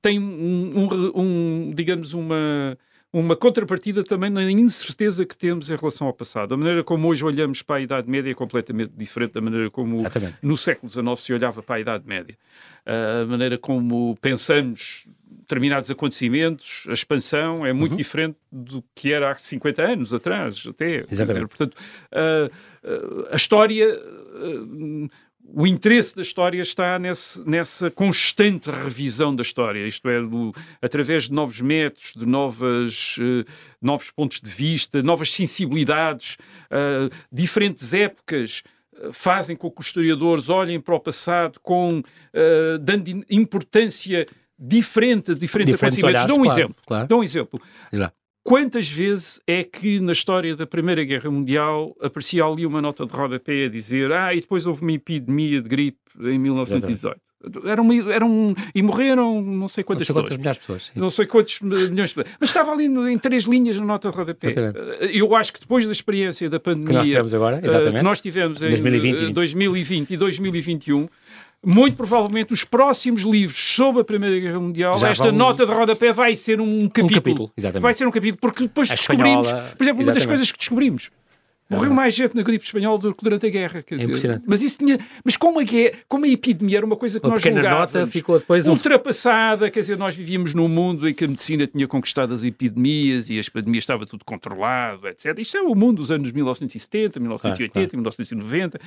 tem 0.00 0.18
um, 0.18 0.88
um, 1.14 1.22
um 1.22 1.72
digamos, 1.74 2.12
uma 2.14 2.76
uma 3.14 3.36
contrapartida 3.36 4.02
também 4.02 4.28
na 4.28 4.50
incerteza 4.50 5.24
que 5.24 5.38
temos 5.38 5.70
em 5.70 5.76
relação 5.76 6.08
ao 6.08 6.12
passado. 6.12 6.52
A 6.52 6.56
maneira 6.56 6.82
como 6.82 7.06
hoje 7.06 7.24
olhamos 7.24 7.62
para 7.62 7.76
a 7.76 7.80
Idade 7.80 8.10
Média 8.10 8.32
é 8.32 8.34
completamente 8.34 8.92
diferente 8.96 9.34
da 9.34 9.40
maneira 9.40 9.70
como 9.70 10.00
Exatamente. 10.00 10.38
no 10.42 10.56
século 10.56 10.90
XIX 10.90 11.20
se 11.20 11.32
olhava 11.32 11.62
para 11.62 11.76
a 11.76 11.80
Idade 11.80 12.04
Média. 12.08 12.36
A 12.84 13.24
maneira 13.24 13.56
como 13.56 14.18
pensamos 14.20 15.06
determinados 15.44 15.90
acontecimentos, 15.90 16.84
a 16.88 16.92
expansão 16.92 17.64
é 17.64 17.72
muito 17.72 17.92
uhum. 17.92 17.96
diferente 17.96 18.36
do 18.50 18.82
que 18.94 19.12
era 19.12 19.30
há 19.30 19.38
50 19.38 19.82
anos 19.82 20.14
atrás, 20.14 20.64
até. 20.66 21.04
Exatamente. 21.10 21.16
Dizer, 21.16 21.48
portanto, 21.48 21.76
a, 22.12 23.34
a 23.34 23.36
história 23.36 23.86
o 25.52 25.66
interesse 25.66 26.16
da 26.16 26.22
história 26.22 26.62
está 26.62 26.98
nesse, 26.98 27.40
nessa 27.48 27.90
constante 27.90 28.70
revisão 28.70 29.34
da 29.34 29.42
história, 29.42 29.86
isto 29.86 30.08
é, 30.08 30.20
do, 30.20 30.54
através 30.80 31.24
de 31.24 31.32
novos 31.32 31.60
métodos, 31.60 32.12
de 32.16 32.26
novas, 32.26 33.16
uh, 33.18 33.44
novos 33.80 34.10
pontos 34.10 34.40
de 34.40 34.50
vista, 34.50 35.02
novas 35.02 35.32
sensibilidades, 35.32 36.38
uh, 36.70 37.14
diferentes 37.30 37.92
épocas 37.92 38.62
uh, 38.94 39.12
fazem 39.12 39.54
com 39.54 39.70
que 39.70 39.80
os 39.80 39.86
historiadores 39.86 40.48
olhem 40.48 40.80
para 40.80 40.94
o 40.94 41.00
passado 41.00 41.60
com 41.60 42.02
dando 42.80 43.24
importância 43.30 44.26
diferente 44.66 45.34
diferentes, 45.34 45.74
diferentes 45.74 46.02
acontecimentos. 46.02 46.26
Dou 46.26 46.38
um 46.38 46.42
claro, 46.42 46.58
exemplo. 46.58 46.76
Claro. 46.86 47.08
Dou 47.08 47.20
um 47.20 47.22
exemplo. 47.22 47.60
Quantas 48.42 48.90
vezes 48.90 49.40
é 49.46 49.64
que 49.64 50.00
na 50.00 50.12
história 50.12 50.54
da 50.54 50.66
Primeira 50.66 51.02
Guerra 51.02 51.30
Mundial 51.30 51.96
aparecia 52.00 52.44
ali 52.44 52.66
uma 52.66 52.80
nota 52.80 53.06
de 53.06 53.12
rodapé 53.14 53.64
a 53.64 53.68
dizer 53.70 54.12
ah, 54.12 54.34
e 54.34 54.40
depois 54.40 54.66
houve 54.66 54.82
uma 54.82 54.92
epidemia 54.92 55.62
de 55.62 55.68
gripe 55.68 55.98
em 56.20 56.38
1918? 56.38 57.18
Eram, 57.66 57.92
eram, 58.10 58.54
e 58.74 58.82
morreram 58.82 59.42
não 59.42 59.68
sei 59.68 59.84
quantas, 59.84 60.08
não 60.08 60.14
sei 60.14 60.22
quantas 60.22 60.36
milhares 60.38 60.56
de 60.56 60.60
pessoas. 60.60 60.86
Sim. 60.86 60.92
Não 61.00 61.10
sei 61.10 61.26
quantos 61.26 61.60
milhões 61.60 62.10
de 62.10 62.14
pessoas. 62.14 62.36
Mas 62.40 62.48
estava 62.48 62.72
ali 62.72 62.86
em 62.86 63.18
três 63.18 63.44
linhas 63.44 63.78
na 63.78 63.84
nota 63.84 64.08
de 64.08 64.16
rodapé. 64.16 64.50
Exatamente. 64.50 65.18
Eu 65.18 65.34
acho 65.34 65.52
que 65.52 65.60
depois 65.60 65.84
da 65.84 65.92
experiência 65.92 66.48
da 66.48 66.58
pandemia 66.58 66.86
que 66.86 66.92
nós 66.94 67.06
tivemos 67.06 67.34
agora, 67.34 67.56
eh, 67.62 67.66
exatamente. 67.66 68.02
nós 68.02 68.20
tivemos 68.20 68.62
em 68.62 68.68
2020, 68.68 69.32
2020 69.32 70.10
e 70.10 70.16
2021 70.16 71.08
muito 71.64 71.96
provavelmente 71.96 72.52
os 72.52 72.64
próximos 72.64 73.22
livros 73.22 73.58
sobre 73.58 74.02
a 74.02 74.04
Primeira 74.04 74.38
Guerra 74.38 74.60
Mundial, 74.60 74.98
Já 74.98 75.10
esta 75.10 75.24
vão... 75.24 75.32
nota 75.32 75.66
de 75.66 75.72
rodapé 75.72 76.12
vai 76.12 76.36
ser 76.36 76.60
um 76.60 76.88
capítulo. 76.88 77.06
Um 77.06 77.14
capítulo 77.14 77.80
vai 77.80 77.94
ser 77.94 78.06
um 78.06 78.10
capítulo, 78.10 78.38
porque 78.40 78.64
depois 78.64 78.90
a 78.90 78.94
descobrimos, 78.94 79.46
espanhola... 79.46 79.74
por 79.76 79.84
exemplo, 79.84 80.02
uma 80.02 80.12
das 80.12 80.26
coisas 80.26 80.52
que 80.52 80.58
descobrimos. 80.58 81.10
Morreu 81.68 81.92
ah. 81.92 81.94
mais 81.94 82.14
gente 82.14 82.36
na 82.36 82.42
gripe 82.42 82.64
espanhola 82.64 82.98
do 82.98 83.14
que 83.14 83.24
durante 83.24 83.46
a 83.46 83.48
guerra. 83.48 83.82
Quer 83.82 83.94
é 83.94 84.06
dizer, 84.06 84.42
mas 84.46 84.62
isso 84.62 84.78
tinha. 84.78 84.98
Mas 85.24 85.34
como 85.36 85.58
a, 85.58 85.62
guerra, 85.62 85.96
como 86.06 86.26
a 86.26 86.28
epidemia 86.28 86.76
era 86.76 86.86
uma 86.86 86.96
coisa 86.96 87.18
que 87.18 87.26
a 87.26 87.28
nós 87.28 87.42
julgávamos 87.42 87.92
nota 87.94 88.06
ficou 88.06 88.38
depois 88.38 88.66
ultrapassada, 88.66 89.70
quer 89.70 89.80
dizer, 89.80 89.96
nós 89.96 90.14
vivíamos 90.14 90.52
num 90.52 90.68
mundo 90.68 91.08
em 91.08 91.14
que 91.14 91.24
a 91.24 91.28
medicina 91.28 91.66
tinha 91.66 91.88
conquistado 91.88 92.34
as 92.34 92.44
epidemias 92.44 93.30
e 93.30 93.38
as 93.38 93.46
epidemias 93.46 93.84
estava 93.84 94.04
tudo 94.04 94.24
controlado, 94.26 95.08
etc. 95.08 95.38
Isto 95.38 95.56
é 95.56 95.62
o 95.62 95.74
mundo 95.74 95.98
dos 95.98 96.10
anos 96.10 96.30
1970, 96.32 97.18
1980, 97.18 97.72
claro, 97.72 97.88
claro. 97.88 97.96
1990 97.96 98.80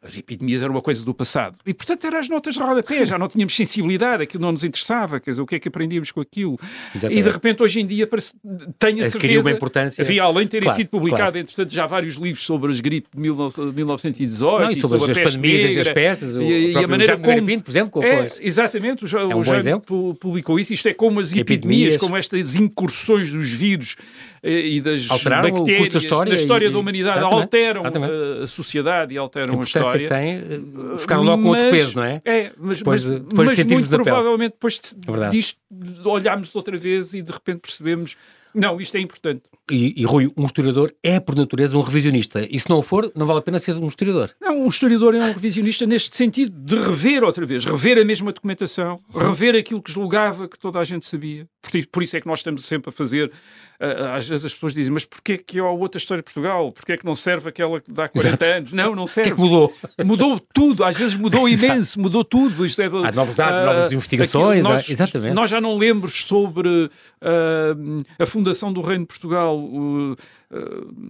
as 0.00 0.16
epidemias 0.16 0.62
eram 0.62 0.72
uma 0.72 0.82
coisa 0.82 1.04
do 1.04 1.12
passado. 1.12 1.56
E, 1.66 1.74
portanto, 1.74 2.06
eram 2.06 2.18
as 2.18 2.28
notas 2.28 2.54
de 2.54 2.60
rodapé, 2.60 3.04
já 3.04 3.18
não 3.18 3.26
tínhamos 3.26 3.54
sensibilidade, 3.56 4.22
aquilo 4.22 4.42
não 4.42 4.52
nos 4.52 4.62
interessava, 4.62 5.18
quer 5.18 5.30
dizer, 5.30 5.42
o 5.42 5.46
que 5.46 5.56
é 5.56 5.58
que 5.58 5.66
aprendíamos 5.66 6.12
com 6.12 6.20
aquilo. 6.20 6.58
Exatamente. 6.94 7.20
E, 7.20 7.22
de 7.22 7.30
repente, 7.30 7.62
hoje 7.64 7.80
em 7.80 7.86
dia, 7.86 8.06
parece, 8.06 8.34
tenho 8.78 9.04
a 9.04 9.10
certeza... 9.10 9.40
uma 9.40 9.50
importância... 9.50 10.02
Enfim, 10.02 10.20
além 10.20 10.44
de 10.44 10.50
terem 10.50 10.66
claro, 10.66 10.76
sido 10.76 10.88
publicados, 10.88 11.32
claro. 11.32 11.38
entretanto, 11.38 11.74
já 11.74 11.86
vários 11.86 12.14
livros 12.14 12.46
sobre 12.46 12.70
as 12.70 12.78
gripes 12.78 13.10
de 13.12 13.20
1918 13.20 14.64
não, 14.64 14.70
e, 14.70 14.80
sobre, 14.80 14.98
sobre 15.00 15.12
as 15.12 15.18
pandemias 15.18 15.74
e 15.74 15.80
as 15.80 15.88
pestes, 15.88 16.36
o 16.36 16.42
e, 16.42 16.72
e 16.72 16.76
a 16.76 16.86
maneira 16.86 17.16
como... 17.16 17.46
Pinto, 17.48 17.64
por 17.64 17.70
exemplo, 17.70 17.90
com 17.90 18.02
é, 18.02 18.28
Exatamente, 18.40 19.04
o, 19.04 19.18
é 19.18 19.34
um 19.34 20.10
o 20.10 20.14
publicou 20.14 20.60
isso. 20.60 20.72
Isto 20.72 20.88
é 20.88 20.94
como 20.94 21.18
as 21.18 21.32
epidemias, 21.32 21.94
epidemias, 21.94 21.96
como 21.96 22.16
estas 22.16 22.56
incursões 22.56 23.32
dos 23.32 23.50
vírus 23.50 23.96
eh, 24.42 24.66
e 24.66 24.80
das 24.80 25.10
Alteraram 25.10 25.50
bactérias 25.50 25.88
da 25.88 25.98
história, 25.98 26.30
da 26.30 26.36
história 26.36 26.70
da 26.70 26.78
humanidade 26.78 27.18
exatamente, 27.18 27.42
alteram 27.42 27.82
exatamente. 27.82 28.42
a 28.42 28.46
sociedade 28.46 29.14
e 29.14 29.18
alteram 29.18 29.60
a, 29.60 29.62
a 29.62 29.66
história. 29.96 30.08
Que 30.08 30.14
tem, 30.14 30.94
eh, 30.94 30.98
ficaram 30.98 31.22
logo 31.22 31.42
com 31.42 31.48
outro 31.50 31.70
peso, 31.70 31.96
não 31.96 32.04
é? 32.04 32.22
É, 32.24 32.52
mas, 32.56 32.76
depois, 32.76 33.04
mas, 33.04 33.20
depois 33.20 33.58
mas 33.58 33.66
muito 33.66 33.88
provavelmente 33.88 34.52
depois 34.52 34.94
é 35.06 35.28
disto 35.28 35.58
olhámos 36.04 36.54
outra 36.54 36.76
vez 36.76 37.14
e 37.14 37.22
de 37.22 37.32
repente 37.32 37.60
percebemos 37.60 38.16
não, 38.54 38.80
isto 38.80 38.96
é 38.96 39.00
importante. 39.00 39.42
E, 39.70 40.00
e, 40.00 40.04
Rui, 40.04 40.32
um 40.36 40.46
historiador 40.46 40.94
é, 41.02 41.20
por 41.20 41.34
natureza, 41.34 41.76
um 41.76 41.80
revisionista. 41.80 42.46
E 42.50 42.58
se 42.58 42.68
não 42.70 42.82
for, 42.82 43.10
não 43.14 43.26
vale 43.26 43.40
a 43.40 43.42
pena 43.42 43.58
ser 43.58 43.74
um 43.76 43.88
historiador. 43.88 44.30
Não, 44.40 44.62
um 44.62 44.68
historiador 44.68 45.14
é 45.14 45.18
um 45.18 45.32
revisionista 45.32 45.86
neste 45.86 46.16
sentido 46.16 46.56
de 46.58 46.76
rever 46.76 47.22
outra 47.22 47.44
vez, 47.44 47.64
rever 47.64 47.98
a 47.98 48.04
mesma 48.04 48.32
documentação, 48.32 49.00
rever 49.14 49.54
aquilo 49.54 49.82
que 49.82 49.92
julgava 49.92 50.48
que 50.48 50.58
toda 50.58 50.78
a 50.78 50.84
gente 50.84 51.06
sabia. 51.06 51.46
Por, 51.60 51.86
por 51.86 52.02
isso 52.02 52.16
é 52.16 52.20
que 52.20 52.26
nós 52.26 52.38
estamos 52.40 52.64
sempre 52.64 52.90
a 52.90 52.92
fazer. 52.92 53.30
Uh, 53.80 54.16
às 54.16 54.28
vezes 54.28 54.44
as 54.44 54.52
pessoas 54.52 54.74
dizem, 54.74 54.92
mas 54.92 55.04
porquê 55.04 55.38
que 55.38 55.60
há 55.60 55.70
outra 55.70 55.98
história 55.98 56.20
de 56.20 56.24
Portugal? 56.24 56.72
Porquê 56.72 56.96
que 56.96 57.04
não 57.04 57.14
serve 57.14 57.48
aquela 57.48 57.80
que 57.80 57.92
dá 57.92 58.08
40 58.08 58.28
Exato. 58.28 58.44
anos? 58.44 58.72
Não, 58.72 58.94
não 58.96 59.06
serve. 59.06 59.30
que, 59.30 59.36
que 59.36 59.40
mudou? 59.40 59.72
Mudou 60.04 60.40
tudo, 60.52 60.82
às 60.82 60.96
vezes 60.96 61.14
mudou 61.14 61.46
imenso, 61.48 62.00
mudou 62.00 62.24
tudo. 62.24 62.66
Isto 62.66 62.82
é, 62.82 62.86
há 62.86 63.12
novos 63.12 63.36
dados, 63.36 63.60
uh, 63.60 63.66
novas 63.66 63.92
investigações. 63.92 64.64
Nós, 64.64 64.90
exatamente. 64.90 65.32
Nós 65.32 65.48
já 65.48 65.60
não 65.60 65.76
lemos 65.76 66.24
sobre 66.24 66.68
uh, 66.68 66.90
a 68.18 68.26
fundação 68.26 68.72
do 68.72 68.80
Reino 68.80 69.04
de 69.04 69.08
Portugal 69.08 69.57
uh, 69.58 70.14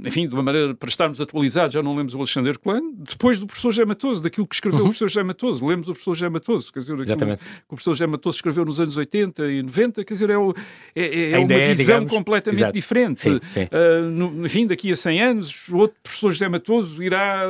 enfim, 0.05 0.27
de 0.27 0.35
uma 0.35 0.43
maneira 0.43 0.75
para 0.75 0.89
estarmos 0.89 1.21
atualizados, 1.21 1.73
já 1.73 1.83
não 1.83 1.95
lemos 1.95 2.13
o 2.13 2.19
Alexandre 2.19 2.59
Colano, 2.59 2.93
depois 3.09 3.39
do 3.39 3.47
professor 3.47 3.71
José 3.71 3.85
Matoso, 3.85 4.23
daquilo 4.23 4.47
que 4.47 4.55
escreveu 4.55 4.81
uhum. 4.81 4.87
o 4.87 4.89
professor 4.89 5.09
José 5.09 5.23
Matoso, 5.23 5.67
lemos 5.67 5.89
o 5.89 5.93
professor 5.93 6.15
José 6.17 6.29
Matoso, 6.29 6.73
quer 6.73 6.81
dizer, 6.81 6.99
Exatamente. 6.99 7.39
que 7.39 7.65
o 7.67 7.69
professor 7.69 7.93
José 7.93 8.07
Matoso 8.07 8.37
escreveu 8.37 8.65
nos 8.65 8.81
anos 8.81 8.97
80 8.97 9.53
e 9.53 9.63
90, 9.63 10.05
quer 10.05 10.15
dizer, 10.15 10.31
é, 10.31 10.39
o, 10.39 10.53
é, 10.95 11.03
é, 11.03 11.31
é 11.33 11.39
uma 11.39 11.53
é, 11.53 11.69
visão 11.69 11.85
digamos, 11.85 12.13
completamente 12.13 12.61
exato. 12.61 12.73
diferente. 12.73 13.21
Sim, 13.21 13.41
sim. 13.51 13.63
Uh, 13.65 14.11
no, 14.11 14.47
enfim, 14.47 14.67
daqui 14.67 14.91
a 14.91 14.97
100 14.97 15.23
anos, 15.23 15.69
o 15.69 15.77
outro 15.77 15.97
professor 16.03 16.33
José 16.33 16.49
Matoso 16.49 17.01
irá 17.01 17.45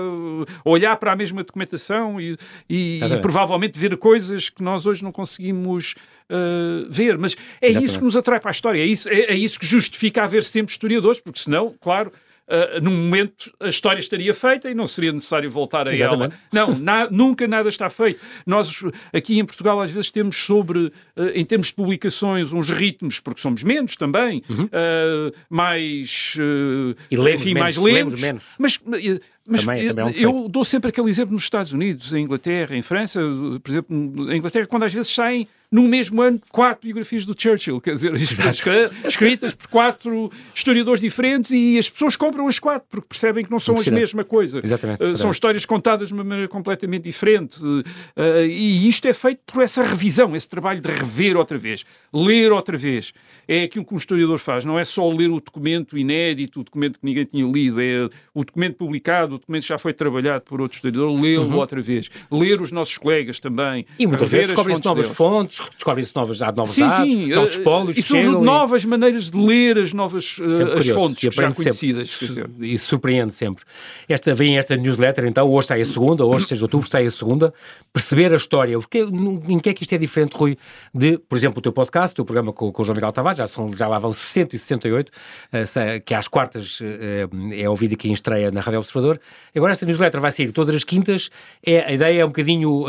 olhar 0.64 0.96
para 0.96 1.12
a 1.12 1.16
mesma 1.16 1.42
documentação 1.42 2.20
e, 2.20 2.36
e, 2.68 3.00
e 3.02 3.16
provavelmente 3.22 3.78
ver 3.78 3.96
coisas 3.96 4.50
que 4.50 4.62
nós 4.62 4.84
hoje 4.84 5.02
não 5.02 5.10
conseguimos 5.10 5.94
uh, 6.28 6.86
ver. 6.90 7.18
Mas 7.18 7.36
é 7.60 7.68
Exatamente. 7.68 7.88
isso 7.88 7.98
que 7.98 8.04
nos 8.04 8.16
atrai 8.16 8.40
para 8.40 8.50
a 8.50 8.52
história, 8.52 8.80
é 8.80 8.86
isso, 8.86 9.08
é, 9.08 9.20
é 9.20 9.34
isso 9.34 9.58
que 9.58 9.66
justifica 9.66 10.22
haver 10.22 10.44
sempre 10.44 10.72
historiadores, 10.72 11.20
porque 11.20 11.40
senão, 11.40 11.74
claro 11.80 12.12
uh, 12.48 12.80
num 12.82 12.90
momento 12.90 13.52
a 13.60 13.68
história 13.68 14.00
estaria 14.00 14.32
feita 14.34 14.70
e 14.70 14.74
não 14.74 14.86
seria 14.86 15.12
necessário 15.12 15.50
voltar 15.50 15.86
a 15.86 15.94
Exatamente. 15.94 16.34
ela. 16.52 16.66
Não, 16.66 16.78
na, 16.78 17.10
nunca 17.10 17.46
nada 17.46 17.68
está 17.68 17.88
feito. 17.90 18.20
Nós 18.46 18.82
aqui 19.12 19.38
em 19.38 19.44
Portugal 19.44 19.80
às 19.80 19.90
vezes 19.90 20.10
temos 20.10 20.36
sobre, 20.36 20.78
uh, 20.78 20.92
em 21.34 21.44
termos 21.44 21.68
de 21.68 21.74
publicações, 21.74 22.52
uns 22.52 22.70
ritmos, 22.70 23.20
porque 23.20 23.40
somos 23.40 23.62
menos 23.62 23.96
também, 23.96 24.42
uhum. 24.48 24.64
uh, 24.64 25.32
mais, 25.48 26.34
enfim, 27.10 27.54
menos, 27.54 27.60
mais 27.60 27.76
lentos. 27.76 28.20
Menos. 28.20 28.44
Mas, 28.58 28.80
mas 29.48 29.64
também, 29.64 29.88
também 29.88 30.04
é 30.22 30.28
um 30.28 30.42
eu 30.42 30.48
dou 30.48 30.64
sempre 30.64 30.90
aquele 30.90 31.08
exemplo 31.08 31.32
nos 31.32 31.42
Estados 31.42 31.72
Unidos, 31.72 32.12
em 32.12 32.22
Inglaterra, 32.22 32.76
em 32.76 32.82
França, 32.82 33.20
por 33.62 33.70
exemplo, 33.70 34.32
em 34.32 34.36
Inglaterra, 34.36 34.66
quando 34.66 34.84
às 34.84 34.92
vezes 34.92 35.12
saem 35.12 35.48
no 35.70 35.82
mesmo 35.82 36.22
ano 36.22 36.40
quatro 36.50 36.86
biografias 36.86 37.26
do 37.26 37.34
Churchill, 37.38 37.80
quer 37.80 37.92
dizer, 37.92 38.14
escritas 39.06 39.54
por 39.54 39.68
quatro 39.68 40.32
historiadores 40.54 41.00
diferentes 41.00 41.50
e 41.50 41.78
as 41.78 41.90
pessoas 41.90 42.16
compram 42.16 42.48
as 42.48 42.58
quatro 42.58 42.86
porque 42.90 43.06
percebem 43.08 43.44
que 43.44 43.50
não 43.50 43.60
são 43.60 43.76
a 43.76 43.90
mesma 43.90 44.24
coisa. 44.24 44.60
Exatamente. 44.64 45.02
Uh, 45.02 45.16
são 45.16 45.30
histórias 45.30 45.66
contadas 45.66 46.08
de 46.08 46.14
uma 46.14 46.24
maneira 46.24 46.48
completamente 46.48 47.02
diferente. 47.02 47.62
Uh, 47.62 47.84
e 48.48 48.88
isto 48.88 49.06
é 49.06 49.12
feito 49.12 49.40
por 49.44 49.62
essa 49.62 49.82
revisão, 49.82 50.34
esse 50.34 50.48
trabalho 50.48 50.80
de 50.80 50.90
rever 50.90 51.36
outra 51.36 51.58
vez, 51.58 51.84
ler 52.12 52.50
outra 52.50 52.76
vez. 52.76 53.12
É 53.46 53.62
aquilo 53.62 53.84
que 53.84 53.94
um 53.94 53.98
historiador 53.98 54.38
faz, 54.38 54.64
não 54.64 54.78
é 54.78 54.84
só 54.84 55.08
ler 55.08 55.30
o 55.30 55.40
documento 55.40 55.96
inédito, 55.98 56.60
o 56.60 56.64
documento 56.64 56.98
que 56.98 57.04
ninguém 57.04 57.24
tinha 57.24 57.46
lido, 57.46 57.80
é 57.80 58.08
o 58.34 58.44
documento 58.44 58.76
publicado, 58.76 59.37
o 59.38 59.40
documento 59.40 59.66
já 59.66 59.78
foi 59.78 59.92
trabalhado 59.92 60.44
por 60.44 60.60
outro 60.60 60.76
historiador, 60.76 61.18
lê-lo 61.18 61.44
uhum. 61.44 61.56
outra 61.56 61.80
vez. 61.80 62.10
Ler 62.30 62.60
os 62.60 62.72
nossos 62.72 62.98
colegas 62.98 63.38
também. 63.38 63.86
E 63.98 64.06
muitas 64.06 64.28
vezes 64.28 64.48
descobrem-se 64.48 64.84
novas 64.84 65.04
deles. 65.06 65.16
fontes, 65.16 65.60
descobrem-se 65.74 66.14
novos, 66.14 66.40
novos 66.40 66.74
sim, 66.74 66.82
dados, 66.82 67.12
sim. 67.12 67.26
novos 67.28 67.54
eh, 67.54 67.58
espólios. 67.58 67.98
E 67.98 68.02
sobretudo 68.02 68.40
novas 68.44 68.84
maneiras 68.84 69.30
de 69.30 69.38
ler 69.38 69.78
as 69.78 69.92
novas 69.92 70.38
uh, 70.38 70.78
as 70.78 70.88
fontes 70.88 71.34
já 71.34 71.52
conhecidas. 71.52 72.10
Sempre, 72.10 72.72
e 72.72 72.78
surpreende 72.78 73.32
sempre. 73.32 73.64
Esta, 74.08 74.34
vem 74.34 74.58
esta 74.58 74.76
newsletter, 74.76 75.24
então, 75.24 75.48
hoje 75.48 75.68
sai 75.68 75.80
a 75.80 75.84
segunda, 75.84 76.24
hoje, 76.24 76.46
6 76.46 76.58
de 76.58 76.64
outubro, 76.64 76.88
sai 76.88 77.06
a 77.06 77.10
segunda. 77.10 77.52
Perceber 77.92 78.32
a 78.32 78.36
história. 78.36 78.78
Porque, 78.78 78.98
em 79.00 79.58
que 79.60 79.70
é 79.70 79.74
que 79.74 79.82
isto 79.82 79.94
é 79.94 79.98
diferente, 79.98 80.36
Rui, 80.36 80.58
de, 80.92 81.18
por 81.18 81.38
exemplo, 81.38 81.58
o 81.58 81.62
teu 81.62 81.72
podcast, 81.72 82.12
o 82.12 82.16
teu 82.16 82.24
programa 82.24 82.52
com, 82.52 82.72
com 82.72 82.82
o 82.82 82.84
João 82.84 82.94
Miguel 82.94 83.12
Tavares, 83.12 83.38
já, 83.38 83.46
são, 83.46 83.72
já 83.72 83.86
lá 83.86 83.98
vão 83.98 84.12
168, 84.12 85.08
uh, 85.08 86.00
que 86.04 86.14
às 86.14 86.26
quartas 86.26 86.80
é 87.52 87.68
ouvido 87.68 87.94
aqui 87.94 88.08
em 88.08 88.12
estreia 88.12 88.50
na 88.50 88.60
Rádio 88.60 88.80
Observador. 88.80 89.20
Agora 89.54 89.72
esta 89.72 89.86
newsletter 89.86 90.20
vai 90.20 90.32
sair 90.32 90.52
todas 90.52 90.74
as 90.74 90.84
quintas. 90.84 91.30
É, 91.64 91.80
a 91.80 91.92
ideia 91.92 92.20
é 92.20 92.24
um 92.24 92.28
bocadinho 92.28 92.84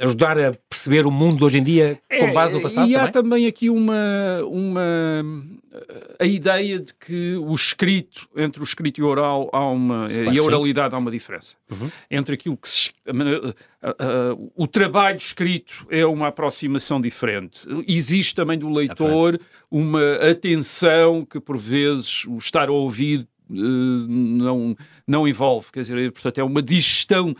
ajudar 0.00 0.38
a 0.38 0.54
perceber 0.68 1.06
o 1.06 1.10
mundo 1.10 1.44
hoje 1.44 1.58
em 1.58 1.62
dia 1.62 1.98
com 2.18 2.32
base 2.32 2.52
no 2.52 2.62
passado 2.62 2.88
E 2.88 2.92
também? 2.92 3.08
há 3.08 3.10
também 3.10 3.46
aqui 3.46 3.70
uma, 3.70 4.42
uma 4.44 5.24
a 6.18 6.24
ideia 6.24 6.78
de 6.78 6.94
que 6.94 7.36
o 7.36 7.54
escrito, 7.54 8.28
entre 8.36 8.60
o 8.60 8.64
escrito 8.64 9.00
e 9.00 9.02
o 9.02 9.06
oral, 9.06 9.50
há 9.52 9.64
uma, 9.68 10.06
e 10.32 10.38
a 10.38 10.42
oralidade 10.42 10.94
há 10.94 10.98
uma 10.98 11.10
diferença. 11.10 11.56
Uhum. 11.70 11.90
Entre 12.10 12.34
aquilo 12.34 12.56
que 12.56 12.68
se, 12.68 12.90
o 14.54 14.66
trabalho 14.66 15.18
escrito 15.18 15.86
é 15.90 16.04
uma 16.06 16.28
aproximação 16.28 17.00
diferente. 17.00 17.66
Existe 17.86 18.34
também 18.34 18.58
do 18.58 18.68
leitor 18.70 19.38
uma 19.70 20.14
atenção 20.30 21.24
que, 21.24 21.40
por 21.40 21.58
vezes, 21.58 22.24
o 22.26 22.38
estar 22.38 22.68
a 22.68 22.72
ouvir 22.72 23.26
não, 23.48 24.76
não 25.06 25.28
envolve. 25.28 25.70
Quer 25.72 25.80
dizer, 25.80 26.12
portanto, 26.12 26.38
é 26.38 26.44
uma 26.44 26.62
digestão 26.62 27.34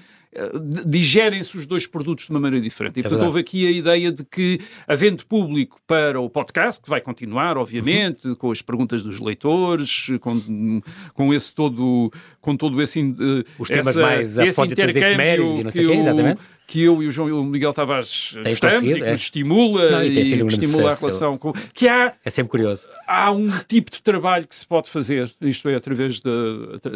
digerem-se 0.86 1.56
os 1.56 1.66
dois 1.66 1.86
produtos 1.86 2.26
de 2.26 2.30
uma 2.30 2.40
maneira 2.40 2.62
diferente. 2.62 2.98
E, 2.98 3.00
é 3.00 3.02
portanto, 3.02 3.24
houve 3.24 3.40
aqui 3.40 3.66
a 3.66 3.70
ideia 3.70 4.12
de 4.12 4.24
que, 4.24 4.60
havendo 4.86 5.24
público 5.26 5.78
para 5.86 6.20
o 6.20 6.28
podcast, 6.28 6.82
que 6.82 6.90
vai 6.90 7.00
continuar, 7.00 7.56
obviamente, 7.56 8.28
uhum. 8.28 8.34
com 8.34 8.50
as 8.50 8.60
perguntas 8.60 9.02
dos 9.02 9.18
leitores, 9.18 10.08
com, 10.20 10.82
com 11.14 11.34
esse 11.34 11.54
todo, 11.54 12.12
com 12.40 12.56
todo 12.56 12.80
esse, 12.82 13.00
uh, 13.00 13.44
Os 13.58 13.68
temas 13.68 13.88
essa, 13.88 14.00
mais 14.00 14.38
esse 14.38 14.60
intercâmbio 14.62 15.60
e 15.60 15.64
não 15.64 15.70
sei 15.70 15.86
que, 15.86 15.92
quê, 15.92 15.98
exatamente 15.98 16.40
que 16.66 16.82
eu 16.82 17.02
e 17.02 17.06
o 17.06 17.10
João 17.12 17.44
Miguel 17.44 17.72
Tavares 17.72 18.36
Tem 18.42 18.52
gostamos 18.52 18.82
e 18.82 18.94
que 18.94 19.04
é. 19.04 19.12
nos 19.12 19.20
estimula 19.20 19.90
não, 19.90 20.02
e, 20.02 20.08
e 20.08 20.12
que 20.12 20.46
estimula 20.46 20.92
a 20.92 20.94
relação 20.94 21.38
com... 21.38 21.52
Que 21.72 21.86
há, 21.88 22.14
é 22.24 22.30
sempre 22.30 22.50
curioso. 22.50 22.88
Há 23.06 23.30
um 23.30 23.50
tipo 23.68 23.90
de 23.90 24.02
trabalho 24.02 24.46
que 24.48 24.56
se 24.56 24.66
pode 24.66 24.90
fazer, 24.90 25.30
isto 25.40 25.68
é, 25.68 25.76
através 25.76 26.20
de, 26.20 26.30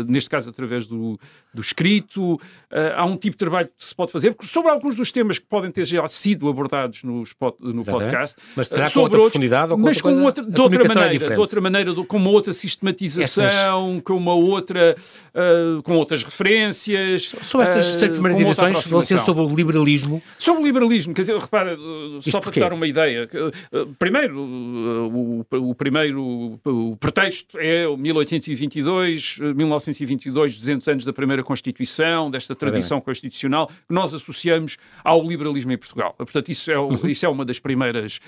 neste 0.09 0.29
caso, 0.29 0.51
através 0.51 0.87
do, 0.87 1.19
do 1.55 1.61
escrito, 1.61 2.35
uh, 2.35 2.39
há 2.97 3.05
um 3.05 3.17
tipo 3.17 3.35
de 3.35 3.39
trabalho 3.39 3.69
que 3.69 3.85
se 3.85 3.95
pode 3.95 4.11
fazer 4.11 4.35
sobre 4.43 4.71
alguns 4.71 4.97
dos 4.97 5.13
temas 5.13 5.39
que 5.39 5.47
podem 5.47 5.71
ter 5.71 5.85
já 5.85 6.07
sido 6.09 6.49
abordados 6.49 7.05
no, 7.05 7.23
no 7.61 7.85
podcast. 7.85 8.37
Mas 8.57 8.69
terá 8.69 8.89
uh, 8.89 8.93
com 8.93 9.01
outra 9.01 9.19
outros, 9.19 9.33
profundidade 9.33 9.73
ou 9.73 9.79
com 9.79 9.85
mas 9.85 10.01
com 10.01 10.23
outra, 10.23 10.45
de 10.45 10.61
outra 10.61 10.85
é 10.85 10.89
maneira, 10.89 11.25
é 11.25 11.29
de 11.35 11.41
outra 11.41 11.61
maneira, 11.61 11.95
com 11.95 12.17
uma 12.17 12.31
outra 12.31 12.53
sistematização, 12.53 13.91
Essas... 13.93 14.03
com 14.03 14.17
uma 14.17 14.35
outra, 14.35 14.97
uh, 15.35 15.83
com 15.83 15.95
outras 15.95 16.25
referências. 16.25 17.35
Sobre 17.43 17.69
estas 17.69 18.03
uh, 18.03 18.11
primeiras 18.11 18.41
edições 18.41 18.85
vão 18.87 19.01
ser 19.01 19.19
sobre 19.19 19.43
o 19.43 19.49
liberalismo? 19.61 20.23
Sobre 20.39 20.63
o 20.63 20.67
liberalismo, 20.67 21.15
quer 21.15 21.23
dizer, 21.23 21.37
repara, 21.37 21.77
Isto 22.19 22.31
só 22.31 22.41
para 22.41 22.53
te 22.53 22.61
dar 22.61 22.73
uma 22.73 22.87
ideia. 22.87 23.29
Primeiro, 23.99 24.41
o, 24.41 25.47
o 25.53 25.75
primeiro 25.75 26.59
o 26.65 26.97
pretexto 26.97 27.59
é 27.59 27.87
1822, 27.87 29.39
1922, 29.39 30.59
200 30.59 30.89
anos 30.89 31.05
da 31.05 31.13
primeira 31.13 31.43
Constituição, 31.43 32.31
desta 32.31 32.55
tradição 32.55 33.01
constitucional 33.01 33.69
que 33.69 33.95
nós 33.95 34.15
associamos 34.15 34.77
ao 35.05 35.23
liberalismo 35.27 35.73
em 35.73 35.79
Portugal. 35.79 36.15
Portanto, 36.17 36.51
isso 36.51 36.71
é, 36.71 36.79
uhum. 36.79 36.99
isso 37.05 37.25
é 37.27 37.29
uma 37.29 37.45
das 37.45 37.59
primeiras, 37.59 38.21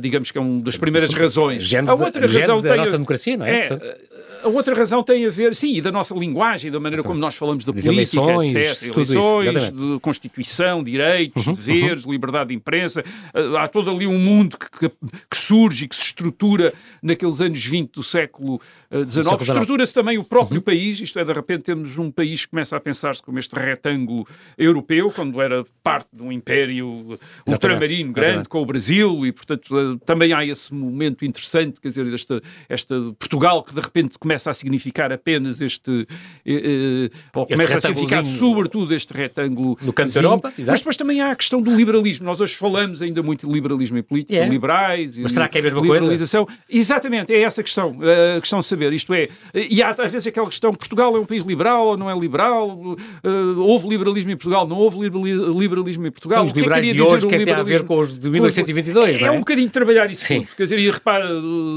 digamos 0.00 0.30
que 0.30 0.38
é 0.38 0.40
uma 0.40 0.62
das 0.62 0.76
primeiras 0.76 1.12
razões. 1.12 1.62
Gênesis 1.62 1.88
a 1.90 2.04
outra 2.04 2.26
razão 2.26 2.60
da, 2.60 2.68
tem 2.68 2.78
nossa 2.78 2.92
democracia, 2.92 3.36
não 3.36 3.46
é? 3.46 3.60
é 3.60 3.98
a 4.42 4.48
outra 4.48 4.74
razão 4.74 5.02
tem 5.02 5.26
a 5.26 5.30
ver, 5.30 5.54
sim, 5.54 5.74
e 5.74 5.80
da 5.80 5.90
nossa 5.90 6.14
linguagem, 6.14 6.70
da 6.70 6.78
maneira 6.78 7.00
então, 7.00 7.10
como 7.10 7.20
nós 7.20 7.34
falamos 7.34 7.64
da 7.64 7.72
política, 7.72 7.92
eleições, 7.92 8.54
etc. 8.54 8.96
Eleições, 8.96 9.72
de 9.72 10.00
Constituição, 10.00 10.67
direitos, 10.82 11.46
uhum, 11.46 11.54
deveres, 11.54 12.04
uhum. 12.04 12.12
liberdade 12.12 12.48
de 12.48 12.54
imprensa. 12.54 13.04
Ah, 13.34 13.64
há 13.64 13.68
todo 13.68 13.90
ali 13.90 14.06
um 14.06 14.18
mundo 14.18 14.56
que, 14.58 14.70
que, 14.70 14.88
que, 15.30 15.36
surge 15.36 15.84
e 15.84 15.88
que 15.88 15.96
se 15.96 16.02
estrutura 16.02 16.72
naqueles 17.02 17.40
anos 17.40 17.64
20 17.64 17.92
do 17.92 18.02
século 18.02 18.60
XIX. 18.92 19.26
Uh, 19.26 19.42
Estrutura-se 19.42 19.94
também 19.94 20.18
o 20.18 20.24
próprio 20.24 20.58
uhum. 20.58 20.64
país, 20.64 21.00
isto 21.00 21.18
é, 21.18 21.24
de 21.24 21.32
repente 21.32 21.62
temos 21.62 21.98
um 21.98 22.10
país 22.10 22.44
que 22.44 22.50
começa 22.50 22.76
a 22.76 22.80
pensar-se 22.80 23.22
como 23.22 23.38
este 23.38 23.54
retângulo 23.54 24.26
europeu, 24.56 25.10
quando 25.10 25.40
era 25.40 25.64
parte 25.82 26.08
de 26.12 26.22
um 26.22 26.32
império 26.32 27.18
ultramarino 27.46 28.12
grande, 28.12 28.28
Exatamente. 28.28 28.48
com 28.48 28.62
o 28.62 28.66
Brasil, 28.66 29.26
e 29.26 29.32
portanto 29.32 29.74
uh, 29.74 29.98
também 30.00 30.32
há 30.32 30.44
esse 30.44 30.72
momento 30.72 31.24
interessante, 31.24 31.80
quer 31.80 31.88
dizer, 31.88 32.12
esta, 32.12 32.42
esta 32.68 32.94
Portugal 33.18 33.62
que 33.62 33.74
de 33.74 33.80
repente 33.80 34.18
começa 34.18 34.50
a 34.50 34.54
significar 34.54 35.12
apenas 35.12 35.60
este. 35.60 36.06
Eh, 36.44 37.10
ou 37.34 37.42
este 37.42 37.54
começa 37.54 37.76
a 37.76 37.80
significar 37.80 38.22
sobretudo 38.24 38.94
este 38.94 39.12
retângulo. 39.12 39.78
No 39.82 39.92
canto 39.92 40.12
da 40.12 40.18
Europa, 40.20 40.52
exato. 40.60 40.72
Mas 40.72 40.80
depois 40.80 40.96
também 40.96 41.20
há 41.20 41.30
a 41.30 41.36
questão 41.36 41.60
do 41.60 41.74
liberalismo. 41.74 42.26
Nós 42.26 42.40
hoje 42.40 42.54
falamos 42.54 43.02
ainda 43.02 43.22
muito 43.22 43.46
de 43.46 43.52
liberalismo 43.52 43.98
em 43.98 44.02
política, 44.02 44.34
yeah. 44.34 44.52
liberais. 44.52 45.18
Mas 45.18 45.32
será 45.32 45.48
que 45.48 45.58
é 45.58 45.60
a 45.60 45.64
mesma 45.64 45.80
liberalização. 45.80 46.46
coisa? 46.46 46.60
Exatamente, 46.68 47.32
é 47.32 47.40
essa 47.42 47.60
a 47.60 47.64
questão. 47.64 47.98
A 48.36 48.40
questão 48.40 48.60
de 48.60 48.66
saber. 48.66 48.92
Isto 48.92 49.14
é, 49.14 49.28
e 49.54 49.82
há 49.82 49.90
às 49.90 50.10
vezes 50.10 50.26
aquela 50.26 50.46
questão: 50.46 50.74
Portugal 50.74 51.16
é 51.16 51.18
um 51.18 51.24
país 51.24 51.42
liberal 51.42 51.88
ou 51.88 51.96
não 51.96 52.10
é 52.10 52.18
liberal? 52.18 52.68
Uh, 52.68 53.58
houve 53.58 53.88
liberalismo 53.88 54.30
em 54.30 54.36
Portugal, 54.36 54.66
não 54.66 54.76
houve 54.76 54.98
liberalismo 54.98 56.06
em 56.06 56.10
Portugal. 56.10 56.44
Então, 56.44 56.46
os 56.46 56.52
liberais 56.52 56.84
que 56.84 56.90
é 56.90 56.94
de 56.94 57.02
hoje, 57.02 57.26
o 57.26 57.28
que 57.28 57.34
é 57.34 57.38
que 57.38 57.44
tem 57.44 57.54
a 57.54 57.62
ver 57.62 57.84
com 57.84 57.98
os 57.98 58.18
de 58.18 58.28
1822? 58.28 59.16
É, 59.16 59.24
é, 59.24 59.26
é 59.26 59.30
um 59.30 59.40
bocadinho 59.40 59.70
trabalhar 59.70 60.10
isso 60.10 60.24
Sim. 60.24 60.40
tudo. 60.40 60.56
Quer 60.56 60.62
dizer, 60.64 60.78
e 60.78 60.90
repara, 60.90 61.28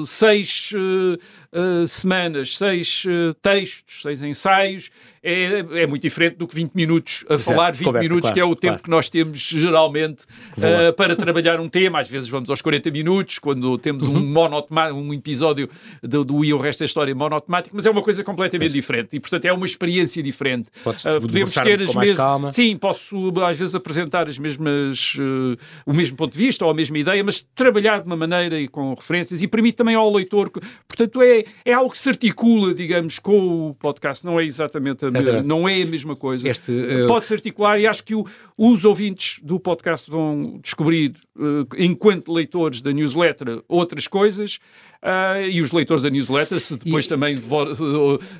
seis. 0.05 0.71
Uh, 0.73 1.17
uh, 1.53 1.87
semanas, 1.87 2.57
seis 2.57 3.03
uh, 3.05 3.33
textos, 3.35 4.01
seis 4.01 4.21
ensaios, 4.23 4.89
é, 5.23 5.59
é 5.83 5.87
muito 5.87 6.01
diferente 6.01 6.35
do 6.35 6.47
que 6.47 6.55
20 6.55 6.73
minutos 6.73 7.23
a 7.29 7.35
Exato. 7.35 7.49
falar, 7.51 7.71
20 7.73 7.85
Conversa, 7.85 8.09
minutos, 8.09 8.21
claro, 8.21 8.33
que 8.33 8.39
é 8.39 8.43
o 8.45 8.55
tempo 8.55 8.73
claro. 8.73 8.83
que 8.83 8.89
nós 8.89 9.09
temos 9.09 9.39
geralmente 9.39 10.23
uh, 10.57 10.93
para 10.93 11.15
trabalhar 11.15 11.59
um 11.59 11.69
tema. 11.69 11.99
Às 11.99 12.09
vezes 12.09 12.27
vamos 12.27 12.49
aos 12.49 12.61
40 12.61 12.89
minutos, 12.89 13.37
quando 13.37 13.77
temos 13.77 14.03
uhum. 14.03 14.33
um, 14.33 14.93
um 14.93 15.13
episódio 15.13 15.69
do, 16.01 16.25
do 16.25 16.43
E 16.43 16.51
o 16.53 16.57
Resto 16.57 16.79
da 16.79 16.85
História 16.85 17.13
monotemático, 17.13 17.75
mas 17.75 17.85
é 17.85 17.91
uma 17.91 18.01
coisa 18.01 18.23
completamente 18.23 18.71
pois. 18.71 18.73
diferente 18.73 19.09
e, 19.13 19.19
portanto, 19.19 19.45
é 19.45 19.53
uma 19.53 19.65
experiência 19.65 20.23
diferente. 20.23 20.69
Uh, 20.83 21.21
podemos 21.21 21.53
ter 21.53 21.81
as 21.81 21.93
mesmas. 21.93 22.55
Sim, 22.55 22.75
posso 22.77 23.31
às 23.45 23.57
vezes 23.57 23.75
apresentar 23.75 24.27
as 24.27 24.39
mesmas, 24.39 25.15
uh, 25.19 25.55
o 25.85 25.93
mesmo 25.93 26.17
ponto 26.17 26.33
de 26.33 26.39
vista 26.39 26.65
ou 26.65 26.71
a 26.71 26.73
mesma 26.73 26.97
ideia, 26.97 27.23
mas 27.23 27.45
trabalhar 27.53 27.99
de 27.99 28.07
uma 28.07 28.17
maneira 28.17 28.59
e 28.59 28.67
com 28.67 28.95
referências 28.95 29.39
e 29.39 29.47
permite 29.47 29.75
também 29.75 29.93
ao 29.93 30.11
leitor. 30.11 30.49
Que, 30.49 30.61
portanto, 30.87 31.21
é, 31.21 31.40
é 31.65 31.73
algo 31.73 31.91
que 31.91 31.97
se 31.97 32.09
articula, 32.09 32.73
digamos, 32.73 33.19
com 33.19 33.69
o 33.69 33.73
podcast, 33.75 34.25
não 34.25 34.39
é 34.39 34.45
exatamente 34.45 35.05
a 35.05 35.11
não 35.43 35.67
é 35.67 35.81
a 35.81 35.85
mesma 35.85 36.15
coisa. 36.15 36.47
Este, 36.47 36.71
uh... 36.71 37.07
Pode-se 37.07 37.33
articular 37.33 37.79
e 37.79 37.87
acho 37.87 38.03
que 38.03 38.15
o, 38.15 38.25
Os 38.57 38.85
ouvintes 38.85 39.39
do 39.43 39.59
podcast 39.59 40.09
vão 40.09 40.59
descobrir, 40.61 41.15
uh, 41.35 41.67
enquanto 41.77 42.31
leitores 42.31 42.81
da 42.81 42.91
newsletter, 42.91 43.61
outras 43.67 44.07
coisas. 44.07 44.59
Uh, 45.03 45.49
e 45.49 45.61
os 45.63 45.71
leitores 45.71 46.03
da 46.03 46.11
newsletter, 46.11 46.59
se 46.59 46.75
depois 46.75 47.05
e... 47.05 47.09
também 47.09 47.41
for, 47.41 47.75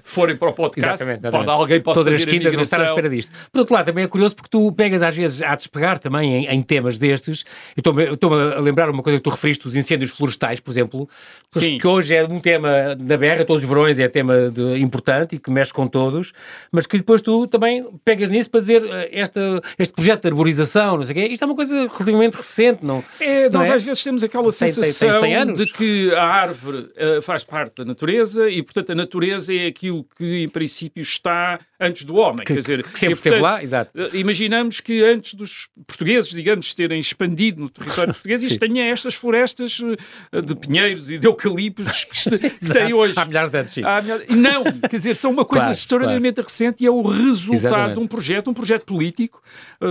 forem 0.03 0.35
para 0.37 0.49
o 0.49 0.53
podcast, 0.53 0.93
exatamente, 0.93 1.21
exatamente. 1.21 1.47
Pode, 1.47 1.59
alguém 1.59 1.81
pode 1.81 1.95
Todas 1.95 2.13
fazer 2.13 2.23
as 2.23 2.31
quintas 2.31 2.53
vão 2.53 2.63
estar 2.63 2.81
à 2.81 2.83
espera 2.83 3.09
disto. 3.09 3.31
Por 3.51 3.59
outro 3.61 3.73
lado, 3.73 3.85
também 3.87 4.03
é 4.03 4.07
curioso 4.07 4.35
porque 4.35 4.49
tu 4.51 4.71
pegas 4.71 5.01
às 5.01 5.15
vezes 5.15 5.41
a 5.41 5.55
despegar 5.55 5.97
também 5.97 6.45
em, 6.45 6.47
em 6.47 6.61
temas 6.61 6.99
destes. 6.99 7.45
Estou-me 7.75 8.53
a 8.53 8.59
lembrar 8.59 8.91
uma 8.91 9.01
coisa 9.01 9.17
que 9.17 9.23
tu 9.23 9.31
referiste, 9.31 9.67
os 9.67 9.75
incêndios 9.75 10.11
florestais, 10.11 10.59
por 10.59 10.69
exemplo, 10.69 11.09
que 11.51 11.87
hoje 11.87 12.13
é 12.13 12.23
um 12.25 12.39
tema 12.39 12.90
da 12.95 13.17
berra, 13.17 13.43
todos 13.43 13.63
os 13.63 13.69
verões 13.69 13.99
é 13.99 14.07
tema 14.07 14.49
de, 14.49 14.79
importante 14.79 15.35
e 15.35 15.39
que 15.39 15.51
mexe 15.51 15.73
com 15.73 15.87
todos, 15.87 16.31
mas 16.71 16.85
que 16.85 16.97
depois 16.97 17.21
tu 17.21 17.47
também 17.47 17.85
pegas 18.05 18.29
nisso 18.29 18.49
para 18.49 18.59
dizer 18.59 18.83
uh, 18.83 19.09
esta, 19.11 19.61
este 19.77 19.93
projeto 19.93 20.21
de 20.21 20.27
arborização, 20.29 20.97
não 20.97 21.03
sei 21.03 21.11
o 21.11 21.15
quê, 21.15 21.33
isto 21.33 21.43
é 21.43 21.45
uma 21.45 21.55
coisa 21.55 21.75
relativamente 21.75 22.35
recente, 22.35 22.85
não 22.85 23.03
é? 23.19 23.49
Nós 23.49 23.67
é? 23.67 23.73
às 23.73 23.83
vezes 23.83 24.03
temos 24.03 24.23
aquela 24.23 24.51
sensação 24.51 25.21
tem, 25.21 25.33
tem, 25.33 25.45
tem 25.45 25.65
de 25.65 25.71
que 25.71 26.13
a 26.13 26.23
árvore 26.23 26.61
árvore 26.61 26.77
uh, 26.77 27.21
faz 27.21 27.43
parte 27.43 27.77
da 27.77 27.85
natureza 27.85 28.49
e, 28.49 28.61
portanto, 28.61 28.91
a 28.91 28.95
natureza 28.95 29.53
é 29.53 29.67
aquilo 29.67 30.05
que, 30.15 30.43
em 30.43 30.49
princípio, 30.49 31.01
está 31.01 31.59
antes 31.81 32.03
do 32.03 32.15
homem. 32.15 32.45
Que, 32.45 32.53
Quer 32.53 32.59
dizer, 32.59 32.83
que 32.83 32.99
sempre 32.99 33.13
e, 33.13 33.15
portanto, 33.15 33.33
esteve 33.33 33.41
lá, 33.41 33.63
exato. 33.63 33.99
Uh, 33.99 34.15
imaginamos 34.15 34.79
que 34.79 35.03
antes 35.03 35.33
dos 35.33 35.67
portugueses, 35.87 36.29
digamos, 36.29 36.73
terem 36.75 36.99
expandido 36.99 37.61
no 37.61 37.69
território 37.69 38.13
português, 38.13 38.43
isto 38.43 38.59
tenha 38.59 38.85
estas 38.85 39.15
florestas 39.15 39.79
uh, 39.79 40.41
de 40.41 40.55
pinheiros 40.55 41.09
e 41.09 41.17
de 41.17 41.25
eucaliptos 41.25 42.05
que, 42.05 42.37
que 42.37 42.73
têm 42.73 42.93
hoje. 42.93 43.15
Há 43.17 43.25
milhares 43.25 43.49
de 43.49 43.57
anos, 43.57 43.73
sim. 43.73 43.81
Milhares... 43.81 44.27
Não, 44.29 44.63
quer 44.63 44.97
dizer, 44.97 45.15
são 45.15 45.31
uma 45.31 45.43
coisa 45.43 45.65
claro, 45.65 45.77
extraordinariamente 45.77 46.35
claro. 46.35 46.47
recente 46.47 46.83
e 46.83 46.87
é 46.87 46.91
o 46.91 47.01
resultado 47.01 47.57
Exatamente. 47.57 47.93
de 47.95 47.99
um 47.99 48.07
projeto, 48.07 48.49
um 48.51 48.53
projeto 48.53 48.85
político, 48.85 49.41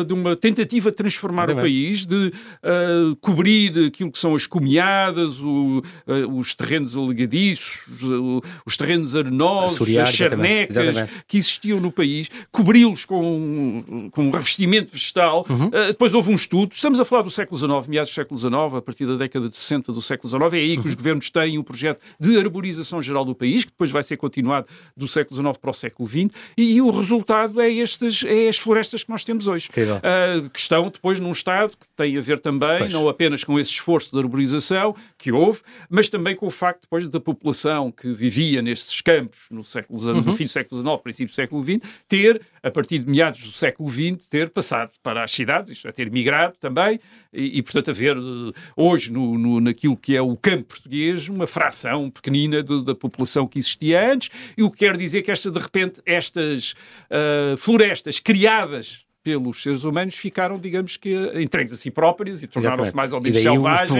de 0.06 0.12
uma 0.12 0.36
tentativa 0.36 0.90
de 0.90 0.96
transformar 0.96 1.50
Exatamente. 1.50 1.60
o 1.60 1.82
país, 1.82 2.06
de 2.06 2.32
cobrir 3.20 3.86
aquilo 3.86 4.12
que 4.12 4.18
são 4.18 4.34
as 4.34 4.46
comiadas, 4.46 5.40
o, 5.40 5.82
os 6.36 6.54
terrenos 6.54 6.96
alegadiços, 6.96 7.86
os 8.64 8.76
terrenos 8.76 9.16
arenosos, 9.16 9.96
as 9.98 10.14
charnecas 10.14 11.04
que 11.26 11.38
existiam 11.38 11.79
no 11.80 11.90
país, 11.92 12.30
cobri-los 12.50 13.04
com, 13.04 14.10
com 14.12 14.24
um 14.24 14.30
revestimento 14.30 14.92
vegetal. 14.92 15.46
Uhum. 15.48 15.66
Uh, 15.66 15.86
depois 15.88 16.14
houve 16.14 16.30
um 16.30 16.34
estudo, 16.34 16.72
estamos 16.72 17.00
a 17.00 17.04
falar 17.04 17.22
do 17.22 17.30
século 17.30 17.58
XIX, 17.58 17.88
meados 17.88 18.10
do 18.10 18.14
século 18.14 18.38
XIX, 18.38 18.54
a 18.76 18.82
partir 18.82 19.06
da 19.06 19.16
década 19.16 19.48
de 19.48 19.54
60 19.54 19.92
do 19.92 20.02
século 20.02 20.28
XIX, 20.28 20.52
é 20.52 20.56
aí 20.56 20.76
que 20.76 20.82
uhum. 20.82 20.88
os 20.88 20.94
governos 20.94 21.30
têm 21.30 21.58
um 21.58 21.62
projeto 21.62 22.00
de 22.18 22.38
arborização 22.38 23.00
geral 23.00 23.24
do 23.24 23.34
país, 23.34 23.64
que 23.64 23.70
depois 23.70 23.90
vai 23.90 24.02
ser 24.02 24.16
continuado 24.16 24.66
do 24.96 25.08
século 25.08 25.40
XIX 25.40 25.56
para 25.56 25.70
o 25.70 25.74
século 25.74 26.08
XX, 26.08 26.28
e, 26.56 26.74
e 26.74 26.82
o 26.82 26.90
resultado 26.90 27.60
é, 27.60 27.72
estas, 27.78 28.24
é 28.24 28.48
as 28.48 28.56
florestas 28.56 29.04
que 29.04 29.10
nós 29.10 29.24
temos 29.24 29.48
hoje. 29.48 29.68
Uh, 29.68 30.48
que 30.50 30.58
estão 30.58 30.88
depois 30.88 31.20
num 31.20 31.32
estado 31.32 31.70
que 31.70 31.86
tem 31.96 32.16
a 32.16 32.20
ver 32.20 32.40
também, 32.40 32.78
pois. 32.78 32.92
não 32.92 33.08
apenas 33.08 33.44
com 33.44 33.58
esse 33.58 33.70
esforço 33.70 34.10
de 34.12 34.18
arborização 34.18 34.94
que 35.18 35.32
houve, 35.32 35.60
mas 35.88 36.08
também 36.08 36.34
com 36.34 36.46
o 36.46 36.50
facto, 36.50 36.82
depois, 36.82 37.08
da 37.08 37.20
população 37.20 37.90
que 37.90 38.12
vivia 38.12 38.62
nestes 38.62 39.00
campos 39.00 39.46
no, 39.50 39.64
século, 39.64 40.00
uhum. 40.00 40.20
no 40.20 40.32
fim 40.32 40.44
do 40.44 40.50
século 40.50 40.80
XIX, 40.80 41.02
princípio 41.02 41.32
do 41.32 41.34
século 41.34 41.62
XX, 41.62 41.69
ter, 42.08 42.40
a 42.62 42.70
partir 42.70 42.98
de 42.98 43.10
meados 43.10 43.42
do 43.42 43.52
século 43.52 43.90
XX, 43.90 44.26
ter 44.26 44.50
passado 44.50 44.90
para 45.02 45.22
as 45.22 45.30
cidades, 45.30 45.70
isto 45.70 45.86
é, 45.86 45.92
ter 45.92 46.10
migrado 46.10 46.56
também, 46.58 46.98
e, 47.32 47.58
e 47.58 47.62
portanto, 47.62 47.90
haver 47.90 48.16
uh, 48.16 48.52
hoje, 48.76 49.12
no, 49.12 49.38
no, 49.38 49.60
naquilo 49.60 49.96
que 49.96 50.16
é 50.16 50.22
o 50.22 50.36
campo 50.36 50.64
português, 50.64 51.28
uma 51.28 51.46
fração 51.46 52.10
pequenina 52.10 52.62
de, 52.62 52.84
da 52.84 52.94
população 52.94 53.46
que 53.46 53.58
existia 53.58 54.12
antes, 54.12 54.30
e 54.56 54.62
o 54.62 54.70
que 54.70 54.78
quer 54.78 54.96
dizer 54.96 55.22
que 55.22 55.30
esta, 55.30 55.50
de 55.50 55.58
repente, 55.58 56.00
estas 56.06 56.72
uh, 56.72 57.56
florestas 57.56 58.18
criadas 58.18 59.04
pelos 59.22 59.62
seres 59.62 59.84
humanos 59.84 60.14
ficaram, 60.14 60.58
digamos 60.58 60.96
que, 60.96 61.14
entregues 61.34 61.72
a 61.72 61.76
si 61.76 61.90
próprias 61.90 62.42
e 62.42 62.46
tornaram-se 62.46 62.94
mais 62.96 63.12
ou 63.12 63.20
menos 63.20 63.40
selvagens. 63.40 63.90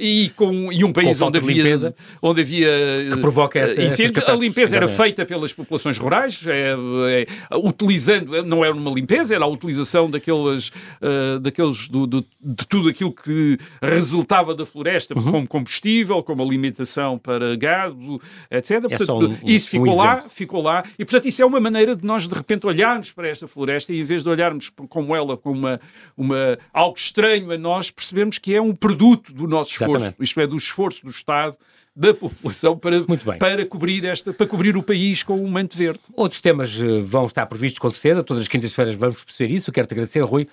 e, 0.00 0.30
com, 0.30 0.72
e 0.72 0.82
um 0.82 0.92
país 0.92 1.20
onde 1.20 1.36
havia, 1.36 1.56
limpeza, 1.56 1.94
onde 2.22 2.40
havia 2.40 2.68
que 3.12 3.16
provoca 3.18 3.58
esta, 3.58 3.82
incêndios. 3.82 4.26
A 4.26 4.34
limpeza 4.34 4.76
era 4.76 4.88
feita 4.88 5.26
pelas 5.26 5.52
populações 5.52 5.98
rurais, 5.98 6.42
é, 6.46 6.72
é, 6.72 7.56
utilizando, 7.56 8.42
não 8.44 8.64
era 8.64 8.72
uma 8.72 8.90
limpeza, 8.90 9.34
era 9.34 9.44
a 9.44 9.48
utilização 9.48 10.10
daqueles, 10.10 10.68
uh, 11.02 11.38
daqueles 11.38 11.88
do, 11.88 12.06
do, 12.06 12.24
de 12.40 12.66
tudo 12.66 12.88
aquilo 12.88 13.12
que 13.12 13.58
resultava 13.82 14.54
da 14.54 14.64
floresta 14.64 15.16
uhum. 15.18 15.32
como 15.32 15.48
combustível, 15.48 16.22
como 16.22 16.42
alimentação 16.42 17.18
para 17.18 17.56
gado, 17.56 18.20
etc. 18.50 18.70
É 18.70 18.80
portanto, 18.80 19.12
um, 19.12 19.36
isso 19.44 19.68
ficou 19.68 19.92
um 19.92 19.96
lá, 19.96 20.24
ficou 20.30 20.62
lá, 20.62 20.84
e 20.98 21.04
portanto 21.04 21.28
isso 21.28 21.42
é 21.42 21.44
uma 21.44 21.60
maneira 21.60 21.94
de 21.94 22.06
nós 22.06 22.26
de 22.26 22.34
repente 22.34 22.66
olharmos 22.66 23.12
para 23.12 23.28
esta 23.28 23.46
floresta 23.46 23.92
e 23.92 24.00
em 24.00 24.04
vez 24.04 24.22
de 24.22 24.30
olhar 24.30 24.45
olharmos 24.46 24.70
como 24.88 25.14
ela 25.14 25.36
como 25.36 25.58
uma, 25.58 25.80
uma, 26.16 26.58
algo 26.72 26.96
estranho 26.96 27.50
a 27.50 27.58
nós, 27.58 27.90
percebemos 27.90 28.38
que 28.38 28.54
é 28.54 28.60
um 28.60 28.74
produto 28.74 29.32
do 29.32 29.46
nosso 29.46 29.72
esforço, 29.72 29.96
Exatamente. 29.96 30.16
isto 30.22 30.40
é, 30.40 30.46
do 30.46 30.56
esforço 30.56 31.04
do 31.04 31.10
Estado 31.10 31.56
da 31.96 32.12
população 32.12 32.76
para, 32.76 32.96
para, 33.38 33.64
cobrir 33.64 34.04
esta, 34.04 34.30
para 34.30 34.46
cobrir 34.46 34.76
o 34.76 34.82
país 34.82 35.22
com 35.22 35.34
um 35.34 35.48
manto 35.48 35.78
verde. 35.78 36.00
Outros 36.12 36.42
temas 36.42 36.78
eh, 36.78 37.00
vão 37.00 37.24
estar 37.24 37.46
previstos 37.46 37.78
com 37.78 37.88
certeza, 37.88 38.22
todas 38.22 38.42
as 38.42 38.48
quintas-feiras 38.48 38.94
vamos 38.96 39.24
perceber 39.24 39.54
isso. 39.54 39.72
Quero-te 39.72 39.94
agradecer, 39.94 40.20
Rui, 40.20 40.46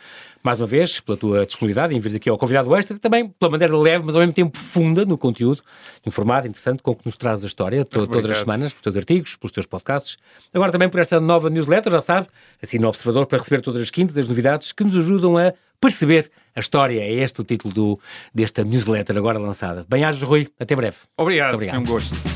mais 0.44 0.60
uma 0.60 0.68
vez, 0.68 1.00
pela 1.00 1.18
tua 1.18 1.46
disponibilidade 1.46 1.96
em 1.96 2.00
vir 2.00 2.16
aqui 2.16 2.30
ao 2.30 2.38
convidado 2.38 2.76
extra, 2.76 3.00
também 3.00 3.28
pela 3.28 3.52
maneira 3.52 3.78
leve, 3.78 4.06
mas 4.06 4.16
ao 4.16 4.20
mesmo 4.20 4.34
tempo 4.34 4.52
profunda 4.52 5.06
no 5.06 5.18
conteúdo, 5.18 5.62
informado, 6.06 6.48
interessante, 6.48 6.84
com 6.84 6.94
que 6.94 7.06
nos 7.06 7.16
traz 7.16 7.44
a 7.44 7.48
história 7.48 7.86
to 7.86 8.06
todas 8.06 8.30
as 8.30 8.38
semanas, 8.40 8.74
pelos 8.74 8.82
teus 8.82 8.98
artigos, 8.98 9.36
pelos 9.38 9.52
teus 9.52 9.66
podcasts. 9.66 10.18
Agora 10.54 10.72
também 10.72 10.90
por 10.90 11.00
esta 11.00 11.20
nova 11.20 11.50
newsletter, 11.50 11.92
já 11.92 12.00
sabe, 12.00 12.28
assim 12.62 12.78
no 12.78 12.90
Observador, 12.90 13.26
para 13.26 13.38
receber 13.38 13.62
todas 13.62 13.82
as 13.82 13.90
quintas 13.90 14.18
as 14.18 14.28
novidades 14.28 14.72
que 14.74 14.84
nos 14.84 14.98
ajudam 14.98 15.38
a 15.38 15.54
perceber 15.80 16.30
a 16.56 16.60
história. 16.60 17.00
É 17.00 17.12
este 17.12 17.42
o 17.42 17.44
título 17.44 17.74
do, 17.74 18.00
desta 18.34 18.64
newsletter 18.64 19.18
agora 19.18 19.40
lançada. 19.40 19.86
Bem-ajas, 19.90 20.22
Rui. 20.22 20.50
Até 20.60 20.76
breve. 20.76 20.98
Obrigado. 21.18 21.52
Muito 21.52 21.56
obrigado. 21.56 21.76
É 21.76 21.80
um 21.80 21.86
gosto. 21.86 22.33